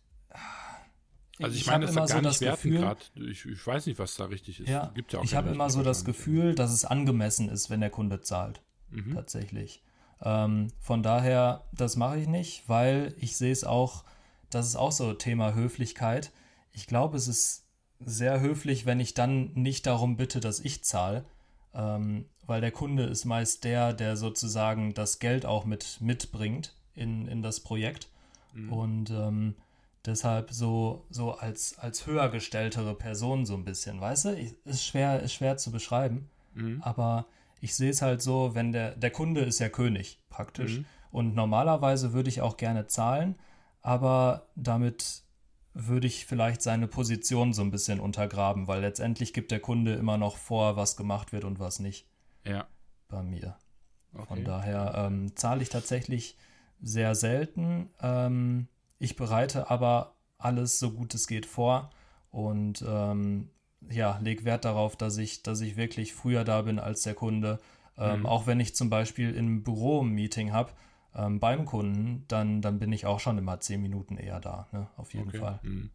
Also 1.40 1.56
ich, 1.56 1.68
hab 1.68 1.74
meine, 1.80 1.86
das 1.86 2.10
gar 2.10 2.20
nicht 2.20 2.40
werten 2.40 2.70
Gefühl. 2.72 2.96
Ich, 3.30 3.46
ich 3.46 3.64
weiß 3.64 3.86
nicht, 3.86 3.98
was 4.00 4.16
da 4.16 4.24
richtig 4.24 4.60
ist. 4.60 4.68
Ja, 4.68 4.92
ja 5.10 5.18
auch 5.20 5.24
ich 5.24 5.36
habe 5.36 5.50
immer 5.50 5.70
so 5.70 5.82
das. 5.82 6.04
Gefühl, 6.04 6.54
dass 6.56 6.72
es 6.72 6.84
angemessen 6.84 7.48
ist, 7.48 7.70
wenn 7.70 7.80
der 7.80 7.90
Kunde 7.90 8.20
zahlt. 8.22 8.60
Mhm. 8.90 9.14
Tatsächlich. 9.14 9.82
Ähm, 10.22 10.68
von 10.80 11.02
daher, 11.02 11.64
das 11.72 11.96
mache 11.96 12.18
ich 12.18 12.28
nicht, 12.28 12.68
weil 12.68 13.14
ich 13.18 13.36
sehe 13.36 13.52
es 13.52 13.64
auch, 13.64 14.04
das 14.50 14.66
ist 14.66 14.76
auch 14.76 14.92
so 14.92 15.12
Thema 15.14 15.54
Höflichkeit. 15.54 16.32
Ich 16.72 16.86
glaube, 16.86 17.16
es 17.16 17.28
ist 17.28 17.66
sehr 18.00 18.40
höflich, 18.40 18.86
wenn 18.86 19.00
ich 19.00 19.14
dann 19.14 19.52
nicht 19.54 19.86
darum 19.86 20.16
bitte, 20.16 20.40
dass 20.40 20.60
ich 20.60 20.84
zahle, 20.84 21.24
ähm, 21.74 22.26
weil 22.46 22.60
der 22.60 22.70
Kunde 22.72 23.04
ist 23.04 23.24
meist 23.24 23.64
der, 23.64 23.92
der 23.92 24.16
sozusagen 24.16 24.94
das 24.94 25.18
Geld 25.18 25.44
auch 25.44 25.64
mit 25.64 25.98
mitbringt 26.00 26.74
in, 26.94 27.26
in 27.28 27.42
das 27.42 27.60
Projekt. 27.60 28.08
Und 28.70 29.10
ähm, 29.10 29.54
deshalb 30.04 30.50
so, 30.50 31.04
so 31.10 31.32
als, 31.32 31.78
als 31.78 32.06
höher 32.06 32.28
gestelltere 32.28 32.94
Person 32.94 33.46
so 33.46 33.54
ein 33.54 33.64
bisschen, 33.64 34.00
weißt 34.00 34.24
du? 34.24 34.28
Ist, 34.64 34.84
schwer, 34.84 35.20
ist 35.22 35.34
schwer 35.34 35.56
zu 35.58 35.70
beschreiben, 35.70 36.28
Mhm. 36.54 36.82
aber 36.82 37.26
ich 37.60 37.74
sehe 37.74 37.90
es 37.90 38.02
halt 38.02 38.22
so, 38.22 38.54
wenn 38.54 38.72
der, 38.72 38.96
der 38.96 39.10
Kunde 39.10 39.40
ist 39.42 39.58
ja 39.58 39.68
König 39.68 40.20
praktisch. 40.30 40.78
Mhm. 40.78 40.84
Und 41.10 41.34
normalerweise 41.34 42.12
würde 42.12 42.28
ich 42.28 42.40
auch 42.42 42.56
gerne 42.56 42.86
zahlen, 42.86 43.36
aber 43.80 44.48
damit 44.56 45.22
würde 45.74 46.06
ich 46.06 46.26
vielleicht 46.26 46.60
seine 46.60 46.88
Position 46.88 47.52
so 47.52 47.62
ein 47.62 47.70
bisschen 47.70 48.00
untergraben, 48.00 48.66
weil 48.66 48.80
letztendlich 48.80 49.32
gibt 49.32 49.50
der 49.50 49.60
Kunde 49.60 49.94
immer 49.94 50.18
noch 50.18 50.36
vor, 50.36 50.76
was 50.76 50.96
gemacht 50.96 51.32
wird 51.32 51.44
und 51.44 51.60
was 51.60 51.78
nicht 51.78 52.06
Ja. 52.44 52.66
bei 53.08 53.22
mir. 53.22 53.56
Von 54.12 54.22
Okay. 54.38 54.44
daher 54.44 54.94
ähm, 54.96 55.36
zahle 55.36 55.62
ich 55.62 55.68
tatsächlich 55.68 56.36
sehr 56.80 57.14
selten. 57.14 57.90
Ähm, 58.00 58.68
ich 58.98 59.16
bereite 59.16 59.70
aber 59.70 60.16
alles 60.38 60.78
so 60.78 60.90
gut 60.92 61.14
es 61.14 61.26
geht 61.26 61.46
vor 61.46 61.90
und 62.30 62.84
ähm, 62.86 63.50
ja, 63.90 64.18
leg 64.18 64.44
Wert 64.44 64.64
darauf, 64.64 64.96
dass 64.96 65.18
ich, 65.18 65.42
dass 65.42 65.60
ich 65.60 65.76
wirklich 65.76 66.12
früher 66.14 66.44
da 66.44 66.62
bin 66.62 66.78
als 66.78 67.02
der 67.02 67.14
Kunde. 67.14 67.60
Ähm, 67.96 68.20
Mhm. 68.20 68.26
Auch 68.26 68.46
wenn 68.46 68.60
ich 68.60 68.74
zum 68.74 68.90
Beispiel 68.90 69.34
im 69.34 69.62
Büro 69.62 70.02
ein 70.02 70.10
Meeting 70.10 70.52
habe 70.52 70.72
ähm, 71.14 71.40
beim 71.40 71.64
Kunden, 71.64 72.24
dann, 72.28 72.62
dann 72.62 72.78
bin 72.78 72.92
ich 72.92 73.06
auch 73.06 73.20
schon 73.20 73.38
immer 73.38 73.60
zehn 73.60 73.80
Minuten 73.82 74.16
eher 74.16 74.40
da, 74.40 74.68
ne? 74.72 74.88
auf 74.96 75.14
jeden 75.14 75.28
Okay. 75.28 75.38
Fall. 75.38 75.60
Mhm. 75.62 75.90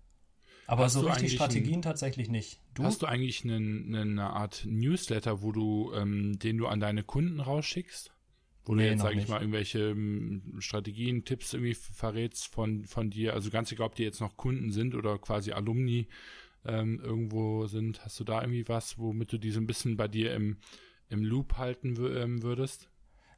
Aber 0.65 0.85
Hast 0.85 0.93
so 0.93 1.01
richtig 1.01 1.33
Strategien 1.33 1.81
tatsächlich 1.81 2.29
nicht. 2.29 2.59
Du? 2.73 2.83
Hast 2.85 3.01
du 3.01 3.05
eigentlich 3.05 3.43
einen, 3.43 3.93
eine 3.95 4.29
Art 4.31 4.65
Newsletter, 4.65 5.41
wo 5.41 5.51
du, 5.51 5.91
ähm, 5.93 6.39
den 6.39 6.57
du 6.57 6.67
an 6.67 6.79
deine 6.79 7.03
Kunden 7.03 7.39
rausschickst? 7.39 8.11
Wo 8.65 8.75
Nee, 8.75 8.83
du 8.83 8.89
jetzt, 8.91 8.99
noch 8.99 9.05
sag 9.05 9.15
ich 9.15 9.27
mal, 9.27 9.41
irgendwelche 9.41 9.79
ähm, 9.89 10.55
Strategien, 10.59 11.25
Tipps 11.25 11.53
irgendwie 11.53 11.73
verrätst 11.75 12.47
von, 12.47 12.85
von 12.85 13.09
dir, 13.09 13.33
also 13.33 13.49
ganz 13.49 13.71
egal, 13.71 13.87
ob 13.87 13.95
die 13.95 14.03
jetzt 14.03 14.21
noch 14.21 14.37
Kunden 14.37 14.71
sind 14.71 14.95
oder 14.95 15.17
quasi 15.19 15.51
Alumni 15.51 16.07
ähm, 16.65 16.99
irgendwo 16.99 17.67
sind. 17.67 18.03
Hast 18.05 18.19
du 18.19 18.23
da 18.23 18.41
irgendwie 18.41 18.67
was, 18.67 18.97
womit 18.97 19.31
du 19.31 19.37
die 19.37 19.51
so 19.51 19.59
ein 19.59 19.67
bisschen 19.67 19.97
bei 19.97 20.07
dir 20.07 20.33
im, 20.33 20.57
im 21.09 21.23
Loop 21.23 21.57
halten 21.57 21.95
ähm, 22.15 22.41
würdest? 22.43 22.89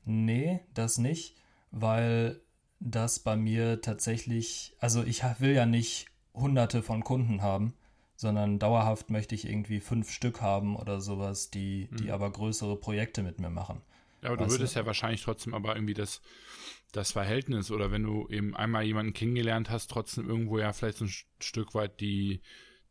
Nee, 0.03 0.61
das 0.73 0.97
nicht, 0.97 1.35
weil 1.71 2.41
das 2.79 3.19
bei 3.19 3.35
mir 3.35 3.81
tatsächlich, 3.81 4.75
also 4.79 5.03
ich 5.03 5.23
will 5.39 5.53
ja 5.53 5.65
nicht 5.65 6.07
hunderte 6.33 6.83
von 6.83 7.03
Kunden 7.03 7.41
haben, 7.41 7.73
sondern 8.15 8.59
dauerhaft 8.59 9.09
möchte 9.09 9.35
ich 9.35 9.47
irgendwie 9.47 9.79
fünf 9.79 10.11
Stück 10.11 10.41
haben 10.41 10.75
oder 10.75 11.01
sowas, 11.01 11.49
die, 11.49 11.89
die 11.99 12.11
aber 12.11 12.31
größere 12.31 12.77
Projekte 12.77 13.23
mit 13.23 13.39
mir 13.39 13.49
machen. 13.49 13.81
Ja, 14.21 14.29
aber 14.29 14.37
du 14.37 14.43
Weißt 14.43 14.51
du- 14.53 14.59
würdest 14.59 14.75
ja 14.75 14.85
wahrscheinlich 14.85 15.21
trotzdem 15.23 15.53
aber 15.53 15.75
irgendwie 15.75 15.93
das, 15.93 16.21
das 16.91 17.11
Verhältnis 17.11 17.71
oder 17.71 17.91
wenn 17.91 18.03
du 18.03 18.27
eben 18.29 18.55
einmal 18.55 18.83
jemanden 18.83 19.13
kennengelernt 19.13 19.69
hast, 19.69 19.89
trotzdem 19.89 20.29
irgendwo 20.29 20.59
ja 20.59 20.71
vielleicht 20.73 20.97
so 20.99 21.05
ein 21.05 21.09
St- 21.09 21.25
Stück 21.41 21.73
weit 21.75 21.99
die, 21.99 22.41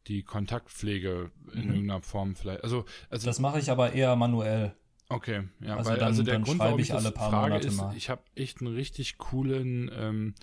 die 0.09 0.23
Kontaktpflege 0.23 1.31
in 1.53 1.64
Mhm. 1.64 1.71
irgendeiner 1.75 2.03
Form 2.03 2.35
vielleicht. 2.37 2.62
Also, 2.64 2.85
also 3.11 3.27
Das 3.27 3.38
mache 3.40 3.59
ich 3.59 3.71
aber 3.71 3.93
eher 3.93 4.14
manuell. 4.17 4.75
okay, 5.09 5.45
ja, 5.61 5.77
also 5.77 5.90
weil 5.90 5.99
dann- 5.99 6.07
also 6.09 6.23
der 6.23 6.35
Grund, 6.40 6.49
schreibe 6.59 6.64
warum 6.64 6.81
ich 6.81 6.88
ich 6.88 6.95
alle 6.95 7.11
paar 7.12 7.31
frage, 7.31 7.49
Monate 7.51 7.67
ist, 7.69 7.77
mal. 7.77 7.97
ich 7.97 8.11
habe 8.11 8.23
echt 8.35 8.61
einen 8.61 8.75
richtig 8.75 9.19
coolen, 9.19 9.90
ähm, 9.95 10.35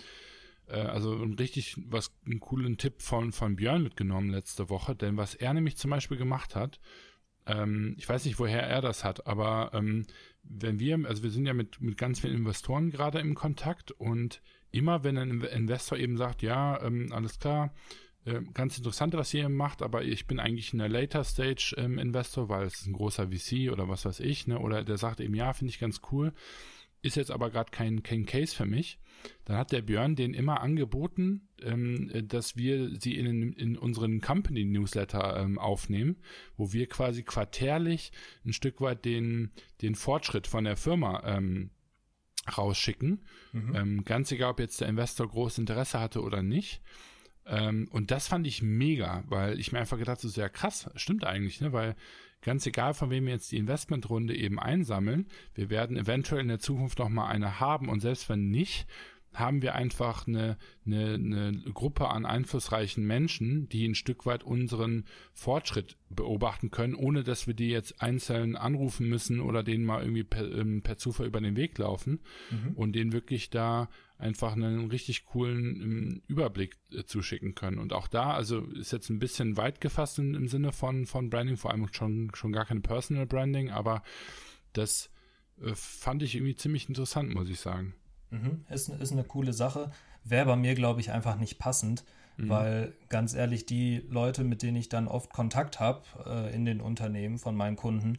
äh, 0.67 0.79
also 0.79 1.13
einen 1.13 1.35
richtig 1.35 1.75
was 1.87 2.11
einen 2.25 2.39
coolen 2.39 2.77
Tipp 2.77 3.01
von 3.01 3.31
von 3.31 3.55
Björn 3.55 3.83
mitgenommen 3.83 4.29
letzte 4.29 4.69
Woche, 4.69 4.95
denn 4.95 5.17
was 5.17 5.35
er 5.35 5.53
nämlich 5.53 5.77
zum 5.77 5.91
Beispiel 5.91 6.17
gemacht 6.17 6.55
hat, 6.55 6.79
ähm, 7.47 7.95
ich 7.97 8.07
weiß 8.07 8.25
nicht, 8.25 8.39
woher 8.39 8.61
er 8.63 8.81
das 8.81 9.03
hat, 9.03 9.25
aber 9.27 9.71
ähm, 9.73 10.05
wenn 10.43 10.79
wir, 10.79 10.99
also 11.07 11.23
wir 11.23 11.29
sind 11.31 11.45
ja 11.45 11.53
mit, 11.53 11.81
mit 11.81 11.97
ganz 11.97 12.19
vielen 12.19 12.35
Investoren 12.35 12.89
gerade 12.91 13.19
im 13.19 13.35
Kontakt 13.35 13.91
und 13.91 14.41
immer 14.71 15.03
wenn 15.03 15.17
ein 15.17 15.41
Investor 15.41 15.97
eben 15.97 16.17
sagt, 16.17 16.41
ja, 16.43 16.81
ähm, 16.81 17.11
alles 17.11 17.39
klar, 17.39 17.73
ganz 18.53 18.77
interessant, 18.77 19.13
was 19.13 19.33
ihr 19.33 19.49
macht, 19.49 19.81
aber 19.81 20.03
ich 20.03 20.27
bin 20.27 20.39
eigentlich 20.39 20.73
ein 20.73 20.79
Later 20.79 21.23
Stage 21.23 21.75
ähm, 21.77 21.97
Investor, 21.97 22.49
weil 22.49 22.65
es 22.65 22.81
ist 22.81 22.87
ein 22.87 22.93
großer 22.93 23.29
VC 23.29 23.71
oder 23.71 23.89
was 23.89 24.05
weiß 24.05 24.19
ich, 24.19 24.47
ne? 24.47 24.59
Oder 24.59 24.83
der 24.83 24.97
sagt 24.97 25.19
eben, 25.19 25.33
ja, 25.33 25.53
finde 25.53 25.71
ich 25.71 25.79
ganz 25.79 26.01
cool, 26.11 26.33
ist 27.01 27.15
jetzt 27.15 27.31
aber 27.31 27.49
gerade 27.49 27.71
kein, 27.71 28.03
kein 28.03 28.25
Case 28.25 28.55
für 28.55 28.65
mich. 28.65 28.99
Dann 29.45 29.57
hat 29.57 29.71
der 29.71 29.81
Björn 29.81 30.15
den 30.15 30.33
immer 30.33 30.61
angeboten, 30.61 31.47
ähm, 31.61 32.09
äh, 32.13 32.23
dass 32.23 32.55
wir 32.55 32.99
sie 32.99 33.15
in, 33.15 33.53
in 33.53 33.77
unseren 33.77 34.21
Company 34.21 34.65
Newsletter 34.65 35.37
ähm, 35.37 35.57
aufnehmen, 35.57 36.17
wo 36.57 36.73
wir 36.73 36.87
quasi 36.87 37.23
quartärlich 37.23 38.11
ein 38.45 38.53
Stück 38.53 38.81
weit 38.81 39.05
den, 39.05 39.51
den 39.81 39.95
Fortschritt 39.95 40.47
von 40.47 40.63
der 40.63 40.77
Firma 40.77 41.23
ähm, 41.25 41.71
rausschicken. 42.55 43.25
Mhm. 43.51 43.75
Ähm, 43.75 44.05
ganz 44.05 44.31
egal, 44.31 44.51
ob 44.51 44.59
jetzt 44.59 44.81
der 44.81 44.87
Investor 44.87 45.27
großes 45.27 45.59
Interesse 45.59 45.99
hatte 45.99 46.21
oder 46.21 46.43
nicht. 46.43 46.81
Ähm, 47.45 47.87
und 47.91 48.11
das 48.11 48.27
fand 48.27 48.45
ich 48.47 48.61
mega, 48.61 49.23
weil 49.27 49.59
ich 49.59 49.71
mir 49.71 49.79
einfach 49.79 49.97
gedacht 49.97 50.19
habe, 50.19 50.27
so 50.27 50.41
ja 50.41 50.49
krass, 50.49 50.89
stimmt 50.95 51.25
eigentlich, 51.25 51.61
ne? 51.61 51.73
Weil 51.73 51.95
ganz 52.41 52.65
egal, 52.65 52.93
von 52.93 53.09
wem 53.09 53.25
wir 53.25 53.33
jetzt 53.33 53.51
die 53.51 53.57
Investmentrunde 53.57 54.35
eben 54.35 54.59
einsammeln, 54.59 55.27
wir 55.53 55.69
werden 55.69 55.97
eventuell 55.97 56.41
in 56.41 56.47
der 56.47 56.59
Zukunft 56.59 56.99
noch 56.99 57.09
mal 57.09 57.27
eine 57.27 57.59
haben 57.59 57.89
und 57.89 57.99
selbst 57.99 58.29
wenn 58.29 58.49
nicht, 58.49 58.87
haben 59.33 59.61
wir 59.61 59.75
einfach 59.75 60.27
eine, 60.27 60.57
eine, 60.85 61.13
eine 61.13 61.61
Gruppe 61.73 62.09
an 62.09 62.25
einflussreichen 62.25 63.05
Menschen, 63.05 63.69
die 63.69 63.87
ein 63.87 63.95
Stück 63.95 64.25
weit 64.25 64.43
unseren 64.43 65.05
Fortschritt 65.33 65.97
beobachten 66.09 66.69
können, 66.69 66.95
ohne 66.95 67.23
dass 67.23 67.47
wir 67.47 67.53
die 67.53 67.69
jetzt 67.69 68.01
einzeln 68.01 68.55
anrufen 68.55 69.07
müssen 69.07 69.39
oder 69.39 69.63
denen 69.63 69.85
mal 69.85 70.01
irgendwie 70.01 70.25
per, 70.25 70.51
ähm, 70.51 70.81
per 70.81 70.97
Zufall 70.97 71.27
über 71.27 71.39
den 71.39 71.55
Weg 71.55 71.77
laufen 71.77 72.19
mhm. 72.49 72.73
und 72.75 72.93
denen 72.93 73.13
wirklich 73.13 73.49
da 73.49 73.89
einfach 74.17 74.53
einen 74.53 74.89
richtig 74.89 75.25
coolen 75.25 75.81
ähm, 75.81 76.21
Überblick 76.27 76.77
äh, 76.91 77.03
zuschicken 77.03 77.55
können. 77.55 77.79
Und 77.79 77.93
auch 77.93 78.07
da, 78.07 78.33
also 78.33 78.65
ist 78.67 78.91
jetzt 78.91 79.09
ein 79.09 79.19
bisschen 79.19 79.57
weit 79.57 79.81
gefasst 79.81 80.19
in, 80.19 80.35
im 80.35 80.47
Sinne 80.47 80.73
von, 80.73 81.05
von 81.05 81.29
Branding, 81.29 81.57
vor 81.57 81.71
allem 81.71 81.87
schon, 81.91 82.31
schon 82.35 82.51
gar 82.51 82.65
kein 82.65 82.81
Personal 82.81 83.25
Branding, 83.25 83.71
aber 83.71 84.03
das 84.73 85.09
äh, 85.61 85.73
fand 85.73 86.21
ich 86.21 86.35
irgendwie 86.35 86.55
ziemlich 86.55 86.87
interessant, 86.87 87.33
muss 87.33 87.49
ich 87.49 87.59
sagen. 87.59 87.95
Mhm. 88.31 88.65
Ist, 88.69 88.89
ist 88.89 89.11
eine 89.11 89.23
coole 89.23 89.53
Sache. 89.53 89.91
Wäre 90.23 90.45
bei 90.45 90.55
mir, 90.55 90.75
glaube 90.75 90.99
ich, 90.99 91.11
einfach 91.11 91.37
nicht 91.37 91.59
passend, 91.59 92.03
mhm. 92.37 92.49
weil 92.49 92.93
ganz 93.09 93.33
ehrlich, 93.33 93.65
die 93.65 94.03
Leute, 94.09 94.43
mit 94.43 94.63
denen 94.63 94.77
ich 94.77 94.89
dann 94.89 95.07
oft 95.07 95.31
Kontakt 95.31 95.79
habe 95.79 96.01
äh, 96.25 96.55
in 96.55 96.65
den 96.65 96.81
Unternehmen 96.81 97.37
von 97.37 97.55
meinen 97.55 97.75
Kunden, 97.75 98.17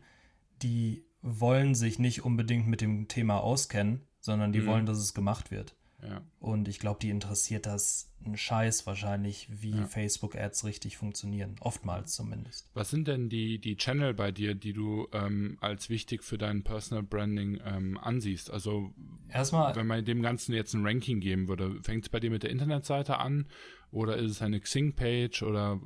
die 0.62 1.04
wollen 1.22 1.74
sich 1.74 1.98
nicht 1.98 2.24
unbedingt 2.24 2.66
mit 2.66 2.80
dem 2.80 3.08
Thema 3.08 3.38
auskennen, 3.38 4.00
sondern 4.20 4.52
die 4.52 4.60
mhm. 4.60 4.66
wollen, 4.66 4.86
dass 4.86 4.98
es 4.98 5.14
gemacht 5.14 5.50
wird. 5.50 5.74
Ja. 6.02 6.22
Und 6.40 6.68
ich 6.68 6.78
glaube, 6.78 6.98
die 7.00 7.10
interessiert 7.10 7.66
das 7.66 8.10
einen 8.24 8.36
Scheiß 8.36 8.86
wahrscheinlich, 8.86 9.48
wie 9.50 9.70
ja. 9.70 9.86
Facebook-Ads 9.86 10.64
richtig 10.64 10.96
funktionieren. 10.96 11.56
Oftmals 11.60 12.14
zumindest. 12.14 12.68
Was 12.74 12.90
sind 12.90 13.08
denn 13.08 13.28
die, 13.28 13.58
die 13.58 13.76
Channel 13.76 14.14
bei 14.14 14.32
dir, 14.32 14.54
die 14.54 14.72
du 14.72 15.08
ähm, 15.12 15.58
als 15.60 15.88
wichtig 15.88 16.22
für 16.22 16.38
dein 16.38 16.62
Personal 16.62 17.02
Branding 17.02 17.60
ähm, 17.64 17.98
ansiehst? 17.98 18.50
Also, 18.50 18.92
Erstmal, 19.28 19.74
wenn 19.76 19.86
man 19.86 20.04
dem 20.04 20.22
Ganzen 20.22 20.54
jetzt 20.54 20.74
ein 20.74 20.86
Ranking 20.86 21.20
geben 21.20 21.48
würde, 21.48 21.80
fängt 21.82 22.04
es 22.04 22.08
bei 22.08 22.20
dir 22.20 22.30
mit 22.30 22.42
der 22.42 22.50
Internetseite 22.50 23.18
an? 23.18 23.46
Oder 23.90 24.16
ist 24.16 24.30
es 24.30 24.42
eine 24.42 24.60
Xing-Page? 24.60 25.42
Oder 25.42 25.80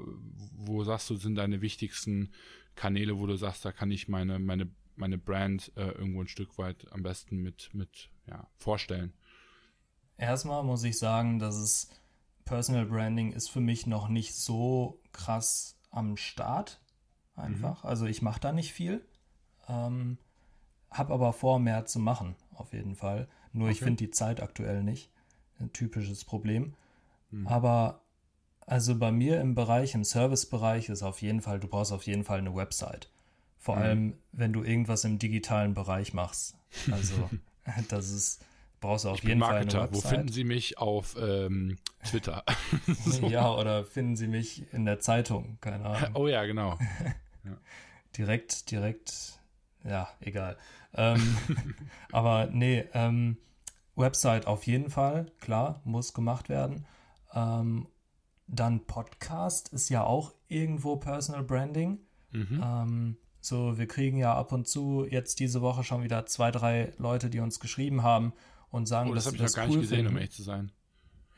wo 0.57 0.85
sagst 0.85 1.11
du, 1.11 1.17
sind 1.17 1.35
deine 1.37 1.61
wichtigsten 1.61 2.31
Kanäle, 2.75 3.19
wo 3.19 3.27
du 3.27 3.37
sagst, 3.37 3.65
da 3.65 3.73
kann 3.73 3.91
ich 3.91 4.09
meine, 4.09 4.39
meine, 4.39 4.69
meine 4.95 5.19
Brand 5.19 5.73
äh, 5.77 5.89
irgendwo 5.91 6.23
ein 6.23 6.29
Stück 6.29 6.59
weit 6.59 6.91
am 6.93 7.03
besten 7.03 7.39
mit, 7.39 7.71
mit 7.73 8.11
ja, 8.27 8.47
vorstellen? 8.57 9.13
Erstmal 10.19 10.63
muss 10.65 10.85
ich 10.85 10.99
sagen, 10.99 11.39
dass 11.39 11.57
es 11.57 11.91
Personal 12.45 12.87
Branding 12.87 13.33
ist 13.33 13.51
für 13.51 13.61
mich 13.61 13.87
noch 13.87 14.09
nicht 14.09 14.35
so 14.35 15.01
krass 15.13 15.77
am 15.91 16.17
Start. 16.17 16.81
Einfach. 17.35 17.83
Mhm. 17.83 17.89
Also 17.89 18.07
ich 18.07 18.23
mache 18.23 18.41
da 18.41 18.53
nicht 18.53 18.73
viel. 18.73 19.05
Ähm, 19.69 20.19
hab 20.91 21.11
aber 21.11 21.33
vor, 21.33 21.59
mehr 21.59 21.85
zu 21.85 21.99
machen, 21.99 22.37
auf 22.55 22.73
jeden 22.73 22.95
Fall. 22.95 23.29
Nur 23.53 23.67
okay. 23.67 23.73
ich 23.73 23.81
finde 23.81 24.05
die 24.05 24.11
Zeit 24.11 24.41
aktuell 24.41 24.83
nicht. 24.83 25.11
Ein 25.59 25.73
typisches 25.73 26.25
Problem. 26.25 26.75
Mhm. 27.31 27.47
Aber 27.47 28.03
also 28.67 28.99
bei 28.99 29.13
mir 29.13 29.41
im 29.41 29.55
Bereich, 29.55 29.95
im 29.95 30.05
Servicebereich 30.05 30.89
ist 30.89 31.03
auf 31.03 31.23
jeden 31.23 31.41
Fall, 31.41 31.61
du 31.61 31.69
brauchst 31.69 31.93
auf 31.93 32.07
jeden 32.07 32.25
Fall 32.25 32.39
eine 32.39 32.55
Website. 32.55 33.11
Vor 33.59 33.77
mhm. 33.77 33.83
allem, 33.83 34.19
wenn 34.33 34.53
du 34.53 34.63
irgendwas 34.63 35.05
im 35.05 35.19
digitalen 35.19 35.75
Bereich 35.75 36.15
machst. 36.15 36.57
Also, 36.91 37.31
das 37.89 38.11
ist, 38.11 38.45
brauchst 38.81 39.05
du 39.05 39.11
auf 39.11 39.23
jeden 39.23 39.41
Fall 39.41 39.57
eine 39.57 39.67
Website. 39.67 39.95
Wo 39.95 40.01
finden 40.01 40.29
Sie 40.29 40.45
mich 40.45 40.79
auf 40.79 41.17
ähm, 41.21 41.79
Twitter? 42.05 42.45
so. 42.87 43.29
Ja, 43.29 43.53
oder 43.55 43.85
finden 43.85 44.17
Sie 44.17 44.29
mich 44.29 44.73
in 44.73 44.85
der 44.85 45.01
Zeitung, 45.01 45.59
keine 45.61 45.85
Ahnung. 45.85 46.11
Oh 46.15 46.29
ja, 46.29 46.45
genau. 46.45 46.79
Ja. 47.45 47.57
direkt, 48.19 48.73
direkt, 48.73 49.39
ja, 49.85 50.09
egal. 50.19 50.57
Ähm, 50.95 51.37
aber 52.11 52.49
nee, 52.51 52.85
ähm, 52.93 53.37
Website 53.95 54.49
auf 54.49 54.67
jeden 54.67 54.91
Fall, 54.91 55.31
klar, 55.41 55.81
muss 55.85 56.13
gemacht 56.13 56.49
werden. 56.49 56.87
Ähm, 57.33 57.87
dann 58.49 58.85
Podcast 58.85 59.73
ist 59.73 59.91
ja 59.91 60.03
auch 60.03 60.35
irgendwo 60.49 60.97
Personal 60.97 61.45
Branding. 61.45 62.01
Mhm. 62.33 62.61
Ähm, 62.65 63.17
so, 63.41 63.79
wir 63.79 63.87
kriegen 63.87 64.17
ja 64.17 64.35
ab 64.35 64.51
und 64.51 64.67
zu 64.67 65.07
jetzt 65.09 65.39
diese 65.39 65.63
Woche 65.63 65.85
schon 65.85 66.03
wieder 66.03 66.27
zwei, 66.27 66.51
drei 66.51 66.93
Leute, 66.99 67.31
die 67.31 67.39
uns 67.39 67.61
geschrieben 67.61 68.03
haben 68.03 68.33
und 68.77 68.87
sagen, 68.87 69.11
oh, 69.11 69.15
das 69.15 69.25
dass 69.25 69.33
sie 69.33 69.39
das 69.39 69.53
ich 69.53 69.57
noch 69.57 69.63
gar 69.63 69.71
cool 69.71 69.79
nicht 69.79 69.91
gesehen, 69.91 70.05
finden. 70.05 70.17
um 70.17 70.23
echt 70.23 70.33
zu 70.33 70.43
sein. 70.43 70.73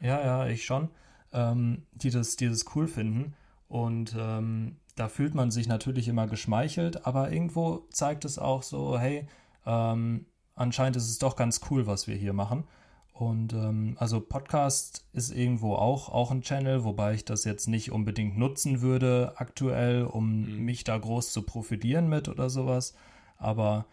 Ja, 0.01 0.21
ja, 0.21 0.47
ich 0.49 0.65
schon. 0.65 0.91
Ähm, 1.33 1.87
die, 1.93 2.11
das, 2.11 2.37
die 2.37 2.49
das 2.49 2.65
cool 2.75 2.87
finden. 2.89 3.35
Und 3.69 4.15
ähm, 4.19 4.77
da 4.97 5.09
fühlt 5.09 5.35
man 5.35 5.51
sich 5.51 5.69
natürlich 5.69 6.09
immer 6.09 6.27
geschmeichelt, 6.27 7.07
aber 7.07 7.31
irgendwo 7.31 7.87
zeigt 7.91 8.25
es 8.25 8.39
auch 8.39 8.63
so, 8.63 8.99
hey, 8.99 9.27
ähm, 9.67 10.27
anscheinend 10.55 10.97
ist 10.97 11.09
es 11.09 11.19
doch 11.19 11.37
ganz 11.37 11.61
cool, 11.71 11.87
was 11.87 12.07
wir 12.07 12.17
hier 12.17 12.33
machen. 12.33 12.65
Und 13.13 13.53
ähm, 13.53 13.97
also 13.99 14.21
Podcast 14.21 15.05
ist 15.13 15.31
irgendwo 15.31 15.75
auch, 15.75 16.09
auch 16.09 16.31
ein 16.31 16.43
Channel, 16.43 16.85
wobei 16.85 17.15
ich 17.15 17.25
das 17.25 17.45
jetzt 17.45 17.67
nicht 17.67 17.91
unbedingt 17.91 18.39
nutzen 18.39 18.81
würde 18.81 19.33
aktuell, 19.37 20.05
um 20.05 20.43
mhm. 20.43 20.65
mich 20.65 20.85
da 20.85 20.97
groß 20.97 21.33
zu 21.33 21.43
profilieren 21.43 22.09
mit 22.09 22.29
oder 22.29 22.49
sowas. 22.49 22.95
Aber 23.37 23.87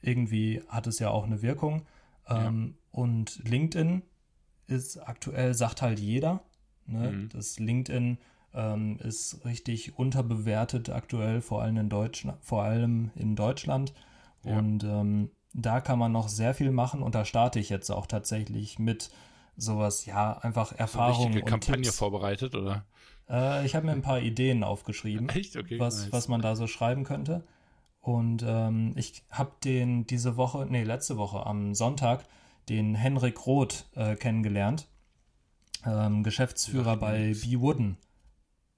irgendwie 0.00 0.62
hat 0.68 0.86
es 0.86 0.98
ja 0.98 1.10
auch 1.10 1.24
eine 1.24 1.42
Wirkung. 1.42 1.86
Ähm, 2.28 2.74
ja. 2.76 3.00
Und 3.00 3.40
LinkedIn 3.48 4.02
ist 4.66 4.98
aktuell, 4.98 5.54
sagt 5.54 5.82
halt 5.82 6.00
jeder. 6.00 6.42
Ne? 6.86 7.10
Mhm. 7.10 7.28
Das 7.30 7.58
LinkedIn 7.58 8.18
ähm, 8.54 8.98
ist 9.02 9.44
richtig 9.44 9.98
unterbewertet 9.98 10.90
aktuell, 10.90 11.40
vor 11.40 11.62
allem 11.62 11.76
in, 11.76 11.88
Deutsch, 11.88 12.26
vor 12.40 12.62
allem 12.62 13.10
in 13.14 13.36
Deutschland. 13.36 13.92
Ja. 14.44 14.58
Und 14.58 14.84
ähm, 14.84 15.30
da 15.52 15.80
kann 15.80 15.98
man 15.98 16.12
noch 16.12 16.28
sehr 16.28 16.54
viel 16.54 16.70
machen 16.70 17.02
und 17.02 17.14
da 17.14 17.24
starte 17.24 17.58
ich 17.58 17.70
jetzt 17.70 17.90
auch 17.90 18.06
tatsächlich 18.06 18.78
mit 18.78 19.10
sowas, 19.56 20.06
ja, 20.06 20.38
einfach 20.38 20.72
Erfahrungen. 20.72 21.32
Eine 21.32 21.42
Kampagne 21.42 21.82
Tipps. 21.82 21.96
vorbereitet, 21.96 22.54
oder? 22.54 22.84
Äh, 23.28 23.64
ich 23.64 23.74
habe 23.74 23.86
mir 23.86 23.92
ein 23.92 24.02
paar 24.02 24.20
Ideen 24.20 24.64
aufgeschrieben, 24.64 25.28
Echt? 25.30 25.56
Okay, 25.56 25.78
was, 25.80 26.02
nice. 26.02 26.12
was 26.12 26.28
man 26.28 26.42
da 26.42 26.56
so 26.56 26.66
schreiben 26.66 27.04
könnte. 27.04 27.44
Und 28.06 28.44
ähm, 28.46 28.92
ich 28.94 29.24
habe 29.30 29.50
den 29.64 30.06
diese 30.06 30.36
Woche, 30.36 30.64
nee, 30.70 30.84
letzte 30.84 31.16
Woche 31.16 31.44
am 31.44 31.74
Sonntag, 31.74 32.24
den 32.68 32.94
Henrik 32.94 33.44
Roth 33.46 33.86
äh, 33.96 34.14
kennengelernt. 34.14 34.86
Ähm, 35.84 36.22
Geschäftsführer 36.22 36.92
Ach, 36.92 37.00
bei 37.00 37.34
B. 37.34 37.58
Wooden, 37.58 37.96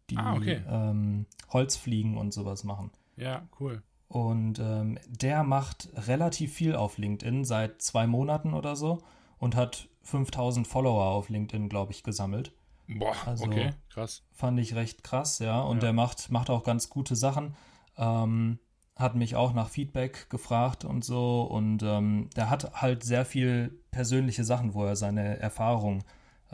die 0.08 0.16
ah, 0.16 0.32
okay. 0.32 0.62
ähm, 0.66 1.26
Holzfliegen 1.50 2.16
und 2.16 2.32
sowas 2.32 2.64
machen. 2.64 2.90
Ja, 3.16 3.46
cool. 3.60 3.82
Und 4.08 4.60
ähm, 4.60 4.98
der 5.06 5.44
macht 5.44 5.90
relativ 6.08 6.54
viel 6.54 6.74
auf 6.74 6.96
LinkedIn 6.96 7.44
seit 7.44 7.82
zwei 7.82 8.06
Monaten 8.06 8.54
oder 8.54 8.76
so 8.76 9.02
und 9.36 9.54
hat 9.56 9.90
5000 10.04 10.66
Follower 10.66 11.04
auf 11.04 11.28
LinkedIn, 11.28 11.68
glaube 11.68 11.92
ich, 11.92 12.02
gesammelt. 12.02 12.52
Boah, 12.88 13.14
also, 13.26 13.44
okay, 13.44 13.72
krass. 13.90 14.22
Fand 14.32 14.58
ich 14.58 14.74
recht 14.74 15.04
krass, 15.04 15.38
ja. 15.38 15.60
Und 15.60 15.76
ja. 15.76 15.80
der 15.80 15.92
macht, 15.92 16.30
macht 16.30 16.48
auch 16.48 16.64
ganz 16.64 16.88
gute 16.88 17.14
Sachen. 17.14 17.54
Ähm, 17.98 18.58
hat 18.98 19.14
mich 19.14 19.36
auch 19.36 19.54
nach 19.54 19.68
Feedback 19.68 20.28
gefragt 20.28 20.84
und 20.84 21.04
so. 21.04 21.42
Und 21.42 21.82
ähm, 21.84 22.28
der 22.36 22.50
hat 22.50 22.82
halt 22.82 23.04
sehr 23.04 23.24
viel 23.24 23.78
persönliche 23.90 24.44
Sachen, 24.44 24.74
wo 24.74 24.84
er 24.84 24.96
seine 24.96 25.38
Erfahrung 25.38 26.04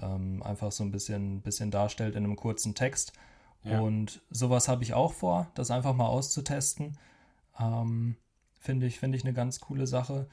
ähm, 0.01 0.43
einfach 0.43 0.71
so 0.71 0.85
ein 0.85 0.91
bisschen, 0.91 1.41
bisschen 1.41 1.71
darstellt 1.71 2.17
in 2.17 2.25
einem 2.25 2.37
kurzen 2.37 2.75
Text. 2.75 3.15
Ja. 3.63 3.81
Und 3.81 4.21
sowas 4.31 4.69
habe 4.69 4.83
ich 4.83 4.93
auch 4.93 5.15
vor, 5.15 5.51
das 5.55 5.71
einfach 5.71 5.95
mal 5.95 6.07
auszutesten. 6.07 6.99
Ähm, 7.59 8.17
Finde 8.59 8.87
ich, 8.87 8.99
find 8.99 9.15
ich 9.15 9.25
eine 9.25 9.35
ganz 9.35 9.61
coole 9.61 9.87
Sache. 9.87 10.27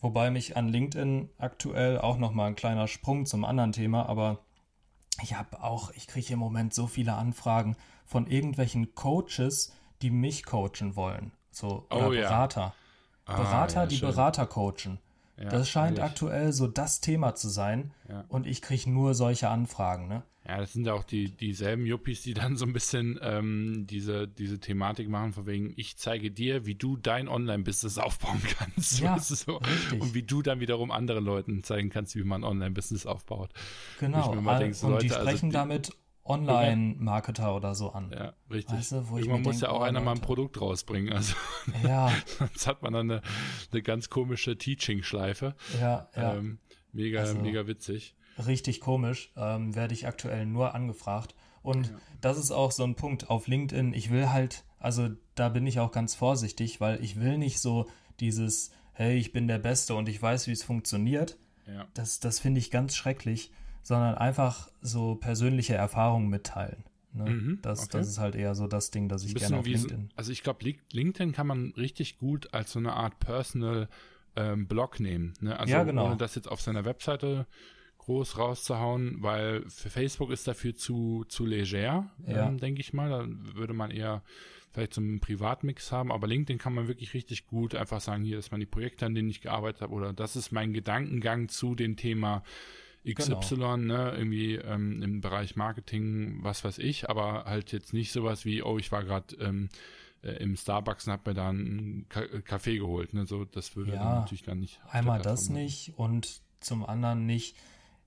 Wobei 0.00 0.30
mich 0.30 0.56
an 0.56 0.68
LinkedIn 0.68 1.30
aktuell 1.38 1.98
auch 1.98 2.18
nochmal 2.18 2.48
ein 2.48 2.54
kleiner 2.54 2.86
Sprung 2.86 3.24
zum 3.24 3.44
anderen 3.44 3.72
Thema, 3.72 4.06
aber 4.08 4.40
ich 5.22 5.34
habe 5.34 5.62
auch, 5.62 5.90
ich 5.92 6.06
kriege 6.06 6.34
im 6.34 6.38
Moment 6.38 6.74
so 6.74 6.86
viele 6.86 7.14
Anfragen 7.14 7.76
von 8.04 8.26
irgendwelchen 8.26 8.94
Coaches, 8.94 9.72
die 10.02 10.10
mich 10.10 10.44
coachen 10.44 10.96
wollen. 10.96 11.32
So, 11.56 11.86
oder 11.90 12.08
oh, 12.08 12.10
Berater. 12.10 12.60
Ja. 12.60 12.74
Ah, 13.24 13.36
Berater, 13.38 13.80
ja, 13.80 13.86
die 13.86 13.96
schön. 13.96 14.10
Berater 14.10 14.46
coachen. 14.46 14.98
Ja, 15.38 15.48
das 15.48 15.70
scheint 15.70 15.98
ehrlich. 15.98 16.10
aktuell 16.10 16.52
so 16.52 16.66
das 16.66 17.00
Thema 17.00 17.34
zu 17.34 17.48
sein. 17.48 17.92
Und 18.28 18.46
ich 18.46 18.60
kriege 18.60 18.90
nur 18.90 19.14
solche 19.14 19.48
Anfragen, 19.48 20.06
ne? 20.06 20.22
Ja, 20.46 20.58
das 20.58 20.74
sind 20.74 20.86
ja 20.86 20.92
auch 20.92 21.02
die, 21.02 21.30
dieselben 21.30 21.86
Yuppies, 21.86 22.22
die 22.22 22.34
dann 22.34 22.56
so 22.56 22.66
ein 22.66 22.72
bisschen 22.72 23.18
ähm, 23.22 23.86
diese, 23.88 24.28
diese 24.28 24.60
Thematik 24.60 25.08
machen, 25.08 25.32
von 25.32 25.46
wegen, 25.46 25.72
ich 25.76 25.96
zeige 25.96 26.30
dir, 26.30 26.66
wie 26.66 26.74
du 26.74 26.96
dein 26.96 27.26
Online-Business 27.26 27.98
aufbauen 27.98 28.42
kannst. 28.58 29.00
Ja, 29.00 29.18
so. 29.18 29.60
Und 29.98 30.14
wie 30.14 30.22
du 30.22 30.42
dann 30.42 30.60
wiederum 30.60 30.90
anderen 30.90 31.24
Leuten 31.24 31.64
zeigen 31.64 31.88
kannst, 31.88 32.14
wie 32.16 32.22
man 32.22 32.44
Online-Business 32.44 33.06
aufbaut. 33.06 33.50
Genau. 33.98 34.34
Denk, 34.58 34.74
so, 34.74 34.88
und 34.88 34.92
Leute, 34.92 35.06
die 35.06 35.12
also 35.12 35.22
sprechen 35.22 35.46
also, 35.46 35.58
damit 35.58 35.92
Online-Marketer 36.28 37.54
oder 37.54 37.74
so 37.74 37.90
an. 37.90 38.10
Ja, 38.10 38.34
richtig. 38.50 38.78
Weißt 38.78 38.92
du, 38.92 38.96
Irgendwann 38.96 39.42
muss 39.42 39.58
denk, 39.58 39.62
ja 39.62 39.68
auch 39.70 39.80
oh, 39.80 39.84
einer 39.84 40.00
mal 40.00 40.12
ein 40.12 40.20
Produkt 40.20 40.60
rausbringen. 40.60 41.12
Also 41.12 41.34
ja. 41.84 42.12
sonst 42.38 42.66
hat 42.66 42.82
man 42.82 42.92
dann 42.92 43.10
eine, 43.10 43.22
eine 43.72 43.82
ganz 43.82 44.10
komische 44.10 44.56
Teaching-Schleife. 44.58 45.54
Ja, 45.80 46.08
ja. 46.16 46.34
Ähm, 46.34 46.58
mega, 46.92 47.20
also, 47.20 47.36
mega 47.36 47.66
witzig. 47.66 48.14
Richtig 48.46 48.80
komisch. 48.80 49.32
Ähm, 49.36 49.74
werde 49.74 49.94
ich 49.94 50.06
aktuell 50.06 50.46
nur 50.46 50.74
angefragt. 50.74 51.34
Und 51.62 51.88
ja. 51.88 51.92
das 52.20 52.38
ist 52.38 52.50
auch 52.50 52.70
so 52.70 52.84
ein 52.84 52.94
Punkt 52.94 53.30
auf 53.30 53.48
LinkedIn. 53.48 53.92
Ich 53.94 54.10
will 54.10 54.30
halt, 54.30 54.64
also 54.78 55.08
da 55.34 55.48
bin 55.48 55.66
ich 55.66 55.80
auch 55.80 55.90
ganz 55.90 56.14
vorsichtig, 56.14 56.80
weil 56.80 57.02
ich 57.02 57.18
will 57.18 57.38
nicht 57.38 57.60
so 57.60 57.86
dieses, 58.20 58.70
hey, 58.92 59.16
ich 59.16 59.32
bin 59.32 59.48
der 59.48 59.58
Beste 59.58 59.94
und 59.94 60.08
ich 60.08 60.20
weiß, 60.20 60.46
wie 60.46 60.52
es 60.52 60.62
funktioniert, 60.62 61.38
ja. 61.66 61.86
das, 61.94 62.20
das 62.20 62.38
finde 62.38 62.60
ich 62.60 62.70
ganz 62.70 62.94
schrecklich, 62.94 63.50
sondern 63.86 64.16
einfach 64.16 64.68
so 64.80 65.14
persönliche 65.14 65.74
Erfahrungen 65.74 66.28
mitteilen. 66.28 66.82
Ne? 67.12 67.30
Mhm, 67.30 67.58
das, 67.62 67.84
okay. 67.84 67.98
das 67.98 68.08
ist 68.08 68.18
halt 68.18 68.34
eher 68.34 68.56
so 68.56 68.66
das 68.66 68.90
Ding, 68.90 69.08
das 69.08 69.22
ich 69.22 69.32
gerne 69.36 69.58
auf 69.58 69.64
LinkedIn. 69.64 70.10
also 70.16 70.32
ich 70.32 70.42
glaube, 70.42 70.74
LinkedIn 70.90 71.30
kann 71.30 71.46
man 71.46 71.72
richtig 71.76 72.18
gut 72.18 72.52
als 72.52 72.72
so 72.72 72.80
eine 72.80 72.94
Art 72.94 73.20
Personal 73.20 73.88
ähm, 74.34 74.66
Blog 74.66 74.98
nehmen. 74.98 75.34
Ne? 75.40 75.56
Also 75.56 75.72
ja, 75.72 75.84
genau. 75.84 76.06
ohne 76.06 76.16
das 76.16 76.34
jetzt 76.34 76.48
auf 76.48 76.60
seiner 76.60 76.84
Webseite 76.84 77.46
groß 77.98 78.38
rauszuhauen, 78.38 79.18
weil 79.22 79.62
für 79.68 79.88
Facebook 79.88 80.32
ist 80.32 80.48
dafür 80.48 80.74
zu, 80.74 81.24
zu 81.28 81.46
leger, 81.46 82.10
ja. 82.26 82.48
ähm, 82.48 82.58
denke 82.58 82.80
ich 82.80 82.92
mal. 82.92 83.08
Da 83.08 83.24
würde 83.54 83.72
man 83.72 83.92
eher 83.92 84.24
vielleicht 84.72 84.94
so 84.94 85.00
einen 85.00 85.20
Privatmix 85.20 85.92
haben, 85.92 86.10
aber 86.10 86.26
LinkedIn 86.26 86.58
kann 86.58 86.74
man 86.74 86.88
wirklich 86.88 87.14
richtig 87.14 87.46
gut 87.46 87.76
einfach 87.76 88.00
sagen, 88.00 88.24
hier 88.24 88.40
ist 88.40 88.50
man 88.50 88.58
die 88.58 88.66
Projekte, 88.66 89.06
an 89.06 89.14
denen 89.14 89.28
ich 89.28 89.42
gearbeitet 89.42 89.82
habe, 89.82 89.94
oder 89.94 90.12
das 90.12 90.34
ist 90.34 90.50
mein 90.50 90.72
Gedankengang 90.72 91.48
zu 91.48 91.76
dem 91.76 91.94
Thema 91.94 92.42
XY, 93.14 93.54
genau. 93.54 93.76
ne, 93.76 94.14
irgendwie 94.16 94.56
ähm, 94.56 95.02
im 95.02 95.20
Bereich 95.20 95.56
Marketing, 95.56 96.38
was 96.42 96.64
weiß 96.64 96.78
ich, 96.78 97.08
aber 97.08 97.44
halt 97.44 97.72
jetzt 97.72 97.92
nicht 97.92 98.12
sowas 98.12 98.44
wie, 98.44 98.62
oh, 98.62 98.78
ich 98.78 98.90
war 98.92 99.04
gerade 99.04 99.36
ähm, 99.36 99.68
äh, 100.22 100.32
im 100.42 100.56
Starbucks 100.56 101.06
und 101.06 101.12
habe 101.12 101.30
mir 101.30 101.34
da 101.34 101.48
einen 101.48 102.06
Ka 102.08 102.26
Kaffee 102.44 102.78
geholt. 102.78 103.14
Ne? 103.14 103.26
So, 103.26 103.44
das 103.44 103.76
würde 103.76 103.92
ja, 103.92 104.20
natürlich 104.20 104.42
dann 104.42 104.60
nicht. 104.60 104.80
Einmal 104.88 105.22
das 105.22 105.48
nicht 105.48 105.94
und 105.96 106.40
zum 106.60 106.84
anderen 106.84 107.26
nicht, 107.26 107.56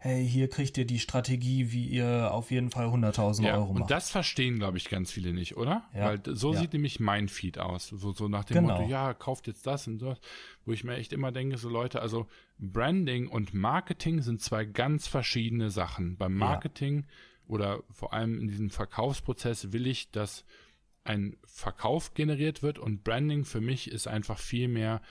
hey, 0.01 0.25
hier 0.25 0.47
kriegt 0.47 0.77
ihr 0.77 0.85
die 0.85 0.97
Strategie, 0.97 1.73
wie 1.73 1.85
ihr 1.85 2.31
auf 2.31 2.51
jeden 2.51 2.71
Fall 2.71 2.87
100.000 2.87 3.43
ja, 3.43 3.55
Euro 3.55 3.73
macht. 3.73 3.81
Und 3.81 3.91
das 3.91 4.09
verstehen, 4.09 4.57
glaube 4.57 4.77
ich, 4.77 4.89
ganz 4.89 5.11
viele 5.11 5.33
nicht, 5.33 5.57
oder? 5.57 5.83
Ja, 5.93 6.05
Weil 6.05 6.21
so 6.25 6.53
ja. 6.53 6.61
sieht 6.61 6.71
nämlich 6.71 7.01
mein 7.01 7.27
Feed 7.27 7.59
aus. 7.59 7.87
So, 7.87 8.13
so 8.13 8.29
nach 8.29 8.45
dem 8.45 8.61
genau. 8.61 8.77
Motto, 8.77 8.89
ja, 8.89 9.13
kauft 9.13 9.47
jetzt 9.47 9.67
das 9.67 9.87
und 9.87 9.99
das. 9.99 10.17
Wo 10.65 10.71
ich 10.71 10.85
mir 10.85 10.95
echt 10.95 11.11
immer 11.11 11.33
denke, 11.33 11.57
so 11.57 11.67
Leute, 11.67 12.01
also 12.01 12.27
Branding 12.57 13.27
und 13.27 13.53
Marketing 13.53 14.21
sind 14.21 14.41
zwei 14.41 14.63
ganz 14.63 15.07
verschiedene 15.07 15.69
Sachen. 15.69 16.15
Beim 16.15 16.33
Marketing 16.33 17.05
oder 17.45 17.83
vor 17.91 18.13
allem 18.13 18.39
in 18.39 18.47
diesem 18.47 18.69
Verkaufsprozess 18.69 19.73
will 19.73 19.85
ich, 19.85 20.11
dass 20.11 20.45
ein 21.03 21.35
Verkauf 21.43 22.13
generiert 22.13 22.63
wird 22.63 22.79
und 22.79 23.03
Branding 23.03 23.43
für 23.43 23.61
mich 23.61 23.91
ist 23.91 24.07
einfach 24.07 24.37
viel 24.37 24.69
mehr 24.69 25.01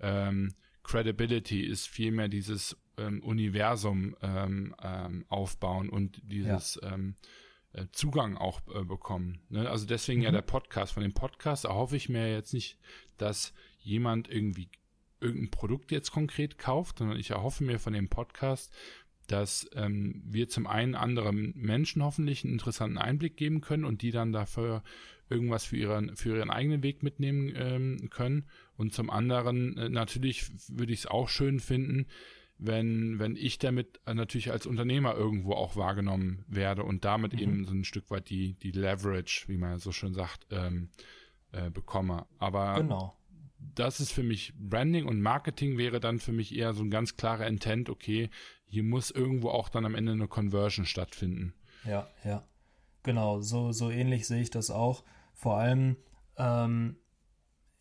ähm, 0.00 0.54
Credibility, 0.84 1.60
ist 1.60 1.86
viel 1.86 2.12
mehr 2.12 2.28
dieses 2.28 2.76
ähm, 2.98 3.22
Universum 3.22 4.16
ähm, 4.22 4.74
ähm, 4.82 5.24
aufbauen 5.28 5.88
und 5.88 6.20
dieses 6.24 6.78
ja. 6.82 6.94
ähm, 6.94 7.14
äh, 7.72 7.86
Zugang 7.92 8.36
auch 8.36 8.60
äh, 8.74 8.84
bekommen. 8.84 9.40
Ne? 9.48 9.68
Also 9.68 9.86
deswegen 9.86 10.20
mhm. 10.20 10.24
ja 10.24 10.32
der 10.32 10.42
Podcast. 10.42 10.92
Von 10.92 11.02
dem 11.02 11.14
Podcast 11.14 11.64
erhoffe 11.64 11.96
ich 11.96 12.08
mir 12.08 12.30
jetzt 12.30 12.54
nicht, 12.54 12.78
dass 13.16 13.52
jemand 13.80 14.28
irgendwie 14.28 14.68
irgendein 15.20 15.50
Produkt 15.50 15.90
jetzt 15.90 16.10
konkret 16.10 16.58
kauft, 16.58 16.98
sondern 16.98 17.18
ich 17.18 17.30
erhoffe 17.30 17.64
mir 17.64 17.78
von 17.78 17.92
dem 17.92 18.08
Podcast, 18.08 18.72
dass 19.26 19.68
ähm, 19.74 20.22
wir 20.24 20.48
zum 20.48 20.66
einen 20.66 20.94
anderen 20.94 21.52
Menschen 21.54 22.02
hoffentlich 22.02 22.44
einen 22.44 22.54
interessanten 22.54 22.98
Einblick 22.98 23.36
geben 23.36 23.60
können 23.60 23.84
und 23.84 24.02
die 24.02 24.10
dann 24.10 24.32
dafür 24.32 24.82
irgendwas 25.28 25.64
für 25.64 25.76
ihren, 25.76 26.16
für 26.16 26.36
ihren 26.36 26.50
eigenen 26.50 26.82
Weg 26.82 27.02
mitnehmen 27.02 27.52
ähm, 27.54 28.08
können. 28.10 28.46
Und 28.76 28.94
zum 28.94 29.10
anderen, 29.10 29.76
äh, 29.76 29.88
natürlich 29.90 30.50
würde 30.68 30.92
ich 30.92 31.00
es 31.00 31.06
auch 31.06 31.28
schön 31.28 31.60
finden, 31.60 32.06
wenn, 32.58 33.18
wenn 33.18 33.36
ich 33.36 33.58
damit 33.58 34.00
äh, 34.04 34.14
natürlich 34.14 34.50
als 34.50 34.66
Unternehmer 34.66 35.14
irgendwo 35.14 35.52
auch 35.52 35.76
wahrgenommen 35.76 36.44
werde 36.48 36.82
und 36.82 37.04
damit 37.04 37.32
mhm. 37.34 37.38
eben 37.38 37.64
so 37.64 37.72
ein 37.72 37.84
Stück 37.84 38.10
weit 38.10 38.28
die, 38.30 38.54
die 38.54 38.72
Leverage, 38.72 39.44
wie 39.46 39.56
man 39.56 39.78
so 39.78 39.92
schön 39.92 40.12
sagt, 40.12 40.46
ähm, 40.50 40.90
äh, 41.52 41.70
bekomme. 41.70 42.26
Aber 42.38 42.74
genau. 42.74 43.16
das 43.58 44.00
ist 44.00 44.12
für 44.12 44.24
mich 44.24 44.52
Branding 44.58 45.06
und 45.06 45.20
Marketing 45.22 45.78
wäre 45.78 46.00
dann 46.00 46.18
für 46.18 46.32
mich 46.32 46.54
eher 46.54 46.74
so 46.74 46.82
ein 46.82 46.90
ganz 46.90 47.16
klarer 47.16 47.46
Intent, 47.46 47.88
okay, 47.88 48.28
hier 48.66 48.82
muss 48.82 49.10
irgendwo 49.10 49.50
auch 49.50 49.68
dann 49.68 49.86
am 49.86 49.94
Ende 49.94 50.12
eine 50.12 50.28
Conversion 50.28 50.84
stattfinden. 50.84 51.54
Ja, 51.84 52.08
ja. 52.24 52.46
Genau, 53.02 53.40
so, 53.40 53.72
so 53.72 53.90
ähnlich 53.90 54.26
sehe 54.26 54.42
ich 54.42 54.50
das 54.50 54.70
auch. 54.70 55.04
Vor 55.32 55.56
allem, 55.56 55.96
ähm, 56.36 56.96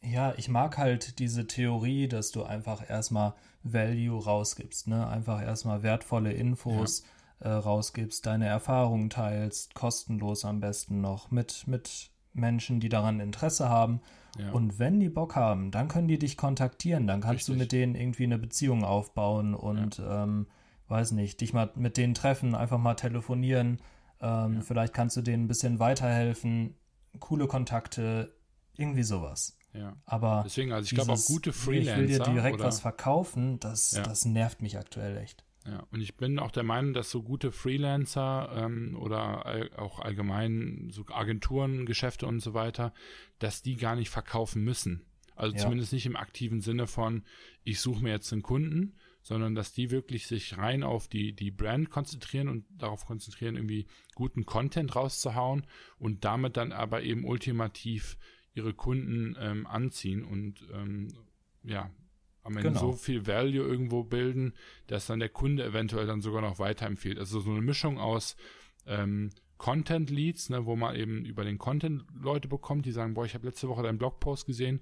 ja, 0.01 0.34
ich 0.38 0.47
mag 0.47 0.78
halt 0.78 1.19
diese 1.19 1.47
Theorie, 1.47 2.07
dass 2.07 2.32
du 2.32 2.43
einfach 2.43 2.88
erstmal 2.88 3.34
Value 3.74 4.24
rausgibst, 4.24 4.88
ne? 4.88 5.07
Einfach 5.07 5.41
erstmal 5.41 5.84
wertvolle 5.84 6.34
Infos 6.34 7.03
ja. 7.41 7.51
äh, 7.51 7.53
rausgibst, 7.53 8.26
deine 8.26 8.47
Erfahrungen 8.47 9.09
teilst, 9.09 9.74
kostenlos 9.74 10.45
am 10.45 10.59
besten 10.59 11.01
noch 11.01 11.32
mit, 11.32 11.68
mit 11.68 12.11
Menschen, 12.34 12.80
die 12.80 12.89
daran 12.89 13.20
Interesse 13.20 13.70
haben. 13.70 14.01
Ja. 14.38 14.51
Und 14.51 14.80
wenn 14.80 14.99
die 14.99 15.09
Bock 15.09 15.36
haben, 15.36 15.72
dann 15.72 15.88
können 15.88 16.07
die 16.07 16.20
dich 16.20 16.38
kontaktieren, 16.38 17.07
dann 17.07 17.22
kannst 17.22 17.49
Richtig. 17.49 17.55
du 17.55 17.59
mit 17.59 17.72
denen 17.72 17.95
irgendwie 17.95 18.26
eine 18.26 18.38
Beziehung 18.38 18.84
aufbauen 18.84 19.55
und 19.55 19.97
ja. 19.97 20.24
ähm, 20.24 20.47
weiß 20.88 21.11
nicht, 21.13 21.41
dich 21.41 21.53
mal 21.53 21.72
mit 21.76 21.97
denen 21.97 22.13
treffen, 22.13 22.55
einfach 22.55 22.78
mal 22.78 22.95
telefonieren. 22.95 23.80
Ähm, 24.22 24.61
vielleicht 24.61 24.93
kannst 24.93 25.18
du 25.18 25.22
denen 25.22 25.45
ein 25.45 25.47
bisschen 25.47 25.80
weiterhelfen, 25.80 26.76
coole 27.20 27.47
Kontakte, 27.47 28.34
irgendwie 28.76 29.03
sowas. 29.03 29.57
Ja. 29.78 29.95
Aber 30.05 30.41
deswegen, 30.45 30.71
also 30.71 30.86
ich 30.86 30.95
glaube 30.95 31.11
auch 31.11 31.25
gute 31.25 31.53
Freelancer. 31.53 32.03
Ich 32.03 32.09
will 32.09 32.17
dir 32.17 32.32
direkt 32.32 32.55
oder? 32.55 32.65
was 32.65 32.80
verkaufen, 32.80 33.59
das, 33.59 33.91
ja. 33.91 34.03
das 34.03 34.25
nervt 34.25 34.61
mich 34.61 34.78
aktuell 34.78 35.17
echt. 35.17 35.43
Ja, 35.65 35.86
und 35.91 35.99
ich 36.01 36.15
bin 36.15 36.39
auch 36.39 36.51
der 36.51 36.63
Meinung, 36.63 36.93
dass 36.93 37.11
so 37.11 37.21
gute 37.21 37.51
Freelancer 37.51 38.49
ähm, 38.55 38.97
oder 38.99 39.45
all, 39.45 39.69
auch 39.75 39.99
allgemein 39.99 40.88
so 40.91 41.05
Agenturen, 41.11 41.86
Geschäfte 41.86 42.25
und 42.25 42.39
so 42.39 42.53
weiter, 42.53 42.93
dass 43.39 43.61
die 43.61 43.75
gar 43.75 43.95
nicht 43.95 44.09
verkaufen 44.09 44.63
müssen. 44.63 45.05
Also 45.36 45.55
ja. 45.55 45.61
zumindest 45.61 45.93
nicht 45.93 46.05
im 46.05 46.15
aktiven 46.15 46.61
Sinne 46.61 46.88
von, 46.88 47.23
ich 47.63 47.82
suche 47.82 48.01
mir 48.01 48.11
jetzt 48.11 48.32
einen 48.32 48.43
Kunden, 48.43 48.95
sondern 49.21 49.55
dass 49.55 49.73
die 49.73 49.91
wirklich 49.91 50.25
sich 50.25 50.57
rein 50.57 50.84
auf 50.84 51.09
die, 51.09 51.34
die 51.34 51.51
Brand 51.51 51.89
konzentrieren 51.89 52.47
und 52.47 52.65
darauf 52.69 53.05
konzentrieren, 53.05 53.57
irgendwie 53.57 53.88
guten 54.15 54.45
Content 54.45 54.95
rauszuhauen 54.95 55.67
und 55.99 56.23
damit 56.23 56.55
dann 56.55 56.71
aber 56.71 57.03
eben 57.03 57.25
ultimativ 57.25 58.17
ihre 58.58 58.74
Kunden 58.74 59.36
ähm, 59.39 59.68
anziehen 59.68 60.24
und 60.24 60.68
ähm, 60.74 61.08
ja, 61.64 61.89
am 62.43 62.58
Ende 62.58 62.70
genau. 62.70 62.80
so 62.80 62.91
viel 62.93 63.28
Value 63.28 63.66
irgendwo 63.66 64.03
bilden, 64.03 64.53
dass 64.88 65.05
dann 65.05 65.20
der 65.20 65.30
Kunde 65.30 65.66
eventuell 65.66 66.08
dann 66.08 66.22
sogar 66.22 66.41
noch 66.41 66.60
weiterempfiehlt. 66.60 67.20
Also 67.20 67.39
so 67.39 67.51
eine 67.51 67.62
Mischung 67.62 67.99
aus 67.99 68.36
ähm, 68.86 69.32
Content 69.58 70.10
Leads, 70.10 70.49
ne, 70.49 70.66
wo 70.66 70.76
man 70.76 70.95
eben 70.95 71.26
über 71.26 71.43
den 71.43 71.58
Content 71.58 72.05
Leute 72.14 72.47
bekommt, 72.47 72.86
die 72.86 72.91
sagen, 72.91 73.14
boah, 73.16 73.26
ich 73.26 73.34
habe 73.34 73.45
letzte 73.45 73.68
Woche 73.68 73.84
deinen 73.84 73.97
Blogpost 73.97 74.45
gesehen, 74.45 74.82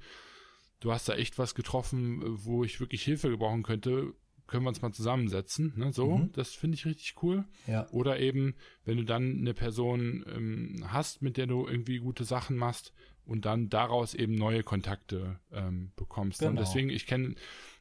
du 0.80 0.92
hast 0.92 1.10
da 1.10 1.16
echt 1.16 1.40
was 1.40 1.56
getroffen, 1.56 2.22
wo 2.24 2.64
ich 2.64 2.80
wirklich 2.80 3.04
Hilfe 3.04 3.30
gebrauchen 3.30 3.64
könnte, 3.64 4.14
können 4.48 4.64
wir 4.64 4.70
uns 4.70 4.82
mal 4.82 4.92
zusammensetzen, 4.92 5.74
ne? 5.76 5.92
So, 5.92 6.18
mhm. 6.18 6.32
das 6.34 6.54
finde 6.54 6.76
ich 6.76 6.86
richtig 6.86 7.16
cool. 7.24 7.46
Ja. 7.66 7.90
Oder 7.90 8.20
eben, 8.20 8.54
wenn 8.84 8.98
du 8.98 9.04
dann 9.04 9.40
eine 9.40 9.54
Person 9.56 10.24
ähm, 10.28 10.86
hast, 10.88 11.22
mit 11.24 11.38
der 11.38 11.48
du 11.48 11.68
irgendwie 11.68 11.98
gute 11.98 12.26
Sachen 12.26 12.56
machst, 12.56 12.94
und 13.26 13.46
dann 13.46 13.70
daraus 13.70 14.14
eben 14.14 14.36
neue 14.36 14.64
Kontakte 14.64 15.40
ähm, 15.52 15.92
bekommst. 15.96 16.40
Genau. 16.40 16.52
Und 16.52 16.60
deswegen, 16.60 16.90
ich 16.90 17.08
kenne, 17.08 17.36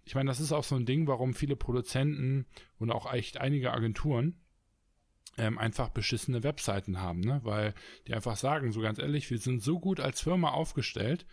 ich 0.04 0.14
meine, 0.14 0.28
das 0.28 0.40
ist 0.40 0.52
auch 0.52 0.64
so 0.64 0.76
ein 0.76 0.86
Ding, 0.86 1.06
warum 1.06 1.34
viele 1.34 1.56
Produzenten 1.56 2.46
und 2.78 2.90
auch 2.90 3.12
echt 3.12 3.38
einige 3.38 3.72
Agenturen 3.72 4.36
ähm, 5.36 5.58
einfach 5.58 5.88
beschissene 5.88 6.42
Webseiten 6.42 7.00
haben, 7.00 7.20
ne? 7.20 7.40
weil 7.42 7.74
die 8.06 8.14
einfach 8.14 8.36
sagen, 8.36 8.72
so 8.72 8.80
ganz 8.80 8.98
ehrlich, 8.98 9.30
wir 9.30 9.38
sind 9.38 9.62
so 9.62 9.80
gut 9.80 10.00
als 10.00 10.20
Firma 10.20 10.50
aufgestellt, 10.50 11.26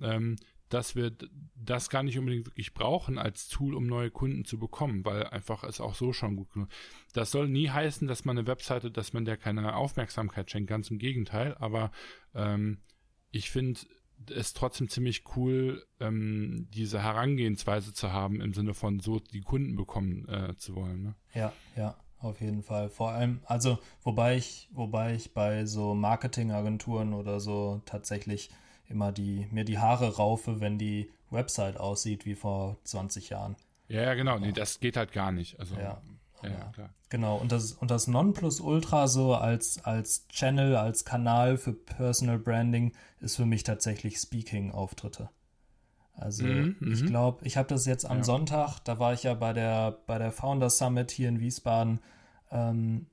ähm, 0.00 0.36
dass 0.70 0.96
wir 0.96 1.12
das 1.54 1.88
gar 1.88 2.02
nicht 2.02 2.18
unbedingt 2.18 2.46
wirklich 2.46 2.74
brauchen 2.74 3.18
als 3.18 3.48
Tool, 3.48 3.74
um 3.74 3.86
neue 3.86 4.10
Kunden 4.10 4.44
zu 4.44 4.58
bekommen, 4.58 5.04
weil 5.04 5.24
einfach 5.24 5.62
es 5.62 5.80
auch 5.80 5.94
so 5.94 6.12
schon 6.12 6.36
gut 6.36 6.52
genug. 6.52 6.68
Das 7.12 7.30
soll 7.30 7.48
nie 7.48 7.68
heißen, 7.68 8.08
dass 8.08 8.24
man 8.24 8.38
eine 8.38 8.46
Webseite, 8.48 8.90
dass 8.90 9.12
man 9.12 9.24
der 9.24 9.36
keine 9.36 9.76
Aufmerksamkeit 9.76 10.50
schenkt, 10.50 10.68
ganz 10.68 10.90
im 10.90 10.98
Gegenteil, 10.98 11.54
aber 11.58 11.92
ähm, 12.34 12.78
ich 13.34 13.50
finde 13.50 13.80
es 14.34 14.54
trotzdem 14.54 14.88
ziemlich 14.88 15.24
cool, 15.36 15.84
ähm, 16.00 16.68
diese 16.72 17.02
Herangehensweise 17.02 17.92
zu 17.92 18.12
haben, 18.12 18.40
im 18.40 18.54
Sinne 18.54 18.74
von 18.74 19.00
so 19.00 19.18
die 19.18 19.40
Kunden 19.40 19.76
bekommen 19.76 20.28
äh, 20.28 20.56
zu 20.56 20.76
wollen. 20.76 21.02
Ne? 21.02 21.14
Ja, 21.34 21.52
ja, 21.76 21.96
auf 22.20 22.40
jeden 22.40 22.62
Fall. 22.62 22.88
Vor 22.88 23.10
allem, 23.10 23.40
also 23.44 23.78
wobei 24.02 24.36
ich, 24.36 24.68
wobei 24.72 25.14
ich 25.14 25.34
bei 25.34 25.66
so 25.66 25.94
Marketingagenturen 25.94 27.12
oder 27.12 27.40
so 27.40 27.82
tatsächlich 27.84 28.50
immer 28.88 29.12
die, 29.12 29.48
mir 29.50 29.64
die 29.64 29.78
Haare 29.78 30.16
raufe, 30.16 30.60
wenn 30.60 30.78
die 30.78 31.10
Website 31.30 31.76
aussieht 31.76 32.24
wie 32.24 32.36
vor 32.36 32.78
20 32.84 33.30
Jahren. 33.30 33.56
Ja, 33.88 34.02
ja, 34.02 34.14
genau. 34.14 34.38
Nee, 34.38 34.52
das 34.52 34.80
geht 34.80 34.96
halt 34.96 35.12
gar 35.12 35.32
nicht. 35.32 35.58
Also, 35.58 35.74
ja. 35.74 36.00
Ja, 36.52 36.72
klar. 36.72 36.90
Genau, 37.08 37.36
und 37.36 37.52
das, 37.52 37.72
und 37.72 37.90
das 37.90 38.08
Nonplusultra 38.08 39.06
so 39.06 39.34
als, 39.34 39.84
als 39.84 40.26
Channel, 40.28 40.76
als 40.76 41.04
Kanal 41.04 41.56
für 41.56 41.72
Personal 41.72 42.38
Branding 42.38 42.92
ist 43.20 43.36
für 43.36 43.46
mich 43.46 43.62
tatsächlich 43.62 44.18
Speaking-Auftritte. 44.18 45.30
Also 46.16 46.44
mhm, 46.44 46.76
ich 46.80 47.02
mhm. 47.02 47.06
glaube, 47.06 47.44
ich 47.44 47.56
habe 47.56 47.68
das 47.68 47.86
jetzt 47.86 48.04
am 48.04 48.18
ja. 48.18 48.24
Sonntag, 48.24 48.80
da 48.80 48.98
war 48.98 49.12
ich 49.12 49.24
ja 49.24 49.34
bei 49.34 49.52
der, 49.52 49.98
bei 50.06 50.18
der 50.18 50.32
Founder 50.32 50.70
Summit 50.70 51.10
hier 51.10 51.28
in 51.28 51.40
Wiesbaden. 51.40 52.00
Ähm, 52.50 53.06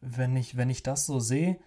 wenn, 0.00 0.36
ich, 0.36 0.56
wenn 0.56 0.70
ich 0.70 0.82
das 0.82 1.06
so 1.06 1.20
sehe, 1.20 1.58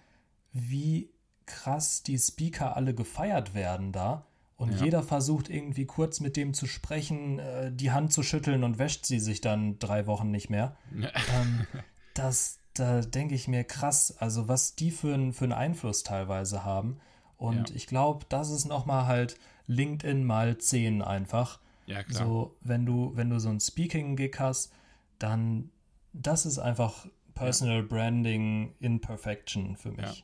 wie 0.53 1.11
krass 1.45 2.03
die 2.03 2.17
Speaker 2.17 2.75
alle 2.75 2.93
gefeiert 2.93 3.53
werden 3.53 3.91
da 3.91 4.25
Und 4.61 4.73
ja. 4.73 4.85
jeder 4.85 5.01
versucht 5.01 5.49
irgendwie 5.49 5.87
kurz 5.87 6.19
mit 6.19 6.37
dem 6.37 6.53
zu 6.53 6.67
sprechen, 6.67 7.39
äh, 7.39 7.71
die 7.71 7.89
Hand 7.89 8.13
zu 8.13 8.21
schütteln 8.21 8.63
und 8.63 8.77
wäscht 8.77 9.07
sie 9.07 9.19
sich 9.19 9.41
dann 9.41 9.79
drei 9.79 10.05
Wochen 10.05 10.29
nicht 10.29 10.51
mehr. 10.51 10.77
Ja. 10.95 11.09
Ähm, 11.33 11.65
das, 12.13 12.59
da 12.75 13.01
denke 13.01 13.33
ich 13.33 13.47
mir 13.47 13.63
krass, 13.63 14.15
also 14.19 14.47
was 14.47 14.75
die 14.75 14.91
für, 14.91 15.15
ein, 15.15 15.33
für 15.33 15.45
einen 15.45 15.53
Einfluss 15.53 16.03
teilweise 16.03 16.63
haben. 16.63 16.99
Und 17.37 17.71
ja. 17.71 17.75
ich 17.75 17.87
glaube, 17.87 18.27
das 18.29 18.51
ist 18.51 18.65
nochmal 18.65 19.07
halt 19.07 19.35
LinkedIn 19.65 20.23
mal 20.23 20.59
10 20.59 21.01
einfach. 21.01 21.59
Ja, 21.87 22.03
klar. 22.03 22.23
So, 22.23 22.55
wenn 22.61 22.85
du, 22.85 23.13
wenn 23.15 23.31
du 23.31 23.39
so 23.39 23.49
ein 23.49 23.59
Speaking-Gig 23.59 24.35
hast, 24.37 24.71
dann 25.17 25.71
das 26.13 26.45
ist 26.45 26.59
einfach 26.59 27.07
Personal 27.33 27.77
ja. 27.77 27.87
Branding 27.87 28.75
in 28.79 29.01
Perfection 29.01 29.75
für 29.75 29.89
mich. 29.91 30.23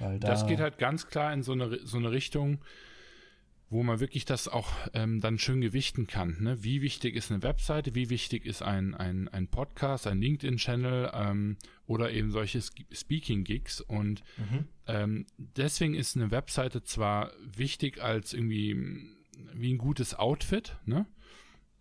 Ja. 0.00 0.18
Da 0.18 0.18
das 0.18 0.48
geht 0.48 0.58
halt 0.58 0.78
ganz 0.78 1.06
klar 1.06 1.32
in 1.32 1.44
so 1.44 1.52
eine, 1.52 1.78
so 1.86 1.98
eine 1.98 2.10
Richtung, 2.10 2.58
wo 3.68 3.82
man 3.82 3.98
wirklich 3.98 4.24
das 4.24 4.46
auch 4.46 4.70
ähm, 4.94 5.20
dann 5.20 5.38
schön 5.38 5.60
gewichten 5.60 6.06
kann. 6.06 6.36
Ne? 6.40 6.62
Wie 6.62 6.82
wichtig 6.82 7.16
ist 7.16 7.32
eine 7.32 7.42
Webseite, 7.42 7.94
wie 7.94 8.10
wichtig 8.10 8.46
ist 8.46 8.62
ein, 8.62 8.94
ein, 8.94 9.28
ein 9.28 9.48
Podcast, 9.48 10.06
ein 10.06 10.20
LinkedIn-Channel 10.20 11.10
ähm, 11.12 11.56
oder 11.86 12.12
eben 12.12 12.30
solche 12.30 12.60
Speaking-Gigs. 12.62 13.80
Und 13.80 14.22
mhm. 14.36 14.68
ähm, 14.86 15.26
deswegen 15.36 15.94
ist 15.94 16.16
eine 16.16 16.30
Webseite 16.30 16.84
zwar 16.84 17.32
wichtig 17.40 18.00
als 18.00 18.32
irgendwie 18.32 18.76
wie 19.52 19.74
ein 19.74 19.78
gutes 19.78 20.14
Outfit, 20.14 20.76
ne? 20.84 21.06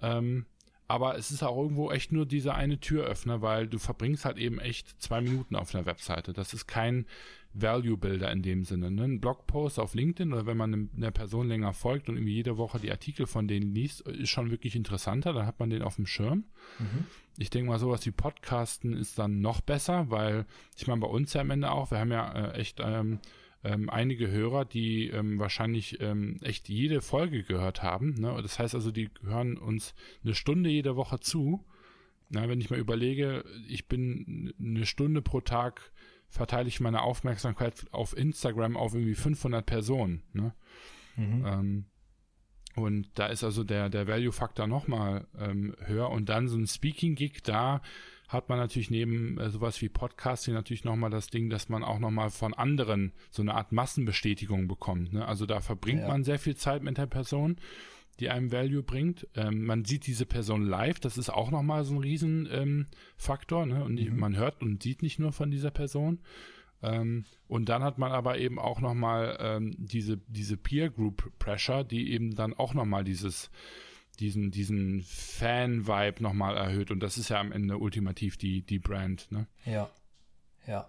Ähm, 0.02 0.46
aber 0.88 1.18
es 1.18 1.32
ist 1.32 1.42
auch 1.42 1.58
irgendwo 1.58 1.92
echt 1.92 2.12
nur 2.12 2.28
dieser 2.28 2.54
eine 2.54 2.80
Türöffner, 2.80 3.42
weil 3.42 3.68
du 3.68 3.80
verbringst 3.80 4.26
halt 4.26 4.38
eben 4.38 4.60
echt 4.60 5.02
zwei 5.02 5.20
Minuten 5.20 5.56
auf 5.56 5.74
einer 5.74 5.86
Webseite. 5.88 6.32
Das 6.32 6.54
ist 6.54 6.68
kein 6.68 7.08
Value 7.56 7.98
Builder 7.98 8.32
in 8.32 8.42
dem 8.42 8.64
Sinne. 8.66 8.92
Ne? 8.92 9.04
Ein 9.04 9.22
Blogpost 9.22 9.80
auf 9.80 9.96
LinkedIn 9.96 10.34
oder 10.34 10.46
wenn 10.46 10.58
man 10.58 10.90
einer 10.96 11.12
Person 11.12 11.48
länger 11.48 11.74
folgt 11.74 12.10
und 12.10 12.18
irgendwie 12.18 12.34
jede 12.34 12.58
Woche 12.58 12.80
die 12.80 12.92
Artikel 12.92 13.26
von 13.26 13.48
denen 13.48 13.74
liest, 13.74 14.02
ist 14.02 14.30
schon 14.30 14.52
wirklich 14.52 14.76
interessanter. 14.76 15.34
Da 15.34 15.46
hat 15.46 15.60
man 15.60 15.70
den 15.70 15.82
auf 15.82 15.96
dem 15.96 16.06
Schirm. 16.06 16.44
Mhm. 16.80 17.06
Ich 17.38 17.50
denke 17.50 17.70
mal, 17.70 17.80
sowas 17.80 18.06
wie 18.06 18.12
Podcasten 18.12 18.94
ist 18.94 19.18
dann 19.18 19.40
noch 19.40 19.62
besser, 19.62 20.10
weil 20.10 20.46
ich 20.78 20.88
meine, 20.88 21.02
bei 21.02 21.08
uns 21.08 21.34
ja 21.34 21.42
am 21.42 21.50
Ende 21.50 21.72
auch, 21.72 21.92
wir 21.92 22.00
haben 22.00 22.12
ja 22.12 22.32
äh, 22.32 22.60
echt 22.60 22.82
ähm, 22.82 23.20
ähm, 23.64 23.90
einige 23.90 24.30
Hörer, 24.30 24.66
die 24.66 25.10
ähm, 25.10 25.40
wahrscheinlich 25.40 26.00
ähm, 26.02 26.38
echt 26.42 26.70
jede 26.70 27.02
Folge 27.02 27.44
gehört 27.44 27.84
haben. 27.84 28.14
Ne? 28.16 28.38
Das 28.42 28.60
heißt 28.60 28.76
also, 28.76 28.92
die 28.92 29.10
hören 29.24 29.58
uns 29.58 29.96
eine 30.24 30.36
Stunde 30.36 30.70
jede 30.70 30.96
Woche 30.96 31.20
zu. 31.20 31.66
Na, 32.30 32.50
wenn 32.50 32.60
ich 32.60 32.70
mal 32.70 32.80
überlege, 32.80 33.44
ich 33.68 33.88
bin 33.88 34.54
eine 34.60 34.86
Stunde 34.86 35.22
pro 35.22 35.42
Tag 35.42 35.92
verteile 36.36 36.68
ich 36.68 36.80
meine 36.82 37.02
Aufmerksamkeit 37.02 37.86
auf 37.92 38.16
Instagram 38.16 38.76
auf 38.76 38.94
irgendwie 38.94 39.16
500 39.16 39.66
Personen. 39.66 40.22
Ne? 40.34 40.54
Mhm. 41.16 41.46
Ähm, 41.46 41.86
und 42.76 43.08
da 43.16 43.28
ist 43.28 43.44
also 43.44 43.64
der, 43.64 43.90
der 43.90 44.08
Value-Faktor 44.08 44.68
nochmal 44.68 45.28
ähm, 45.40 45.76
höher. 45.86 46.10
Und 46.10 46.28
dann 46.28 46.50
so 46.50 46.58
ein 46.58 46.68
Speaking-Gig, 46.68 47.42
da 47.44 47.82
hat 48.28 48.50
man 48.50 48.60
natürlich 48.60 48.92
neben 48.92 49.40
äh, 49.40 49.50
sowas 49.50 49.82
wie 49.82 49.88
Podcasting 49.88 50.54
natürlich 50.54 50.84
nochmal 50.84 51.10
das 51.10 51.28
Ding, 51.28 51.50
dass 51.50 51.70
man 51.70 51.84
auch 51.86 52.00
nochmal 52.00 52.32
von 52.32 52.54
anderen 52.54 53.14
so 53.32 53.42
eine 53.42 53.54
Art 53.54 53.72
Massenbestätigung 53.72 54.68
bekommt. 54.68 55.14
Ne? 55.14 55.26
Also 55.26 55.46
da 55.46 55.62
verbringt 55.62 56.02
ja. 56.02 56.08
man 56.10 56.26
sehr 56.26 56.40
viel 56.40 56.58
Zeit 56.58 56.84
mit 56.84 56.98
der 56.98 57.06
Person 57.06 57.56
die 58.20 58.30
einem 58.30 58.52
Value 58.52 58.84
bringt. 58.84 59.28
Ähm, 59.36 59.66
man 59.66 59.86
sieht 59.86 60.08
diese 60.08 60.26
Person 60.26 60.66
live, 60.66 61.00
das 61.00 61.18
ist 61.18 61.30
auch 61.30 61.52
nochmal 61.52 61.84
so 61.84 61.94
ein 61.96 62.00
Riesenfaktor. 62.00 63.64
Ähm, 63.64 63.70
ne? 63.70 63.84
Und 63.84 64.02
mhm. 64.02 64.18
man 64.18 64.36
hört 64.36 64.62
und 64.62 64.82
sieht 64.82 65.02
nicht 65.02 65.20
nur 65.20 65.32
von 65.32 65.52
dieser 65.52 65.72
Person. 65.72 66.20
Ähm, 66.82 67.26
und 67.48 67.70
dann 67.70 67.84
hat 67.84 67.98
man 67.98 68.12
aber 68.12 68.38
eben 68.38 68.60
auch 68.60 68.80
nochmal 68.80 69.38
ähm, 69.40 69.74
diese, 69.78 70.18
diese 70.28 70.58
Peer 70.58 70.90
Group 70.90 71.32
Pressure, 71.40 71.84
die 71.84 72.12
eben 72.12 72.36
dann 72.36 72.54
auch 72.54 72.74
nochmal 72.74 73.04
dieses, 73.04 73.50
diesen, 74.20 74.52
diesen 74.52 75.02
Fan-Vibe 75.02 76.24
nochmal 76.24 76.58
erhöht. 76.58 76.92
Und 76.92 77.02
das 77.02 77.18
ist 77.18 77.30
ja 77.30 77.40
am 77.40 77.52
Ende 77.52 77.78
ultimativ 77.78 78.38
die, 78.38 78.62
die 78.62 78.80
Brand. 78.80 79.32
Ne? 79.32 79.48
Ja, 79.66 79.90
ja. 80.68 80.88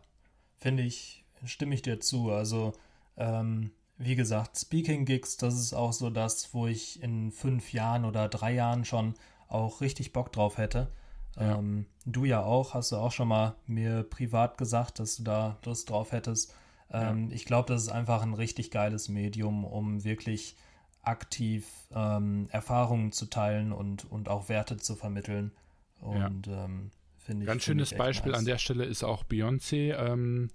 Finde 0.59 0.83
ich, 0.83 1.24
stimme 1.45 1.74
ich 1.74 1.83
dir 1.83 2.01
zu. 2.01 2.31
Also, 2.31 2.72
ähm, 3.16 3.70
wie 3.99 4.14
gesagt, 4.14 4.59
Speaking 4.59 5.05
Gigs, 5.05 5.36
das 5.36 5.55
ist 5.55 5.72
auch 5.72 5.92
so 5.92 6.11
das, 6.11 6.53
wo 6.53 6.66
ich 6.66 7.03
in 7.03 7.30
fünf 7.30 7.72
Jahren 7.72 8.05
oder 8.05 8.28
drei 8.28 8.53
Jahren 8.53 8.84
schon 8.84 9.14
auch 9.49 9.80
richtig 9.80 10.12
Bock 10.12 10.32
drauf 10.32 10.59
hätte. 10.59 10.90
Ja. 11.38 11.59
Ähm, 11.59 11.86
du 12.05 12.24
ja 12.24 12.42
auch, 12.42 12.74
hast 12.74 12.92
du 12.92 12.97
auch 12.97 13.12
schon 13.12 13.28
mal 13.28 13.57
mir 13.66 14.03
privat 14.03 14.59
gesagt, 14.59 14.99
dass 14.99 15.16
du 15.16 15.22
da 15.22 15.59
Lust 15.64 15.90
drauf 15.90 16.12
hättest. 16.12 16.55
Ähm, 16.90 17.28
ja. 17.28 17.34
Ich 17.36 17.44
glaube, 17.44 17.72
das 17.72 17.82
ist 17.82 17.88
einfach 17.88 18.22
ein 18.22 18.34
richtig 18.34 18.70
geiles 18.70 19.09
Medium, 19.09 19.64
um 19.64 20.05
wirklich 20.05 20.57
aktiv 21.03 21.66
ähm, 21.94 22.49
Erfahrungen 22.51 23.12
zu 23.12 23.26
teilen 23.26 23.72
und, 23.72 24.11
und 24.11 24.28
auch 24.28 24.49
Werte 24.49 24.76
zu 24.76 24.97
vermitteln. 24.97 25.53
Und 26.01 26.47
ja. 26.47 26.64
ähm, 26.64 26.90
finde 27.18 27.44
ich. 27.44 27.47
Ganz 27.47 27.62
schönes 27.62 27.94
Beispiel 27.94 28.32
nice. 28.32 28.40
an 28.40 28.44
der 28.44 28.59
Stelle 28.59 28.84
ist 28.84 29.05
auch 29.05 29.24
Beyoncé 29.24 29.94
ähm, 29.94 30.51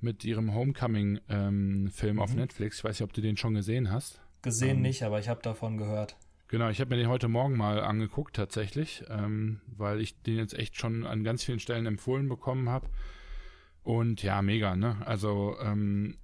mit 0.00 0.24
ihrem 0.24 0.54
Homecoming-Film 0.54 1.20
ähm, 1.28 1.90
mhm. 2.12 2.18
auf 2.18 2.34
Netflix. 2.34 2.78
Ich 2.78 2.84
weiß 2.84 3.00
nicht, 3.00 3.04
ob 3.04 3.12
du 3.12 3.20
den 3.20 3.36
schon 3.36 3.54
gesehen 3.54 3.90
hast. 3.90 4.20
Gesehen 4.42 4.76
ähm, 4.76 4.82
nicht, 4.82 5.02
aber 5.02 5.18
ich 5.18 5.28
habe 5.28 5.42
davon 5.42 5.78
gehört. 5.78 6.16
Genau, 6.48 6.68
ich 6.68 6.80
habe 6.80 6.90
mir 6.90 7.02
den 7.02 7.08
heute 7.08 7.28
Morgen 7.28 7.56
mal 7.56 7.80
angeguckt 7.80 8.36
tatsächlich, 8.36 9.02
ähm, 9.08 9.60
weil 9.66 10.00
ich 10.00 10.22
den 10.22 10.36
jetzt 10.36 10.54
echt 10.54 10.76
schon 10.76 11.04
an 11.04 11.24
ganz 11.24 11.42
vielen 11.42 11.58
Stellen 11.58 11.86
empfohlen 11.86 12.28
bekommen 12.28 12.68
habe. 12.68 12.88
Und 13.82 14.22
ja, 14.22 14.42
mega, 14.42 14.76
ne? 14.76 14.96
Also 15.04 15.56
ähm, 15.60 16.18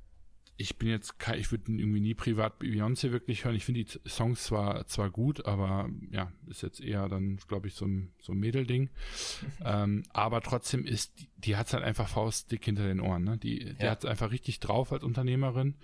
ich 0.57 0.77
bin 0.77 0.89
jetzt, 0.89 1.15
ich 1.37 1.51
würde 1.51 1.73
irgendwie 1.73 2.01
nie 2.01 2.15
privat 2.15 2.61
Beyoncé 2.61 3.11
wirklich 3.11 3.45
hören. 3.45 3.57
Ich 3.57 3.65
finde 3.65 3.85
die 3.85 4.09
Songs 4.09 4.45
zwar, 4.45 4.87
zwar 4.87 5.11
gut, 5.11 5.47
aber 5.47 5.89
ja, 6.11 6.31
ist 6.47 6.63
jetzt 6.63 6.81
eher 6.81 7.09
dann, 7.09 7.39
glaube 7.49 7.69
ich, 7.69 7.75
so 7.75 7.87
ein, 7.87 8.13
so 8.21 8.33
ein 8.33 8.39
Mädelding. 8.39 8.91
ähm, 9.65 10.05
aber 10.13 10.41
trotzdem 10.41 10.85
ist, 10.85 11.19
die, 11.19 11.29
die 11.39 11.57
hat 11.57 11.67
es 11.67 11.73
halt 11.73 11.85
einfach 11.85 12.09
faustdick 12.09 12.65
hinter 12.65 12.87
den 12.87 13.01
Ohren. 13.01 13.25
Ne? 13.25 13.39
Die, 13.39 13.65
ja. 13.65 13.73
die 13.73 13.89
hat 13.89 14.05
es 14.05 14.11
einfach 14.11 14.31
richtig 14.31 14.61
drauf 14.61 14.93
als 14.93 15.05
Unternehmerin. 15.05 15.77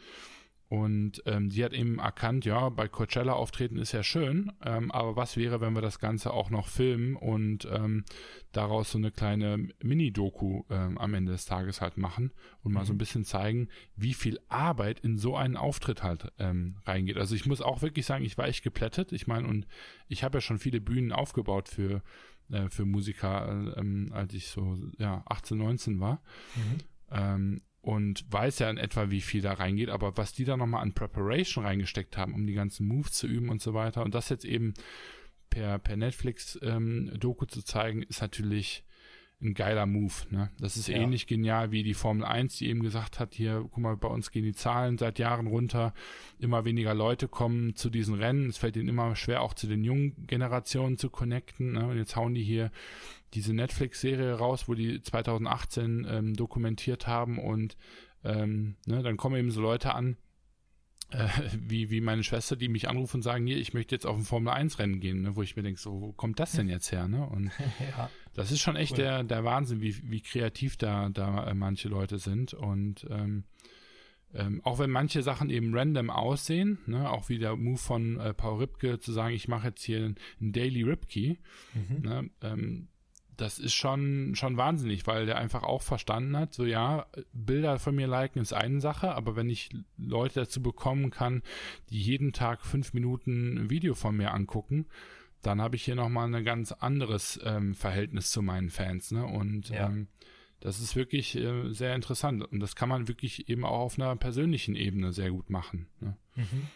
Und 0.69 1.23
ähm, 1.25 1.51
sie 1.51 1.65
hat 1.65 1.73
eben 1.73 1.99
erkannt, 1.99 2.45
ja, 2.45 2.69
bei 2.69 2.89
Coachella 2.89 3.33
auftreten 3.33 3.79
ist 3.79 3.93
ja 3.93 4.03
schön, 4.03 4.53
ähm, 4.63 4.91
aber 4.91 5.17
was 5.17 5.39
wäre, 5.39 5.63
wenn 5.63 5.73
wir 5.73 5.81
das 5.81 5.99
Ganze 5.99 6.31
auch 6.35 6.51
noch 6.51 6.69
filmen 6.69 7.17
und 7.17 7.67
ähm, 7.73 8.05
daraus 8.53 8.91
so 8.91 8.99
eine 8.99 9.11
kleine 9.11 9.69
Mini-Doku 9.83 10.65
ähm, 10.69 10.99
am 10.99 11.15
Ende 11.15 11.33
des 11.33 11.47
Tages 11.47 11.81
halt 11.81 11.97
machen 11.97 12.33
und 12.63 12.73
mal 12.73 12.85
so 12.85 12.93
ein 12.93 12.97
mhm. 12.97 12.99
bisschen 12.99 13.25
zeigen, 13.25 13.69
wie 13.97 14.13
viel 14.13 14.39
Arbeit 14.49 15.01
in 15.01 15.17
so 15.17 15.37
einen 15.37 15.57
Auftritt 15.57 16.03
halt 16.03 16.33
ähm, 16.39 16.77
reingeht. 16.85 17.17
Also 17.17 17.35
ich 17.35 17.47
muss 17.47 17.63
auch 17.63 17.81
wirklich 17.81 18.05
sagen, 18.05 18.25
ich 18.25 18.37
war 18.37 18.47
echt 18.47 18.63
geplättet. 18.63 19.13
Ich 19.13 19.27
meine, 19.27 19.49
und 19.49 19.67
ich 20.07 20.23
habe 20.23 20.37
ja 20.37 20.43
schon 20.43 20.59
viele 20.59 20.83
Bühnen 20.83 21.13
aufgebaut 21.13 21.71
für, 21.71 22.03
äh, 22.51 22.69
für 22.69 22.85
Musiker, 22.85 23.49
äh, 23.49 23.81
ähm, 23.81 24.11
als 24.13 24.35
ich 24.35 24.49
so 24.49 24.79
ja, 24.99 25.23
18, 25.27 25.57
19 25.57 25.99
war. 25.99 26.21
Mhm. 26.57 26.79
Ähm, 27.11 27.63
und 27.81 28.25
weiß 28.31 28.59
ja 28.59 28.71
in 28.71 28.77
etwa, 28.77 29.11
wie 29.11 29.21
viel 29.21 29.41
da 29.41 29.53
reingeht, 29.55 29.89
aber 29.89 30.17
was 30.17 30.33
die 30.33 30.45
da 30.45 30.57
nochmal 30.57 30.83
an 30.83 30.95
Preparation 30.95 31.65
reingesteckt 31.65 32.17
haben, 32.17 32.35
um 32.35 32.47
die 32.47 32.55
ganzen 32.55 32.87
Moves 32.87 33.13
zu 33.13 33.27
üben 33.27 33.49
und 33.49 33.63
so 33.63 33.75
weiter 33.75 34.03
und 34.05 34.15
das 34.15 34.29
jetzt 34.29 34.45
eben 34.45 34.75
per, 35.51 35.79
per 35.79 35.97
Netflix-Doku 35.97 37.45
ähm, 37.45 37.49
zu 37.49 37.63
zeigen, 37.63 38.03
ist 38.03 38.21
natürlich 38.21 38.85
ein 39.41 39.55
geiler 39.55 39.87
Move. 39.87 40.15
Ne? 40.31 40.51
Das 40.59 40.77
ist 40.77 40.89
ja. 40.89 40.97
ähnlich 40.97 41.27
genial 41.27 41.71
wie 41.71 41.83
die 41.83 41.95
Formel 41.95 42.25
1, 42.25 42.57
die 42.57 42.69
eben 42.69 42.83
gesagt 42.83 43.21
hat, 43.21 43.35
hier, 43.35 43.65
guck 43.71 43.79
mal, 43.79 43.97
bei 43.97 44.09
uns 44.09 44.31
gehen 44.31 44.43
die 44.43 44.53
Zahlen 44.53 44.99
seit 44.99 45.19
Jahren 45.19 45.47
runter, 45.47 45.95
immer 46.39 46.65
weniger 46.65 46.95
Leute 46.95 47.29
kommen 47.29 47.77
zu 47.77 47.89
diesen 47.89 48.15
Rennen, 48.15 48.49
es 48.49 48.59
fällt 48.59 48.77
ihnen 48.77 48.89
immer 48.89 49.15
schwer, 49.15 49.43
auch 49.43 49.55
zu 49.55 49.69
den 49.69 49.85
jungen 49.85 50.27
Generationen 50.27 50.99
zu 50.99 51.09
connecten. 51.09 51.73
Ne? 51.73 51.87
Und 51.87 51.97
jetzt 51.97 52.17
hauen 52.17 52.35
die 52.35 52.43
hier 52.43 52.73
diese 53.35 53.55
Netflix-Serie 53.55 54.35
raus, 54.35 54.69
wo 54.69 54.75
die 54.75 55.01
2018 55.03 56.07
ähm, 56.09 56.35
dokumentiert 56.35 57.07
haben 57.07 57.39
und 57.39 57.77
ähm, 58.25 58.77
ne, 58.87 59.03
dann 59.03 59.17
kommen 59.17 59.37
eben 59.37 59.51
so 59.51 59.61
Leute 59.61 59.95
an, 59.95 60.17
äh, 61.11 61.29
wie, 61.55 61.91
wie 61.91 62.01
meine 62.01 62.23
Schwester, 62.23 62.57
die 62.57 62.69
mich 62.69 62.89
anrufen 62.89 63.19
und 63.19 63.23
sagen, 63.23 63.47
hier, 63.47 63.59
ich 63.59 63.75
möchte 63.75 63.95
jetzt 63.95 64.07
auf 64.07 64.17
ein 64.17 64.25
Formel-1-Rennen 64.25 65.01
gehen, 65.01 65.23
ne, 65.23 65.37
wo 65.37 65.43
ich 65.43 65.57
mir 65.57 65.63
denke, 65.63 65.81
so, 65.81 66.01
wo 66.01 66.13
kommt 66.13 66.41
das 66.41 66.53
denn 66.53 66.69
jetzt 66.69 66.93
her? 66.93 67.09
Ne? 67.09 67.27
Und 67.27 67.51
ja. 67.97 68.11
Das 68.39 68.53
ist 68.53 68.61
schon 68.61 68.77
echt 68.77 68.93
cool. 68.93 68.99
der, 68.99 69.25
der 69.25 69.45
Wahnsinn, 69.45 69.81
wie, 69.81 69.97
wie 70.11 70.21
kreativ 70.21 70.77
da, 70.77 71.09
da 71.09 71.49
äh, 71.49 71.55
manche 71.55 71.89
Leute 71.89 72.19
sind. 72.19 72.55
Und 72.55 73.07
ähm, 73.11 73.45
ähm, 74.35 74.61
auch 74.65 74.79
wenn 74.79 74.91
manche 74.91 75.23
Sachen 75.23 75.51
eben 75.51 75.75
random 75.75 76.11
aussehen, 76.11 76.79
ne, 76.87 77.11
auch 77.11 77.29
wie 77.29 77.39
der 77.39 77.57
Move 77.57 77.79
von 77.79 78.21
äh, 78.21 78.35
Paul 78.35 78.59
Ripke 78.59 78.99
zu 78.99 79.13
sagen, 79.13 79.35
ich 79.35 79.49
mache 79.49 79.69
jetzt 79.69 79.83
hier 79.83 79.99
einen 80.05 80.53
Daily 80.53 80.83
Ripkey, 80.83 81.39
mhm. 81.75 82.03
ne, 82.03 82.31
ähm, 82.43 82.89
das 83.37 83.59
ist 83.59 83.75
schon, 83.75 84.35
schon 84.35 84.57
wahnsinnig, 84.57 85.07
weil 85.07 85.25
der 85.25 85.39
einfach 85.39 85.63
auch 85.63 85.83
verstanden 85.83 86.37
hat, 86.37 86.53
so 86.53 86.65
ja, 86.65 87.07
Bilder 87.33 87.79
von 87.79 87.95
mir 87.95 88.09
liken 88.09 88.41
ist 88.41 88.53
eine 88.53 88.81
Sache, 88.81 89.15
aber 89.15 89.37
wenn 89.37 89.49
ich 89.49 89.71
Leute 89.97 90.41
dazu 90.41 90.61
bekommen 90.61 91.11
kann, 91.11 91.43
die 91.89 92.01
jeden 92.01 92.33
Tag 92.33 92.67
fünf 92.67 92.93
Minuten 92.95 93.57
ein 93.57 93.71
Video 93.71 93.95
von 93.95 94.17
mir 94.17 94.35
angucken, 94.35 94.87
dann 95.43 95.61
habe 95.61 95.77
ich 95.77 95.85
hier 95.85 95.95
nochmal 95.95 96.33
ein 96.35 96.45
ganz 96.45 96.73
anderes 96.73 97.39
ähm, 97.45 97.75
Verhältnis 97.75 98.31
zu 98.31 98.43
meinen 98.43 98.71
Fans, 98.71 99.11
ne? 99.11 99.25
Und 99.25 99.69
ja. 99.71 99.87
ähm, 99.87 100.09
das 100.61 100.81
ist 100.81 100.97
wirklich 100.97 101.37
äh, 101.37 101.73
sehr 101.73 101.95
interessant. 101.95 102.43
Und 102.43 102.61
das 102.61 102.75
kann 102.75 102.89
man 102.89 103.09
wirklich 103.09 103.49
eben 103.49 103.65
auch 103.65 103.79
auf 103.79 103.99
einer 103.99 104.17
persönlichen 104.17 104.75
Ebene 104.75 105.13
sehr 105.13 105.31
gut 105.31 105.51
machen. 105.51 105.87
Ne? 106.01 106.17
Mhm. 106.35 106.69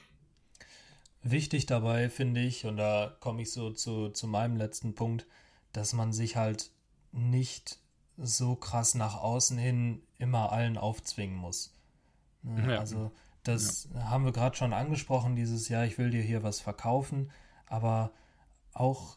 wichtig 1.22 1.66
dabei, 1.66 2.08
finde 2.08 2.40
ich, 2.40 2.64
und 2.64 2.76
da 2.76 3.16
komme 3.20 3.42
ich 3.42 3.52
so 3.52 3.70
zu, 3.70 4.10
zu 4.10 4.26
meinem 4.26 4.56
letzten 4.56 4.94
Punkt, 4.94 5.26
dass 5.72 5.92
man 5.92 6.12
sich 6.12 6.36
halt 6.36 6.70
nicht 7.12 7.78
so 8.16 8.56
krass 8.56 8.94
nach 8.94 9.16
außen 9.16 9.58
hin 9.58 10.02
immer 10.18 10.52
allen 10.52 10.78
aufzwingen 10.78 11.36
muss. 11.36 11.74
Ne? 12.42 12.72
Ja. 12.72 12.78
Also 12.78 13.12
das 13.42 13.88
ja. 13.92 14.10
haben 14.10 14.24
wir 14.24 14.32
gerade 14.32 14.56
schon 14.56 14.72
angesprochen, 14.72 15.34
dieses 15.34 15.68
Jahr, 15.68 15.84
ich 15.84 15.98
will 15.98 16.10
dir 16.10 16.22
hier 16.22 16.42
was 16.42 16.60
verkaufen, 16.60 17.30
aber 17.66 18.12
auch 18.72 19.16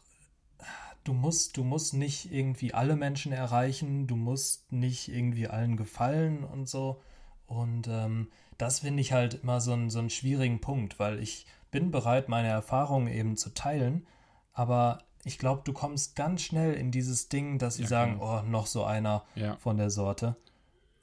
du 1.04 1.12
musst, 1.12 1.56
du 1.56 1.64
musst 1.64 1.94
nicht 1.94 2.32
irgendwie 2.32 2.74
alle 2.74 2.96
Menschen 2.96 3.32
erreichen, 3.32 4.06
du 4.06 4.16
musst 4.16 4.72
nicht 4.72 5.08
irgendwie 5.08 5.48
allen 5.48 5.76
gefallen 5.76 6.44
und 6.44 6.68
so. 6.68 7.00
Und 7.46 7.86
ähm, 7.88 8.28
das 8.58 8.80
finde 8.80 9.00
ich 9.00 9.12
halt 9.12 9.34
immer 9.42 9.60
so, 9.60 9.72
ein, 9.72 9.90
so 9.90 9.98
einen 10.00 10.10
schwierigen 10.10 10.60
Punkt, 10.60 10.98
weil 10.98 11.20
ich 11.20 11.46
bin 11.70 11.90
bereit, 11.90 12.28
meine 12.28 12.48
Erfahrungen 12.48 13.08
eben 13.08 13.36
zu 13.36 13.54
teilen, 13.54 14.06
aber 14.52 14.98
ich 15.24 15.38
glaube, 15.38 15.62
du 15.64 15.72
kommst 15.72 16.16
ganz 16.16 16.42
schnell 16.42 16.74
in 16.74 16.90
dieses 16.90 17.28
Ding, 17.28 17.58
dass 17.58 17.76
sie 17.76 17.82
ja, 17.82 17.88
sagen, 17.88 18.18
oh, 18.20 18.42
noch 18.42 18.66
so 18.66 18.84
einer 18.84 19.24
ja. 19.34 19.56
von 19.56 19.76
der 19.76 19.90
Sorte. 19.90 20.36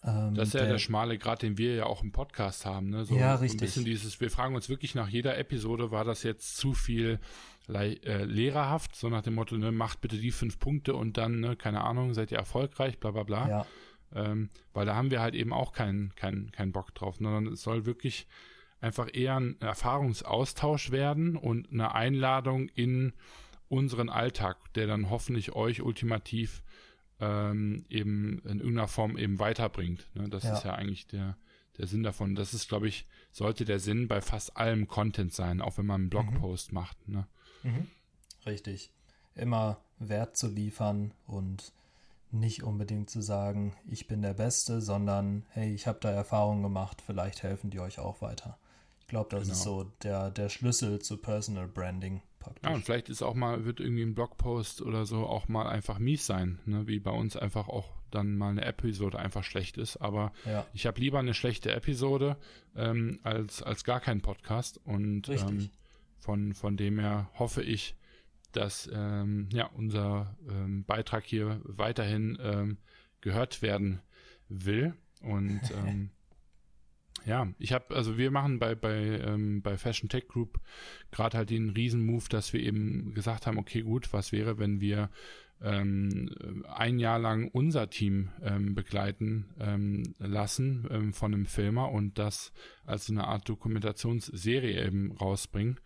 Ähm, 0.04 0.36
das 0.36 0.50
ist 0.50 0.54
ja 0.54 0.62
der, 0.62 0.74
der 0.74 0.80
schmale 0.80 1.18
Grad, 1.18 1.42
den 1.42 1.58
wir 1.58 1.76
ja 1.76 1.86
auch 1.86 2.04
im 2.04 2.12
Podcast 2.12 2.66
haben. 2.66 2.90
Ne? 2.90 3.06
So, 3.06 3.16
ja, 3.16 3.36
richtig. 3.36 3.60
ein 3.60 3.66
bisschen 3.66 3.86
dieses, 3.86 4.20
wir 4.20 4.30
fragen 4.30 4.56
uns 4.56 4.70
wirklich 4.70 4.96
nach 4.96 5.08
jeder 5.08 5.38
Episode, 5.38 5.92
war 5.92 6.04
das 6.04 6.24
jetzt 6.24 6.58
zu 6.58 6.74
viel 6.74 7.20
äh, 7.70 8.24
lehrerhaft, 8.26 8.96
so 8.96 9.10
nach 9.10 9.22
dem 9.22 9.36
Motto, 9.36 9.56
ne, 9.58 9.72
macht 9.72 10.02
bitte 10.02 10.18
die 10.18 10.32
fünf 10.32 10.60
Punkte 10.60 10.96
und 10.96 11.18
dann, 11.18 11.40
ne, 11.40 11.56
keine 11.56 11.84
Ahnung, 11.84 12.14
seid 12.14 12.32
ihr 12.32 12.38
erfolgreich, 12.38 13.00
bla 13.00 13.12
bla 13.12 13.24
bla. 13.24 13.50
Ja. 13.50 13.66
Ähm, 14.14 14.50
weil 14.74 14.86
da 14.86 14.96
haben 14.96 15.12
wir 15.12 15.22
halt 15.22 15.34
eben 15.34 15.54
auch 15.54 15.72
keinen 15.72 16.14
keinen 16.16 16.52
keinen 16.52 16.72
Bock 16.72 16.94
drauf, 16.94 17.16
sondern 17.18 17.48
es 17.48 17.64
soll 17.64 17.86
wirklich 17.86 18.28
einfach 18.80 19.08
eher 19.12 19.38
ein 19.38 19.60
Erfahrungsaustausch 19.62 20.92
werden 20.92 21.38
und 21.38 21.72
eine 21.72 21.96
Einladung 21.96 22.68
in 22.76 23.14
unseren 23.70 24.10
Alltag, 24.10 24.58
der 24.76 24.86
dann 24.86 25.10
hoffentlich 25.10 25.54
euch 25.54 25.82
ultimativ 25.82 26.62
ähm, 27.20 27.86
eben 27.90 28.40
in 28.40 28.60
irgendeiner 28.60 28.88
Form 28.88 29.18
eben 29.18 29.40
weiterbringt. 29.40 30.08
Ne? 30.16 30.30
Das 30.30 30.44
ja. 30.44 30.56
ist 30.56 30.64
ja 30.64 30.74
eigentlich 30.74 31.08
der, 31.08 31.38
der 31.78 31.88
Sinn 31.88 32.04
davon. 32.04 32.36
Das 32.36 32.54
ist, 32.54 32.68
glaube 32.68 32.88
ich, 32.88 33.08
sollte 33.32 33.66
der 33.66 33.80
Sinn 33.80 34.08
bei 34.08 34.22
fast 34.22 34.58
allem 34.58 34.88
Content 34.88 35.34
sein, 35.34 35.62
auch 35.62 35.78
wenn 35.78 35.86
man 35.86 36.02
einen 36.02 36.10
Blogpost 36.10 36.72
mhm. 36.72 36.76
macht. 36.76 37.08
Ne? 37.08 37.28
Mhm. 37.64 37.88
Richtig. 38.46 38.92
Immer 39.36 39.82
Wert 40.00 40.38
zu 40.38 40.48
liefern 40.48 41.14
und 41.26 41.72
nicht 42.32 42.64
unbedingt 42.64 43.10
zu 43.10 43.22
sagen, 43.22 43.76
ich 43.88 44.08
bin 44.08 44.22
der 44.22 44.34
Beste, 44.34 44.82
sondern 44.82 45.46
hey, 45.50 45.74
ich 45.74 45.88
habe 45.88 46.00
da 46.02 46.12
Erfahrungen 46.12 46.64
gemacht, 46.64 47.02
vielleicht 47.06 47.44
helfen 47.44 47.70
die 47.70 47.80
euch 47.80 48.00
auch 48.00 48.22
weiter. 48.22 48.58
Ich 49.00 49.08
glaube, 49.08 49.30
das 49.30 49.44
genau. 49.44 49.54
ist 49.54 49.64
so 49.64 49.84
der, 50.02 50.32
der 50.32 50.50
Schlüssel 50.50 51.00
zu 51.00 51.18
Personal 51.18 51.68
Branding 51.68 52.22
praktisch. 52.44 52.70
Ja, 52.70 52.76
und 52.76 52.84
vielleicht 52.84 53.10
ist 53.10 53.22
auch 53.22 53.34
mal, 53.34 53.66
wird 53.66 53.80
irgendwie 53.80 54.04
ein 54.04 54.16
Blogpost 54.16 54.82
oder 54.82 55.06
so 55.06 55.26
auch 55.26 55.48
mal 55.48 55.68
einfach 55.68 56.00
mies 56.00 56.26
sein, 56.26 56.60
ne? 56.66 56.88
wie 56.88 57.00
bei 57.00 57.12
uns 57.12 57.38
einfach 57.38 57.68
auch 57.68 57.90
dann 58.12 58.36
mal 58.38 58.50
eine 58.50 58.66
Episode 58.66 59.18
einfach 59.18 59.44
schlecht 59.44 59.78
ist. 59.78 59.98
Aber 59.98 60.32
ja. 60.46 60.66
ich 60.74 60.86
habe 60.86 61.00
lieber 61.00 61.20
eine 61.20 61.34
schlechte 61.34 61.72
Episode 61.72 62.38
ähm, 62.76 63.20
als, 63.24 63.64
als 63.64 63.84
gar 63.84 64.00
keinen 64.00 64.22
Podcast. 64.22 64.80
Und 64.84 65.30
ähm, 65.30 65.70
von, 66.20 66.54
von 66.54 66.78
dem 66.78 67.00
her 67.00 67.30
hoffe 67.40 67.64
ich, 67.64 67.96
dass 68.52 68.90
ähm, 68.94 69.50
ja, 69.52 69.66
unser 69.76 70.38
ähm, 70.48 70.84
Beitrag 70.86 71.24
hier 71.24 71.60
weiterhin 71.64 72.38
ähm, 72.42 72.78
gehört 73.22 73.62
werden 73.62 74.02
will. 74.50 74.94
Und 75.22 75.62
ähm, 75.86 76.12
ja, 77.26 77.48
ich 77.58 77.74
habe, 77.74 77.96
also 77.96 78.18
wir 78.18 78.32
machen 78.32 78.60
bei, 78.60 78.76
bei, 78.76 79.20
ähm, 79.20 79.62
bei 79.62 79.78
Fashion 79.78 80.10
Tech 80.10 80.28
Group 80.28 80.60
gerade 81.12 81.38
halt 81.38 81.50
den 81.50 81.70
Riesenmove, 81.70 82.30
dass 82.30 82.54
wir 82.54 82.62
eben 82.62 83.14
gesagt 83.14 83.48
haben, 83.48 83.58
okay, 83.58 83.82
gut, 83.82 84.12
was 84.14 84.32
wäre, 84.32 84.60
wenn 84.60 84.82
wir 84.82 85.10
ähm, 85.64 86.30
ein 86.68 87.00
Jahr 87.00 87.20
lang 87.20 87.48
unser 87.48 87.90
Team 87.90 88.30
ähm, 88.44 88.76
begleiten 88.76 89.46
ähm, 89.60 90.14
lassen 90.20 90.88
ähm, 90.92 91.14
von 91.14 91.34
einem 91.34 91.46
Filmer 91.46 91.92
und 91.92 92.20
das 92.20 92.52
als 92.86 93.10
eine 93.10 93.26
Art 93.26 93.48
Dokumentationsserie 93.48 94.86
eben 94.86 95.14
rausbringen 95.14 95.80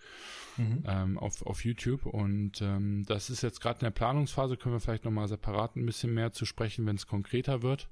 mhm. 0.57 0.83
ähm, 0.85 1.19
auf, 1.19 1.45
auf 1.45 1.63
YouTube. 1.63 2.07
Und 2.07 2.61
ähm, 2.61 3.05
das 3.05 3.29
ist 3.29 3.43
jetzt 3.43 3.61
gerade 3.61 3.79
in 3.79 3.85
der 3.85 3.91
Planungsphase, 3.91 4.57
können 4.57 4.75
wir 4.75 4.79
vielleicht 4.79 5.05
nochmal 5.05 5.27
separat 5.27 5.75
ein 5.75 5.85
bisschen 5.85 6.13
mehr 6.13 6.31
zu 6.31 6.45
sprechen, 6.45 6.85
wenn 6.87 6.95
es 6.95 7.05
konkreter 7.05 7.61
wird. 7.61 7.87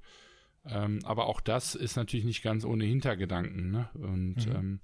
Ähm, 0.68 1.00
aber 1.04 1.26
auch 1.26 1.40
das 1.40 1.74
ist 1.74 1.96
natürlich 1.96 2.26
nicht 2.26 2.42
ganz 2.42 2.64
ohne 2.64 2.84
Hintergedanken. 2.84 3.70
Ne? 3.70 3.88
Und 3.94 4.46
mhm. 4.46 4.54
ähm, 4.54 4.80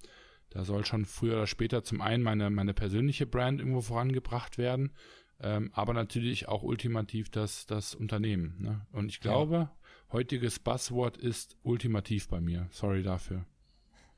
da 0.51 0.65
soll 0.65 0.85
schon 0.85 1.07
früher 1.07 1.35
oder 1.35 1.47
später 1.47 1.83
zum 1.83 2.01
einen 2.01 2.23
meine, 2.23 2.51
meine 2.51 2.75
persönliche 2.75 3.27
Brand 3.27 3.61
irgendwo 3.61 3.81
vorangebracht 3.81 4.59
werden, 4.59 4.93
ähm, 5.41 5.71
aber 5.73 5.95
natürlich 5.95 6.47
auch 6.49 6.63
ultimativ 6.63 7.31
das, 7.31 7.67
das 7.67 7.95
Unternehmen. 7.95 8.57
Ne? 8.61 8.87
Und 8.93 9.09
ich 9.09 9.21
glaube, 9.21 9.55
ja. 9.55 9.77
heutiges 10.13 10.59
Buzzword 10.59 11.17
ist 11.17 11.57
ultimativ 11.63 12.29
bei 12.29 12.41
mir. 12.41 12.69
Sorry 12.71 13.03
dafür. 13.03 13.47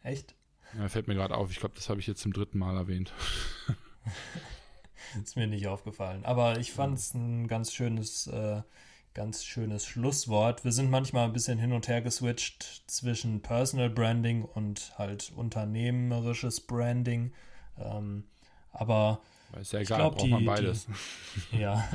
Echt? 0.02 0.34
Ja, 0.76 0.88
fällt 0.88 1.06
mir 1.06 1.14
gerade 1.14 1.36
auf. 1.36 1.50
Ich 1.50 1.60
glaube, 1.60 1.76
das 1.76 1.88
habe 1.88 2.00
ich 2.00 2.06
jetzt 2.06 2.20
zum 2.20 2.32
dritten 2.32 2.58
Mal 2.58 2.76
erwähnt. 2.76 3.12
ist 5.22 5.36
mir 5.36 5.46
nicht 5.46 5.68
aufgefallen. 5.68 6.24
Aber 6.24 6.58
ich 6.58 6.72
fand 6.72 6.98
es 6.98 7.14
ein 7.14 7.46
ganz 7.46 7.72
schönes 7.72 8.26
äh, 8.26 8.62
ganz 9.14 9.44
schönes 9.44 9.86
Schlusswort. 9.86 10.64
Wir 10.64 10.72
sind 10.72 10.90
manchmal 10.90 11.26
ein 11.26 11.32
bisschen 11.32 11.58
hin 11.58 11.72
und 11.72 11.86
her 11.86 12.02
geswitcht 12.02 12.82
zwischen 12.88 13.40
Personal 13.40 13.88
Branding 13.88 14.42
und 14.42 14.92
halt 14.98 15.32
unternehmerisches 15.34 16.66
Branding. 16.66 17.32
Ähm, 17.78 18.24
aber 18.72 19.20
ist 19.60 19.72
ja 19.72 19.80
egal, 19.80 19.82
ich 19.82 19.88
glaub, 19.88 20.12
braucht 20.16 20.26
die, 20.26 20.30
man 20.30 20.44
beides. 20.44 20.86
Die, 21.52 21.58
ja, 21.58 21.88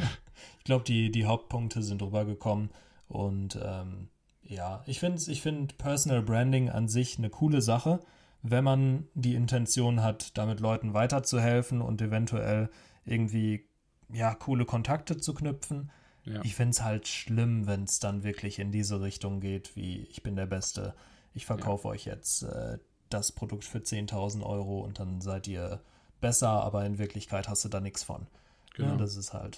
ich 0.58 0.64
glaube, 0.64 0.86
die, 0.86 1.12
die 1.12 1.26
Hauptpunkte 1.26 1.84
sind 1.84 2.02
rübergekommen. 2.02 2.70
Und 3.10 3.60
ähm, 3.62 4.08
ja, 4.42 4.82
ich 4.88 5.00
finde 5.00 5.22
ich 5.30 5.42
find 5.42 5.78
Personal 5.78 6.22
Branding 6.22 6.70
an 6.70 6.88
sich 6.88 7.18
eine 7.18 7.30
coole 7.30 7.62
Sache, 7.62 8.00
wenn 8.42 8.64
man 8.64 9.08
die 9.14 9.36
Intention 9.36 10.02
hat, 10.02 10.38
damit 10.38 10.62
Leuten 10.62 10.94
weiterzuhelfen 10.94 11.82
und 11.82 12.02
eventuell 12.02 12.70
irgendwie 13.04 13.68
ja, 14.12 14.34
coole 14.34 14.66
Kontakte 14.66 15.18
zu 15.18 15.34
knüpfen. 15.34 15.92
Ja. 16.30 16.42
Ich 16.44 16.56
finde 16.56 16.72
es 16.72 16.84
halt 16.84 17.08
schlimm, 17.08 17.68
wenn 17.68 17.84
es 17.84 18.00
dann 18.00 18.24
wirklich 18.24 18.60
in 18.60 18.72
diese 18.72 19.02
Richtung 19.02 19.40
geht, 19.40 19.76
wie 19.76 20.02
ich 20.10 20.24
bin 20.24 20.36
der 20.36 20.46
Beste, 20.46 20.94
ich 21.34 21.46
verkaufe 21.46 21.88
ja. 21.88 21.94
euch 21.94 22.06
jetzt 22.06 22.44
äh, 22.44 22.78
das 23.10 23.32
Produkt 23.32 23.66
für 23.66 23.80
10.000 23.80 24.44
Euro 24.44 24.82
und 24.82 25.00
dann 25.00 25.22
seid 25.22 25.48
ihr 25.48 25.82
besser, 26.22 26.50
aber 26.50 26.86
in 26.86 27.00
Wirklichkeit 27.00 27.50
hast 27.50 27.66
du 27.66 27.70
da 27.70 27.80
nichts 27.80 28.04
von. 28.04 28.28
Genau. 28.76 28.92
Ja, 28.92 28.98
das 28.98 29.16
ist 29.16 29.34
halt, 29.34 29.58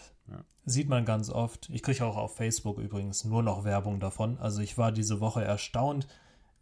sieht 0.66 0.90
man 0.90 1.06
ganz 1.06 1.30
oft. 1.30 1.70
Ich 1.70 1.84
kriege 1.84 2.06
auch 2.06 2.18
auf 2.18 2.36
Facebook 2.36 2.78
übrigens 2.78 3.24
nur 3.24 3.44
noch 3.44 3.64
Werbung 3.64 4.00
davon. 4.00 4.38
Also 4.40 4.62
ich 4.62 4.78
war 4.78 4.92
diese 4.92 5.20
Woche 5.20 5.44
erstaunt, 5.44 6.08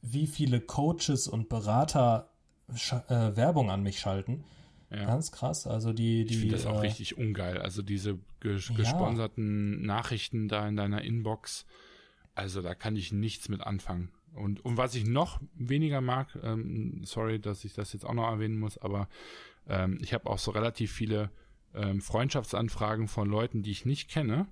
wie 0.01 0.28
viele 0.28 0.62
Coaches 0.62 1.28
und 1.28 1.49
Berater 1.49 2.30
äh, 2.70 3.36
Werbung 3.36 3.70
an 3.70 3.84
mich 3.84 3.99
schalten. 3.99 4.43
Ja. 4.92 5.06
Ganz 5.06 5.32
krass. 5.32 5.68
Also 5.68 5.94
die, 5.94 6.26
die. 6.26 6.34
Ich 6.34 6.40
finde 6.40 6.56
das 6.56 6.66
auch 6.66 6.78
äh, 6.78 6.88
richtig 6.88 7.18
ungeil. 7.18 7.60
Also 7.60 7.82
diese 7.82 8.18
ges 8.40 8.72
gesponserten 8.76 9.80
ja. 9.82 9.88
Nachrichten 9.88 10.48
da 10.48 10.68
in 10.68 10.76
deiner 10.76 11.04
Inbox. 11.04 11.66
Also 12.34 12.62
da 12.62 12.74
kann 12.74 12.96
ich 12.96 13.12
nichts 13.12 13.50
mit 13.50 13.62
anfangen. 13.62 14.12
Und, 14.34 14.64
und 14.64 14.78
was 14.78 14.96
ich 14.96 15.06
noch 15.06 15.42
weniger 15.56 16.02
mag, 16.02 16.38
ähm, 16.44 17.02
sorry, 17.04 17.40
dass 17.40 17.66
ich 17.66 17.74
das 17.74 17.94
jetzt 17.94 18.06
auch 18.06 18.14
noch 18.14 18.30
erwähnen 18.30 18.60
muss, 18.60 18.78
aber 18.78 19.10
ähm, 19.68 19.98
ich 20.02 20.14
habe 20.14 20.30
auch 20.30 20.38
so 20.38 20.52
relativ 20.52 20.92
viele 20.92 21.32
ähm, 21.74 22.02
Freundschaftsanfragen 22.02 23.08
von 23.08 23.30
Leuten, 23.30 23.64
die 23.64 23.72
ich 23.72 23.86
nicht 23.86 24.10
kenne 24.10 24.48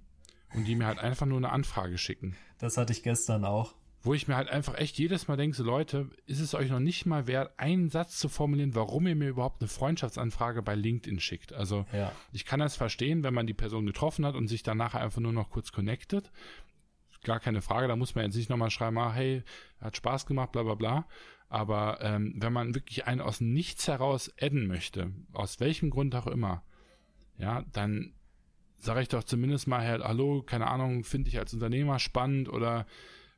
und 0.53 0.67
die 0.67 0.75
mir 0.75 0.87
halt 0.87 0.99
einfach 0.99 1.25
nur 1.25 1.37
eine 1.37 1.51
Anfrage 1.51 1.97
schicken. 1.97 2.35
Das 2.57 2.77
hatte 2.77 2.91
ich 2.91 3.03
gestern 3.03 3.45
auch 3.45 3.75
wo 4.03 4.13
ich 4.13 4.27
mir 4.27 4.35
halt 4.35 4.49
einfach 4.49 4.77
echt 4.77 4.97
jedes 4.97 5.27
Mal 5.27 5.37
denke, 5.37 5.55
so 5.55 5.63
Leute, 5.63 6.09
ist 6.25 6.39
es 6.39 6.53
euch 6.53 6.69
noch 6.69 6.79
nicht 6.79 7.05
mal 7.05 7.27
wert, 7.27 7.51
einen 7.57 7.89
Satz 7.89 8.17
zu 8.17 8.29
formulieren, 8.29 8.75
warum 8.75 9.07
ihr 9.07 9.15
mir 9.15 9.29
überhaupt 9.29 9.61
eine 9.61 9.67
Freundschaftsanfrage 9.67 10.61
bei 10.61 10.75
LinkedIn 10.75 11.19
schickt. 11.19 11.53
Also 11.53 11.85
ja. 11.91 12.11
ich 12.31 12.45
kann 12.45 12.59
das 12.59 12.75
verstehen, 12.75 13.23
wenn 13.23 13.33
man 13.33 13.47
die 13.47 13.53
Person 13.53 13.85
getroffen 13.85 14.25
hat 14.25 14.35
und 14.35 14.47
sich 14.47 14.63
danach 14.63 14.93
einfach 14.93 15.21
nur 15.21 15.33
noch 15.33 15.49
kurz 15.49 15.71
connectet. 15.71 16.31
Gar 17.23 17.39
keine 17.39 17.61
Frage, 17.61 17.87
da 17.87 17.95
muss 17.95 18.15
man 18.15 18.25
jetzt 18.25 18.35
nicht 18.35 18.49
nochmal 18.49 18.69
schreiben, 18.69 18.97
ah, 18.99 19.11
hey, 19.11 19.43
hat 19.81 19.97
Spaß 19.97 20.25
gemacht, 20.25 20.51
bla 20.51 20.63
bla 20.63 20.75
bla. 20.75 21.07
Aber 21.49 21.99
ähm, 22.01 22.33
wenn 22.37 22.53
man 22.53 22.75
wirklich 22.75 23.07
einen 23.07 23.21
aus 23.21 23.41
nichts 23.41 23.87
heraus 23.87 24.31
adden 24.39 24.67
möchte, 24.67 25.11
aus 25.33 25.59
welchem 25.59 25.89
Grund 25.89 26.13
auch 26.13 26.27
immer, 26.27 26.63
ja, 27.37 27.63
dann 27.73 28.13
sage 28.79 29.01
ich 29.01 29.07
doch 29.07 29.23
zumindest 29.23 29.67
mal, 29.67 29.85
halt, 29.85 30.03
hallo, 30.03 30.43
keine 30.43 30.67
Ahnung, 30.67 31.03
finde 31.03 31.29
ich 31.29 31.39
als 31.39 31.53
Unternehmer 31.53 31.99
spannend 31.99 32.49
oder 32.49 32.85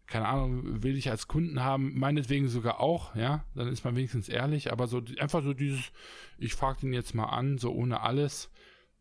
keine 0.09 0.27
Ahnung, 0.27 0.83
will 0.83 0.97
ich 0.97 1.09
als 1.09 1.27
Kunden 1.27 1.63
haben, 1.63 1.97
meinetwegen 1.97 2.47
sogar 2.47 2.79
auch, 2.79 3.15
ja, 3.15 3.45
dann 3.55 3.67
ist 3.67 3.83
man 3.83 3.95
wenigstens 3.95 4.27
ehrlich, 4.27 4.71
aber 4.71 4.87
so 4.87 5.01
einfach 5.19 5.43
so 5.43 5.53
dieses, 5.53 5.91
ich 6.37 6.55
frage 6.55 6.81
den 6.81 6.93
jetzt 6.93 7.13
mal 7.13 7.27
an, 7.27 7.57
so 7.57 7.71
ohne 7.71 8.01
alles, 8.01 8.49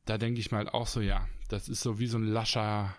da 0.04 0.18
denke 0.18 0.40
ich 0.40 0.50
mal 0.50 0.58
halt 0.58 0.74
auch 0.74 0.86
so, 0.86 1.00
ja, 1.00 1.26
das 1.48 1.68
ist 1.68 1.80
so 1.80 1.98
wie 1.98 2.06
so 2.06 2.18
ein 2.18 2.26
lascher 2.26 2.94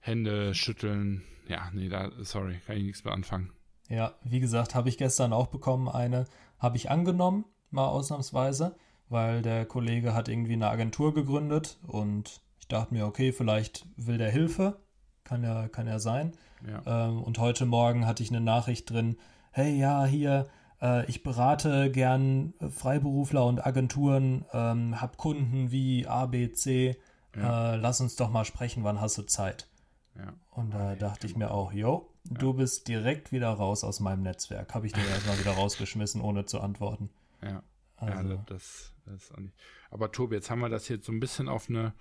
Hände 0.00 0.54
schütteln, 0.54 1.22
ja, 1.48 1.70
nee, 1.72 1.88
da, 1.88 2.10
sorry, 2.18 2.60
kann 2.66 2.76
ich 2.76 2.84
nichts 2.84 3.04
mehr 3.04 3.14
anfangen. 3.14 3.52
Ja, 3.88 4.14
wie 4.24 4.40
gesagt, 4.40 4.74
habe 4.74 4.88
ich 4.88 4.98
gestern 4.98 5.32
auch 5.32 5.46
bekommen, 5.46 5.88
eine 5.88 6.26
habe 6.58 6.76
ich 6.76 6.90
angenommen, 6.90 7.44
mal 7.70 7.88
ausnahmsweise, 7.88 8.76
weil 9.08 9.42
der 9.42 9.66
Kollege 9.66 10.14
hat 10.14 10.28
irgendwie 10.28 10.54
eine 10.54 10.68
Agentur 10.68 11.14
gegründet 11.14 11.78
und 11.86 12.40
ich 12.58 12.68
dachte 12.68 12.94
mir, 12.94 13.06
okay, 13.06 13.30
vielleicht 13.30 13.86
will 13.96 14.16
der 14.16 14.30
Hilfe. 14.30 14.80
Kann 15.22 15.42
ja, 15.42 15.68
kann 15.68 15.86
ja 15.86 15.98
sein. 15.98 16.32
Ja. 16.66 17.08
Ähm, 17.08 17.22
und 17.22 17.38
heute 17.38 17.66
Morgen 17.66 18.06
hatte 18.06 18.22
ich 18.22 18.30
eine 18.30 18.40
Nachricht 18.40 18.90
drin, 18.90 19.16
hey 19.50 19.76
ja, 19.76 20.04
hier, 20.04 20.48
äh, 20.80 21.06
ich 21.06 21.22
berate 21.22 21.90
gern 21.90 22.54
Freiberufler 22.70 23.44
und 23.46 23.64
Agenturen, 23.64 24.44
ähm, 24.52 25.00
hab 25.00 25.16
Kunden 25.16 25.70
wie 25.70 26.06
A, 26.06 26.26
B, 26.26 26.52
C, 26.52 26.96
ja. 27.36 27.74
äh, 27.74 27.76
lass 27.76 28.00
uns 28.00 28.16
doch 28.16 28.30
mal 28.30 28.44
sprechen, 28.44 28.84
wann 28.84 29.00
hast 29.00 29.18
du 29.18 29.22
Zeit? 29.22 29.68
Ja. 30.16 30.32
Und 30.50 30.72
da 30.72 30.94
dachte 30.94 31.26
ich 31.26 31.36
mir 31.36 31.50
auch, 31.50 31.72
ja. 31.72 32.00
du 32.24 32.52
bist 32.54 32.86
direkt 32.88 33.32
wieder 33.32 33.50
raus 33.50 33.82
aus 33.82 34.00
meinem 34.00 34.22
Netzwerk. 34.22 34.74
Habe 34.74 34.86
ich 34.86 34.92
dir 34.92 35.04
erstmal 35.04 35.38
wieder 35.38 35.52
rausgeschmissen, 35.52 36.20
ohne 36.20 36.44
zu 36.44 36.60
antworten. 36.60 37.10
Ja. 37.42 37.62
Also. 37.96 38.30
ja 38.30 38.44
das, 38.46 38.92
das 39.06 39.14
ist 39.24 39.34
auch 39.34 39.38
nicht. 39.38 39.56
Aber 39.90 40.12
Tobi, 40.12 40.36
jetzt 40.36 40.50
haben 40.50 40.60
wir 40.60 40.68
das 40.68 40.88
jetzt 40.88 41.06
so 41.06 41.12
ein 41.12 41.20
bisschen 41.20 41.48
auf 41.48 41.68
eine, 41.68 41.94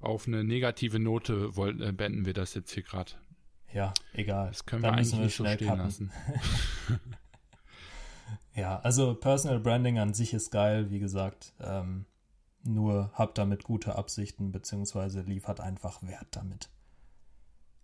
auf 0.00 0.26
eine 0.26 0.42
negative 0.42 0.98
Note, 0.98 1.56
wollen, 1.56 1.80
äh, 1.80 1.92
beenden 1.92 2.26
wir 2.26 2.34
das 2.34 2.54
jetzt 2.54 2.72
hier 2.72 2.82
gerade. 2.82 3.12
Ja, 3.72 3.94
egal. 4.12 4.48
Das 4.48 4.66
können 4.66 4.82
wir 4.82 4.92
eigentlich 4.92 5.12
wir 5.12 5.20
nicht 5.20 5.36
so 5.36 5.44
stehen 5.44 5.68
cutten. 5.68 5.78
lassen. 5.84 6.12
ja, 8.54 8.78
also 8.80 9.14
Personal 9.14 9.60
Branding 9.60 9.98
an 9.98 10.14
sich 10.14 10.34
ist 10.34 10.50
geil, 10.50 10.90
wie 10.90 10.98
gesagt. 10.98 11.54
Ähm, 11.60 12.06
nur 12.64 13.10
habt 13.14 13.38
damit 13.38 13.64
gute 13.64 13.96
Absichten, 13.96 14.52
beziehungsweise 14.52 15.22
liefert 15.22 15.60
einfach 15.60 16.02
Wert 16.02 16.28
damit. 16.32 16.68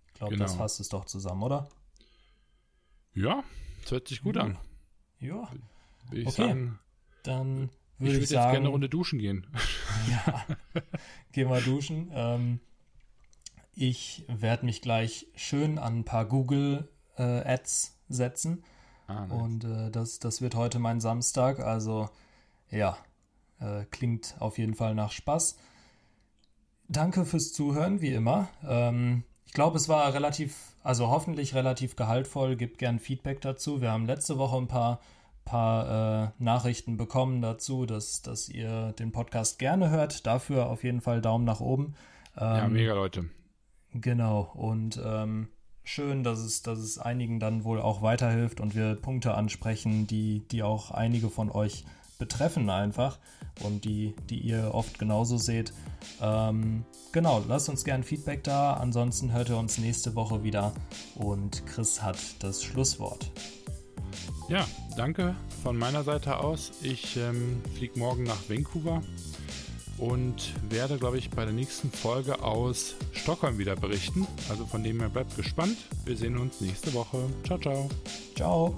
Ich 0.09 0.15
glaube, 0.15 0.35
genau. 0.35 0.45
das 0.45 0.55
fasst 0.55 0.81
es 0.81 0.89
doch 0.89 1.05
zusammen, 1.05 1.43
oder? 1.43 1.69
Ja, 3.15 3.43
das 3.83 3.93
hört 3.93 4.09
sich 4.09 4.23
gut 4.23 4.37
ja. 4.37 4.43
an. 4.43 4.59
Ja. 5.21 5.49
Will 6.11 6.21
ich 6.21 6.29
okay. 6.29 6.49
sagen. 6.49 6.79
Dann 7.23 7.71
würde 7.99 8.13
ich, 8.13 8.13
würd 8.13 8.23
ich 8.23 8.29
sagen, 8.29 8.43
jetzt 8.43 8.53
gerne 8.53 8.59
eine 8.59 8.69
Runde 8.69 8.89
duschen 8.89 9.19
gehen. 9.19 9.47
Ja, 10.09 10.47
geh 11.33 11.45
mal 11.45 11.61
duschen. 11.61 12.11
Ähm, 12.15 12.61
ich 13.79 14.25
werde 14.27 14.67
mich 14.67 14.83
gleich 14.83 15.29
schön 15.37 15.79
an 15.79 16.01
ein 16.01 16.05
paar 16.05 16.27
Google 16.27 16.89
äh, 17.17 17.23
Ads 17.23 17.97
setzen. 18.09 18.65
Ah, 19.07 19.27
nice. 19.27 19.41
Und 19.41 19.65
äh, 19.65 19.91
das, 19.91 20.19
das 20.19 20.43
wird 20.43 20.57
heute 20.57 20.81
mein 20.81 21.01
Samstag. 21.01 21.61
Also 21.61 22.11
ja, 22.71 22.99
äh, 23.61 23.85
klingt 23.91 24.35
auf 24.41 24.59
jeden 24.59 24.75
Fall 24.75 24.97
nach 24.97 25.13
Spaß. 25.13 25.59
Danke 26.89 27.25
fürs 27.25 27.53
Zuhören, 27.53 28.01
wie 28.01 28.13
immer. 28.13 28.49
Ähm, 28.67 29.23
ich 29.47 29.53
glaube, 29.53 29.77
es 29.77 29.89
war 29.89 30.13
relativ, 30.13 30.75
also 30.83 31.09
hoffentlich 31.09 31.55
relativ 31.55 31.95
gehaltvoll. 31.95 32.57
Gebt 32.57 32.79
gern 32.79 32.99
Feedback 32.99 33.41
dazu. 33.41 33.81
Wir 33.81 33.93
haben 33.93 34.07
letzte 34.07 34.39
Woche 34.39 34.57
ein 34.57 34.69
paar, 34.69 35.01
paar 35.45 36.25
äh, 36.25 36.43
Nachrichten 36.43 36.97
bekommen 36.97 37.43
dazu, 37.43 37.87
dass, 37.87 38.23
dass 38.23 38.49
ihr 38.49 38.93
den 38.99 39.13
Podcast 39.13 39.61
gerne 39.61 39.91
hört. 39.91 40.27
Dafür 40.27 40.69
auf 40.69 40.83
jeden 40.83 41.01
Fall 41.01 41.21
Daumen 41.21 41.45
nach 41.45 41.61
oben. 41.61 41.95
Ähm, 42.37 42.57
ja, 42.57 42.69
mega 42.69 42.95
Leute. 42.95 43.29
Genau. 43.95 44.51
Und 44.55 45.01
ähm, 45.05 45.49
schön, 45.85 46.23
dass 46.23 46.39
es, 46.41 46.63
dass 46.63 46.79
es 46.79 46.99
einigen 46.99 47.41
dann 47.41 47.65
wohl 47.65 47.81
auch 47.81 48.03
weiterhilft 48.03 48.61
und 48.61 48.75
wir 48.75 48.95
Punkte 48.95 49.35
ansprechen, 49.35 50.07
die, 50.07 50.47
die 50.51 50.63
auch 50.63 50.91
einige 50.91 51.31
von 51.31 51.51
euch 51.51 51.85
betreffen 52.19 52.69
einfach 52.69 53.19
und 53.63 53.85
die, 53.85 54.15
die 54.29 54.39
ihr 54.39 54.75
oft 54.75 54.99
genauso 54.99 55.39
seht. 55.39 55.73
Ähm, 56.21 56.85
genau, 57.13 57.43
lasst 57.49 57.69
uns 57.69 57.85
gerne 57.85 58.03
Feedback 58.03 58.45
da. 58.45 58.75
Ansonsten 58.75 59.33
hört 59.33 59.49
ihr 59.49 59.57
uns 59.57 59.79
nächste 59.79 60.15
Woche 60.15 60.43
wieder 60.43 60.75
und 61.15 61.65
Chris 61.67 62.03
hat 62.03 62.19
das 62.41 62.63
Schlusswort. 62.63 63.31
Ja, 64.49 64.67
danke 64.97 65.35
von 65.63 65.77
meiner 65.77 66.03
Seite 66.05 66.39
aus. 66.39 66.73
Ich 66.83 67.17
ähm, 67.17 67.61
fliege 67.77 67.99
morgen 67.99 68.25
nach 68.25 68.49
Vancouver 68.49 69.03
und 69.99 70.53
werde, 70.71 70.99
glaube 70.99 71.19
ich, 71.19 71.31
bei 71.31 71.45
der 71.45 71.55
nächsten 71.55 71.91
Folge 71.91 72.43
aus 72.43 72.95
Stockholm 73.13 73.59
wieder 73.59 73.77
berichten. 73.77 74.27
Also 74.49 74.67
von 74.67 74.83
dem 74.83 75.01
her 75.01 75.09
bleibt 75.09 75.37
gespannt. 75.37 75.77
Wir 76.05 76.17
sehen 76.17 76.37
uns 76.39 76.61
nächste 76.61 76.95
Woche. 76.95 77.19
Ciao, 77.45 77.59
ciao. 77.59 77.89
Ciao. 78.35 78.75